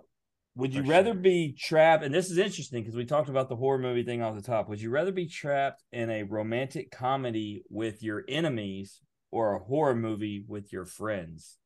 would 0.56 0.74
you 0.74 0.84
For 0.84 0.90
rather 0.90 1.12
sure. 1.12 1.22
be 1.22 1.56
trapped? 1.60 2.04
And 2.04 2.14
this 2.14 2.32
is 2.32 2.38
interesting 2.38 2.82
because 2.82 2.96
we 2.96 3.06
talked 3.06 3.28
about 3.28 3.50
the 3.50 3.58
horror 3.58 3.78
movie 3.78 4.04
thing 4.04 4.22
off 4.22 4.36
the 4.36 4.42
top. 4.42 4.70
Would 4.70 4.82
you 4.82 4.90
rather 4.90 5.12
be 5.12 5.28
trapped 5.28 5.84
in 5.92 6.10
a 6.10 6.24
romantic 6.24 6.92
comedy 6.92 7.64
with 7.70 8.02
your 8.02 8.24
enemies 8.30 9.02
or 9.32 9.56
a 9.56 9.60
horror 9.60 9.96
movie 9.96 10.46
with 10.48 10.72
your 10.72 10.86
friends? 10.86 11.58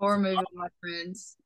Horror 0.00 0.18
movie 0.18 0.36
with 0.36 0.46
my 0.54 0.68
friends. 0.80 1.36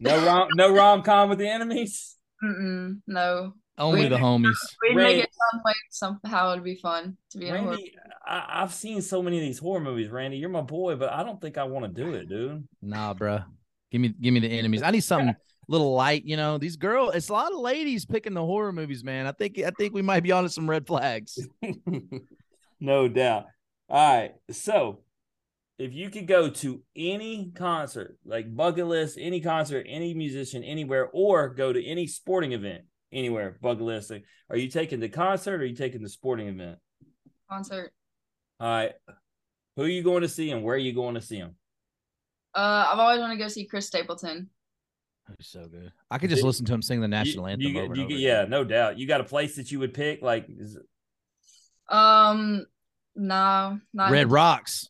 No 0.00 0.24
rom, 0.24 0.48
no 0.54 0.72
rom 0.72 1.02
com 1.02 1.28
with 1.28 1.38
the 1.38 1.48
enemies. 1.48 2.16
Mm-mm, 2.42 3.00
no. 3.06 3.52
Only 3.76 4.02
we 4.02 4.08
the 4.08 4.16
homies. 4.16 4.54
We'd 4.82 4.96
make 4.96 5.22
it 5.24 5.30
some 5.52 5.60
way 5.64 5.74
somehow 5.90 6.52
it'd 6.52 6.64
be 6.64 6.76
fun 6.76 7.16
to 7.30 7.38
be 7.38 7.50
Randy, 7.50 7.94
I, 8.28 8.60
have 8.60 8.74
seen 8.74 9.00
so 9.00 9.22
many 9.22 9.38
of 9.38 9.42
these 9.42 9.58
horror 9.58 9.80
movies, 9.80 10.10
Randy. 10.10 10.36
You're 10.36 10.50
my 10.50 10.60
boy, 10.60 10.96
but 10.96 11.10
I 11.10 11.22
don't 11.22 11.40
think 11.40 11.56
I 11.56 11.64
want 11.64 11.86
to 11.86 12.04
do 12.04 12.14
it, 12.14 12.28
dude. 12.28 12.68
Nah, 12.82 13.14
bro. 13.14 13.40
Give 13.90 14.00
me 14.00 14.14
give 14.20 14.34
me 14.34 14.40
the 14.40 14.48
enemies. 14.48 14.82
I 14.82 14.90
need 14.90 15.00
something 15.04 15.30
a 15.30 15.36
little 15.66 15.94
light, 15.94 16.24
you 16.24 16.36
know. 16.36 16.58
These 16.58 16.76
girls, 16.76 17.14
it's 17.14 17.30
a 17.30 17.32
lot 17.32 17.52
of 17.52 17.58
ladies 17.58 18.04
picking 18.04 18.34
the 18.34 18.44
horror 18.44 18.72
movies, 18.72 19.02
man. 19.02 19.26
I 19.26 19.32
think 19.32 19.58
I 19.58 19.70
think 19.70 19.94
we 19.94 20.02
might 20.02 20.22
be 20.22 20.32
on 20.32 20.48
some 20.48 20.68
red 20.68 20.86
flags. 20.86 21.38
no 22.80 23.08
doubt. 23.08 23.46
All 23.88 24.18
right. 24.18 24.34
So 24.50 25.00
if 25.78 25.94
you 25.94 26.10
could 26.10 26.26
go 26.26 26.50
to 26.50 26.82
any 26.96 27.50
concert, 27.54 28.18
like 28.26 28.54
bucket 28.54 28.86
list, 28.86 29.16
any 29.18 29.40
concert, 29.40 29.86
any 29.88 30.12
musician, 30.12 30.64
anywhere, 30.64 31.08
or 31.12 31.48
go 31.48 31.72
to 31.72 31.84
any 31.84 32.06
sporting 32.06 32.52
event, 32.52 32.82
anywhere, 33.12 33.56
bucket 33.62 33.84
list. 33.84 34.12
Are 34.50 34.56
you 34.56 34.68
taking 34.68 35.00
the 35.00 35.08
concert 35.08 35.60
or 35.60 35.62
are 35.62 35.66
you 35.66 35.76
taking 35.76 36.02
the 36.02 36.08
sporting 36.08 36.48
event? 36.48 36.78
Concert. 37.48 37.92
All 38.60 38.68
right. 38.68 38.92
Who 39.76 39.82
are 39.82 39.88
you 39.88 40.02
going 40.02 40.22
to 40.22 40.28
see 40.28 40.50
and 40.50 40.64
where 40.64 40.74
are 40.74 40.78
you 40.78 40.92
going 40.92 41.14
to 41.14 41.20
see 41.20 41.36
him? 41.36 41.54
Uh, 42.54 42.88
I've 42.90 42.98
always 42.98 43.20
wanted 43.20 43.34
to 43.34 43.42
go 43.42 43.48
see 43.48 43.64
Chris 43.64 43.86
Stapleton. 43.86 44.50
He's 45.36 45.46
so 45.46 45.66
good. 45.66 45.92
I 46.10 46.18
could 46.18 46.30
just 46.30 46.42
listen 46.42 46.64
to 46.66 46.74
him 46.74 46.82
sing 46.82 47.00
the 47.00 47.08
national 47.08 47.46
you, 47.46 47.52
anthem 47.52 47.72
you, 47.72 47.80
over, 47.80 47.94
you, 47.94 48.04
over 48.04 48.12
Yeah, 48.14 48.46
no 48.48 48.64
doubt. 48.64 48.98
You 48.98 49.06
got 49.06 49.20
a 49.20 49.24
place 49.24 49.56
that 49.56 49.70
you 49.70 49.78
would 49.78 49.94
pick? 49.94 50.22
Like, 50.22 50.46
is... 50.48 50.78
um, 51.88 52.64
no, 53.14 53.78
not 53.92 54.10
Red 54.10 54.30
Rocks. 54.30 54.88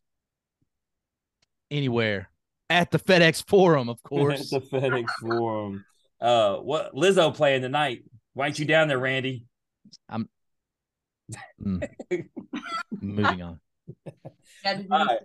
Anywhere 1.71 2.31
at 2.71 2.91
the 2.91 2.99
FedEx 2.99 3.47
Forum, 3.47 3.89
of 3.89 4.03
course. 4.05 4.53
at 4.53 4.63
the 4.63 4.79
FedEx 4.79 5.09
Forum. 5.21 5.85
Uh, 6.21 6.57
what 6.57 6.95
Lizzo 6.95 7.35
playing 7.35 7.63
tonight? 7.63 8.05
Why 8.35 8.47
ain't 8.47 8.59
you 8.59 8.65
down 8.65 8.89
there, 8.89 8.99
Randy? 8.99 9.45
I'm 10.09 10.29
mm. 11.63 11.89
moving 13.01 13.43
on. 13.43 13.61
All 14.67 15.07
right. 15.07 15.19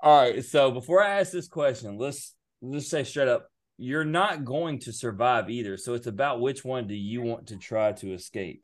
All 0.00 0.20
right. 0.20 0.44
So 0.44 0.70
before 0.70 1.02
I 1.02 1.20
ask 1.20 1.32
this 1.32 1.48
question, 1.48 1.98
let's 1.98 2.34
let's 2.62 2.88
say 2.88 3.04
straight 3.04 3.28
up, 3.28 3.48
you're 3.76 4.04
not 4.04 4.44
going 4.44 4.80
to 4.80 4.92
survive 4.92 5.50
either. 5.50 5.76
So 5.76 5.94
it's 5.94 6.06
about 6.06 6.40
which 6.40 6.64
one 6.64 6.86
do 6.86 6.94
you 6.94 7.22
want 7.22 7.48
to 7.48 7.56
try 7.56 7.92
to 7.92 8.12
escape? 8.12 8.62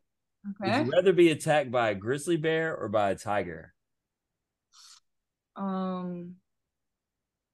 Okay. 0.61 0.77
Would 0.77 0.87
you 0.87 0.91
rather 0.93 1.13
be 1.13 1.31
attacked 1.31 1.71
by 1.71 1.89
a 1.89 1.95
grizzly 1.95 2.37
bear 2.37 2.75
or 2.75 2.87
by 2.87 3.11
a 3.11 3.15
tiger? 3.15 3.73
Um, 5.55 6.35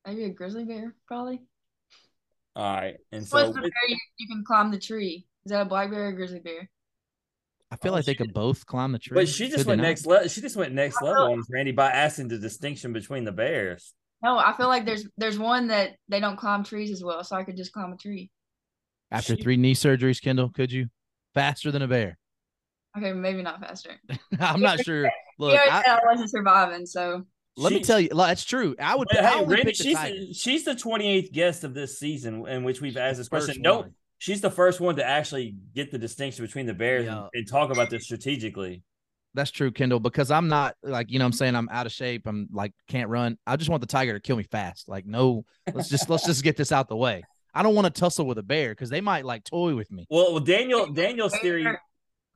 maybe 0.05 0.25
a 0.25 0.29
grizzly 0.29 0.65
bear, 0.65 0.95
probably. 1.07 1.41
All 2.55 2.75
right, 2.75 2.97
and 3.11 3.25
so 3.25 3.37
What's 3.37 3.55
the 3.55 3.61
bear 3.61 3.71
you, 3.87 3.97
you, 4.17 4.27
can 4.27 4.43
climb 4.45 4.71
the 4.71 4.79
tree? 4.79 5.25
Is 5.45 5.51
that 5.51 5.61
a 5.61 5.65
black 5.65 5.89
bear 5.89 6.05
or 6.05 6.07
a 6.09 6.15
grizzly 6.15 6.39
bear? 6.39 6.69
I 7.71 7.77
feel 7.77 7.93
oh, 7.93 7.95
like 7.95 8.05
they 8.05 8.15
could 8.15 8.33
both 8.33 8.65
climb 8.65 8.91
the 8.91 8.99
tree. 8.99 9.15
But 9.15 9.29
she 9.29 9.47
just 9.49 9.65
went 9.65 9.81
next 9.81 10.05
level. 10.05 10.27
She 10.27 10.41
just 10.41 10.57
went 10.57 10.73
next 10.73 11.01
level 11.01 11.31
on 11.31 11.41
Randy 11.49 11.71
by 11.71 11.89
asking 11.89 12.27
the 12.27 12.37
distinction 12.37 12.91
between 12.91 13.23
the 13.23 13.31
bears. 13.31 13.93
No, 14.21 14.37
I 14.37 14.53
feel 14.57 14.67
like 14.67 14.85
there's 14.85 15.07
there's 15.17 15.39
one 15.39 15.67
that 15.67 15.95
they 16.09 16.19
don't 16.19 16.37
climb 16.37 16.63
trees 16.63 16.91
as 16.91 17.03
well, 17.03 17.23
so 17.23 17.35
I 17.35 17.43
could 17.43 17.55
just 17.55 17.71
climb 17.71 17.93
a 17.93 17.97
tree. 17.97 18.29
After 19.09 19.35
three 19.35 19.57
knee 19.57 19.73
surgeries, 19.73 20.21
Kendall, 20.21 20.49
could 20.49 20.71
you 20.71 20.87
faster 21.33 21.71
than 21.71 21.81
a 21.81 21.87
bear? 21.87 22.17
Okay, 22.97 23.13
maybe 23.13 23.41
not 23.41 23.61
faster. 23.61 23.91
I'm 24.39 24.61
not 24.61 24.83
sure. 24.83 25.09
Look, 25.39 25.57
I, 25.57 25.83
I 25.87 25.99
wasn't 26.05 26.29
surviving, 26.29 26.85
so 26.85 27.25
Let 27.57 27.73
me 27.73 27.81
tell 27.81 27.99
you, 27.99 28.09
like, 28.09 28.31
that's 28.31 28.43
true. 28.43 28.75
I 28.79 28.95
would. 28.95 29.07
But 29.09 29.23
I 29.23 29.29
hey, 29.29 29.45
Randy, 29.45 29.55
pick 29.55 29.77
the 29.77 29.83
she's 29.83 29.97
the, 29.97 30.33
she's 30.33 30.65
the 30.65 30.75
28th 30.75 31.31
guest 31.31 31.63
of 31.63 31.73
this 31.73 31.97
season 31.97 32.45
in 32.47 32.63
which 32.63 32.81
we've 32.81 32.97
asked 32.97 33.17
this 33.17 33.27
First 33.27 33.47
question. 33.47 33.63
No, 33.63 33.79
one. 33.79 33.95
She's 34.21 34.39
the 34.39 34.51
first 34.51 34.79
one 34.79 34.95
to 34.97 35.03
actually 35.03 35.55
get 35.73 35.91
the 35.91 35.97
distinction 35.97 36.45
between 36.45 36.67
the 36.67 36.75
Bears 36.75 37.05
Yeah. 37.05 37.17
and, 37.21 37.29
and 37.33 37.47
talk 37.47 37.71
about 37.71 37.89
this 37.89 38.03
strategically. 38.03 38.83
That's 39.33 39.49
true, 39.49 39.71
Kendall, 39.71 39.99
because 39.99 40.29
I'm 40.29 40.47
not 40.47 40.75
like, 40.83 41.09
you 41.09 41.17
know, 41.17 41.25
what 41.25 41.27
I'm 41.29 41.33
saying 41.33 41.55
I'm 41.55 41.67
out 41.69 41.87
of 41.87 41.91
shape. 41.91 42.27
I'm 42.27 42.47
like, 42.51 42.73
can't 42.87 43.09
run. 43.09 43.37
I 43.47 43.55
just 43.55 43.69
want 43.69 43.81
the 43.81 43.87
tiger 43.87 44.13
to 44.13 44.19
kill 44.19 44.35
me 44.37 44.43
fast. 44.43 44.87
Like, 44.87 45.07
no, 45.07 45.43
let's 45.73 45.89
just, 45.89 46.07
let's 46.07 46.25
just 46.25 46.43
get 46.43 46.55
this 46.55 46.71
out 46.71 46.87
the 46.87 46.95
way. 46.95 47.23
I 47.53 47.63
don't 47.63 47.73
want 47.73 47.85
to 47.93 47.99
tussle 47.99 48.27
with 48.27 48.37
a 48.37 48.43
bear 48.43 48.69
because 48.73 48.89
they 48.91 49.01
might 49.01 49.25
like 49.25 49.43
toy 49.43 49.73
with 49.75 49.91
me. 49.91 50.05
Well, 50.09 50.33
well 50.33 50.39
Daniel 50.39 50.85
Daniel's 50.93 51.35
theory 51.39 51.65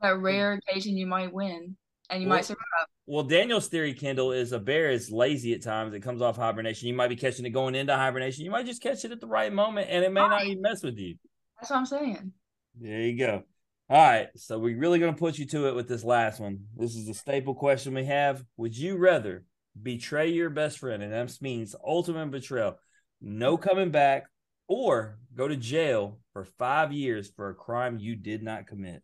a 0.01 0.17
rare 0.17 0.53
occasion 0.53 0.97
you 0.97 1.05
might 1.05 1.31
win 1.31 1.77
and 2.09 2.23
you 2.23 2.27
Well- 2.27 2.37
might 2.37 2.45
survive. 2.45 2.87
Well, 3.07 3.23
Daniel's 3.23 3.67
theory, 3.67 3.93
Kendall, 3.93 4.31
is 4.31 4.51
a 4.51 4.57
bear 4.59 4.89
is 4.89 5.11
lazy 5.11 5.53
at 5.53 5.61
times. 5.61 5.93
It 5.93 5.99
comes 5.99 6.23
off 6.23 6.37
hibernation. 6.37 6.87
You 6.87 6.95
might 6.95 7.09
be 7.09 7.15
catching 7.15 7.45
it 7.45 7.51
going 7.51 7.75
into 7.75 7.95
hibernation. 7.95 8.43
You 8.45 8.49
might 8.49 8.65
just 8.65 8.81
catch 8.81 9.05
it 9.05 9.11
at 9.11 9.21
the 9.21 9.27
right 9.27 9.53
moment, 9.53 9.89
and 9.91 10.03
it 10.03 10.11
may 10.11 10.21
not 10.21 10.43
even 10.43 10.61
mess 10.63 10.81
with 10.81 10.97
you. 10.97 11.15
That's 11.59 11.69
what 11.69 11.77
I'm 11.77 11.85
saying. 11.85 12.33
There 12.79 13.01
you 13.01 13.17
go. 13.17 13.43
All 13.89 13.97
right. 13.97 14.27
So 14.35 14.59
we're 14.59 14.77
really 14.77 14.99
going 14.99 15.13
to 15.13 15.19
put 15.19 15.37
you 15.37 15.45
to 15.47 15.67
it 15.67 15.75
with 15.75 15.87
this 15.87 16.03
last 16.03 16.39
one. 16.39 16.65
This 16.75 16.95
is 16.95 17.05
the 17.05 17.13
staple 17.13 17.55
question 17.55 17.93
we 17.93 18.05
have. 18.05 18.43
Would 18.57 18.77
you 18.77 18.97
rather 18.97 19.45
betray 19.81 20.29
your 20.29 20.49
best 20.49 20.79
friend, 20.79 21.03
and 21.03 21.11
that 21.11 21.41
means 21.41 21.75
ultimate 21.85 22.31
betrayal, 22.31 22.77
no 23.21 23.57
coming 23.57 23.91
back, 23.91 24.25
or 24.67 25.19
go 25.35 25.47
to 25.47 25.55
jail 25.55 26.19
for 26.33 26.45
five 26.57 26.91
years 26.91 27.29
for 27.35 27.49
a 27.49 27.55
crime 27.55 27.99
you 27.99 28.15
did 28.15 28.41
not 28.41 28.67
commit? 28.67 29.01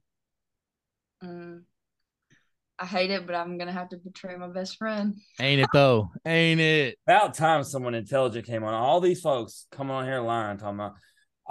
Mm. 1.24 1.62
I 2.80 2.86
hate 2.86 3.12
it, 3.12 3.28
but 3.28 3.36
I'm 3.36 3.60
gonna 3.60 3.72
have 3.72 3.90
to 3.90 3.98
betray 3.98 4.36
my 4.38 4.48
best 4.48 4.78
friend. 4.78 5.16
Ain't 5.40 5.62
it 5.62 5.70
though? 5.72 6.10
Ain't 6.26 6.60
it? 6.60 6.98
About 7.06 7.36
time 7.36 7.64
someone 7.64 7.94
intelligent 7.94 8.48
came 8.48 8.64
on. 8.64 8.74
All 8.74 9.00
these 9.00 9.22
folks 9.22 9.68
coming 9.72 9.96
on 9.96 10.06
here 10.06 10.20
lying, 10.20 10.58
talking 10.58 10.80
about, 10.80 10.96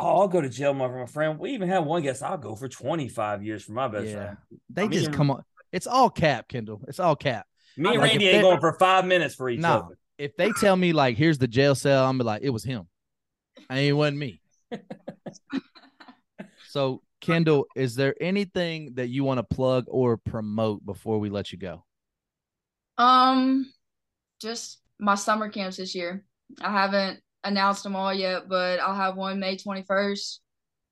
oh, 0.00 0.20
I'll 0.20 0.28
go 0.28 0.40
to 0.40 0.48
jail 0.48 0.72
for 0.74 0.98
my 1.00 1.06
friend. 1.06 1.38
We 1.38 1.50
even 1.52 1.68
had 1.68 1.80
one 1.80 2.02
guest, 2.02 2.22
I'll 2.22 2.38
go 2.38 2.54
for 2.56 2.68
25 2.68 3.42
years 3.44 3.64
for 3.64 3.72
my 3.72 3.88
best 3.88 4.06
Yeah. 4.08 4.14
friend. 4.14 4.36
They 4.70 4.84
I 4.84 4.88
mean, 4.88 4.92
just 4.98 5.12
come 5.12 5.30
on. 5.30 5.42
It's 5.72 5.86
all 5.86 6.10
cap, 6.10 6.48
Kendall. 6.48 6.82
It's 6.88 6.98
all 6.98 7.16
cap. 7.16 7.46
Me 7.76 7.90
and 7.90 8.00
Like, 8.00 8.10
Randy 8.12 8.28
ain't 8.28 8.42
going 8.42 8.60
for 8.60 8.72
five 8.74 9.04
minutes 9.04 9.34
for 9.34 9.48
each 9.48 9.60
No. 9.60 9.78
other. 9.78 9.98
If 10.18 10.36
they 10.36 10.52
tell 10.52 10.76
me 10.76 10.92
like, 10.92 11.16
here's 11.16 11.38
the 11.38 11.48
jail 11.48 11.74
cell, 11.74 12.06
I'm 12.06 12.18
be 12.18 12.24
like, 12.24 12.42
it 12.42 12.50
was 12.50 12.64
him. 12.64 12.88
I 13.70 13.78
ain't 13.78 13.96
wasn't 13.96 14.18
me. 14.18 14.40
so, 16.66 17.02
Kendall, 17.20 17.66
is 17.74 17.94
there 17.94 18.14
anything 18.20 18.94
that 18.94 19.08
you 19.08 19.24
want 19.24 19.38
to 19.38 19.42
plug 19.54 19.84
or 19.88 20.16
promote 20.16 20.84
before 20.84 21.18
we 21.18 21.30
let 21.30 21.52
you 21.52 21.58
go? 21.58 21.84
Um, 22.98 23.72
just 24.40 24.80
my 24.98 25.14
summer 25.14 25.48
camps 25.48 25.76
this 25.78 25.94
year. 25.94 26.24
I 26.60 26.70
haven't 26.72 27.20
announced 27.44 27.82
them 27.82 27.96
all 27.96 28.12
yet, 28.12 28.48
but 28.48 28.80
I'll 28.80 28.94
have 28.94 29.16
one 29.16 29.40
May 29.40 29.56
21st 29.56 30.38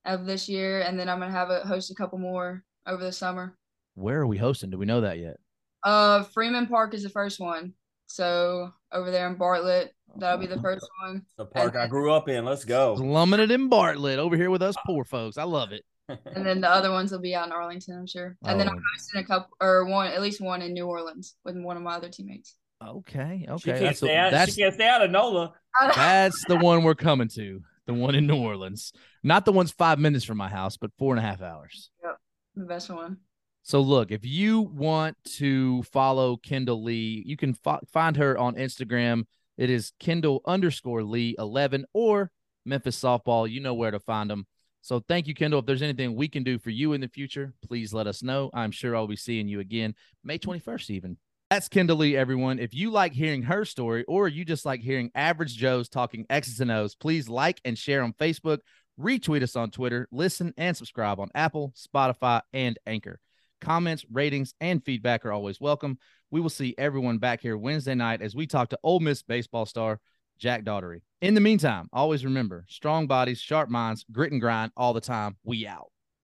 of 0.07 0.27
this 0.27 0.49
year, 0.49 0.81
and 0.81 0.99
then 0.99 1.09
I'm 1.09 1.19
gonna 1.21 1.31
have 1.33 1.51
a 1.51 1.61
host 1.61 1.91
a 1.91 1.95
couple 1.95 2.19
more 2.19 2.65
over 2.87 3.03
the 3.03 3.13
summer. 3.13 3.57
Where 3.95 4.21
are 4.21 4.27
we 4.27 4.39
hosting? 4.39 4.71
Do 4.71 4.79
we 4.79 4.87
know 4.87 5.01
that 5.03 5.19
yet? 5.19 5.39
Uh, 5.83 6.23
Freeman 6.25 6.67
Park 6.67 6.95
is 6.95 7.03
the 7.03 7.09
first 7.11 7.39
one, 7.41 7.73
so 8.07 8.73
over 8.93 9.11
there 9.11 9.29
in 9.29 9.37
Bartlett, 9.37 9.95
that'll 10.17 10.39
be 10.39 10.47
the 10.47 10.61
first 10.61 10.87
one. 11.03 11.23
The 11.37 11.45
park 11.47 11.77
I 11.77 11.87
grew 11.87 12.13
up 12.13 12.29
in. 12.29 12.45
Let's 12.45 12.65
go. 12.65 12.97
Slumming 12.97 13.41
it 13.41 13.51
in 13.51 13.69
Bartlett 13.69 14.19
over 14.19 14.37
here 14.37 14.51
with 14.51 14.63
us 14.63 14.77
poor 14.87 15.05
folks. 15.05 15.37
I 15.39 15.45
love 15.45 15.73
it. 15.73 15.85
And 16.35 16.47
then 16.47 16.63
the 16.63 16.71
other 16.71 16.91
ones 16.91 17.13
will 17.13 17.19
be 17.19 17.35
out 17.35 17.49
in 17.49 17.53
Arlington, 17.53 17.95
I'm 17.99 18.07
sure. 18.07 18.35
And 18.47 18.59
then 18.59 18.67
Oh. 18.67 18.73
I'm 18.73 18.83
hosting 18.95 19.21
a 19.21 19.25
couple 19.25 19.51
or 19.61 19.85
one, 19.85 20.07
at 20.11 20.23
least 20.23 20.41
one 20.41 20.63
in 20.63 20.73
New 20.73 20.87
Orleans 20.87 21.37
with 21.45 21.55
one 21.59 21.77
of 21.77 21.83
my 21.83 21.97
other 21.97 22.09
teammates. 22.09 22.55
Okay, 22.87 23.43
She 23.45 23.51
okay. 23.53 23.71
can't 23.73 23.81
That's, 23.81 23.99
stay 23.99 24.17
out. 24.17 24.31
that's 24.31 24.55
She 24.55 24.63
can't 24.63 24.75
stay 24.75 24.87
out 24.89 25.03
of 25.03 25.11
NOLA. 25.11 25.53
that's 25.95 26.45
the 26.47 26.57
one 26.57 26.83
we're 26.85 26.95
coming 26.95 27.29
to. 27.35 27.61
The 27.87 27.95
one 27.95 28.15
in 28.15 28.27
New 28.27 28.37
Orleans, 28.37 28.93
not 29.23 29.47
the 29.47 29.53
one's 29.53 29.73
five 29.73 29.99
minutes 29.99 30.25
from 30.25 30.37
my 30.37 30.49
house, 30.51 30.77
but 30.77 30.91
four 30.99 31.15
and 31.15 31.19
a 31.19 31.27
half 31.27 31.41
hours. 31.41 31.91
Yep. 32.05 32.17
The 32.57 32.65
best 32.67 32.91
one. 32.91 33.17
So 33.63 33.81
look, 33.81 34.11
if 34.11 34.27
you 34.27 34.61
want 34.61 35.17
to 35.37 35.83
follow 35.85 36.37
Kendall 36.37 36.83
Lee, 36.83 37.23
you 37.25 37.37
can 37.39 37.55
fo- 37.55 37.81
find 37.91 38.17
her 38.19 38.37
on 38.37 38.57
Instagram. 38.57 39.25
It 39.57 39.71
is 39.71 39.93
Kendall 39.99 40.43
underscore 40.47 41.03
Lee 41.03 41.35
eleven 41.39 41.87
or 41.95 42.31
Memphis 42.67 43.01
softball. 43.01 43.51
You 43.51 43.61
know 43.61 43.75
where 43.75 43.91
to 43.91 43.99
find 44.01 44.29
them. 44.29 44.47
So 44.83 45.01
thank 45.01 45.27
you, 45.27 45.35
Kendall. 45.35 45.61
If 45.61 45.67
there's 45.67 45.83
anything 45.83 46.15
we 46.15 46.29
can 46.29 46.43
do 46.45 46.59
for 46.59 46.71
you 46.71 46.93
in 46.93 47.01
the 47.01 47.09
future, 47.09 47.55
please 47.67 47.93
let 47.95 48.07
us 48.07 48.23
know. 48.23 48.51
I'm 48.53 48.71
sure 48.71 48.95
I'll 48.95 49.07
be 49.07 49.17
seeing 49.17 49.49
you 49.49 49.61
again 49.61 49.95
May 50.23 50.39
21st, 50.39 50.91
even. 50.91 51.17
That's 51.51 51.69
Kendall 51.71 51.97
Lee, 51.97 52.15
everyone. 52.15 52.59
If 52.59 52.75
you 52.75 52.91
like 52.91 53.15
hearing 53.15 53.45
her 53.45 53.65
story 53.65 54.05
or 54.05 54.29
you 54.29 54.45
just 54.45 54.67
like 54.67 54.83
hearing 54.83 55.11
average 55.15 55.57
Joes 55.57 55.89
talking 55.89 56.27
X's 56.29 56.61
and 56.61 56.71
O's, 56.71 56.95
please 56.95 57.27
like 57.27 57.59
and 57.65 57.79
share 57.79 58.03
on 58.03 58.13
Facebook, 58.13 58.59
retweet 59.01 59.43
us 59.43 59.57
on 59.57 59.71
Twitter, 59.71 60.09
listen 60.13 60.53
and 60.59 60.77
subscribe 60.77 61.19
on 61.19 61.31
Apple, 61.35 61.73
Spotify, 61.75 62.43
and 62.53 62.79
Anchor. 62.87 63.19
Comments, 63.63 64.05
ratings, 64.13 64.53
and 64.61 64.85
feedback 64.85 65.25
are 65.25 65.33
always 65.33 65.59
welcome. 65.59 65.97
We 66.31 66.43
will 66.43 66.51
see 66.51 66.75
everyone 66.77 67.17
back 67.17 67.41
here 67.41 67.57
Wednesday 67.57 67.95
night 67.95 68.21
as 68.21 68.37
we 68.37 68.47
talk 68.47 68.69
to 68.69 68.79
Ole 68.83 69.01
Miss 69.01 69.23
baseball 69.23 69.65
star 69.65 70.01
Jack 70.39 70.65
Dougherty. 70.65 71.01
In 71.23 71.33
the 71.33 71.41
meantime, 71.41 71.89
always 71.95 72.27
remember 72.27 72.67
strong 72.69 73.07
bodies, 73.07 73.41
sharp 73.41 73.71
minds, 73.71 74.05
grit 74.13 74.33
and 74.33 74.41
grind 74.41 74.73
all 74.77 74.93
the 74.93 75.01
time. 75.01 75.39
We 75.45 75.67
out. 75.67 75.91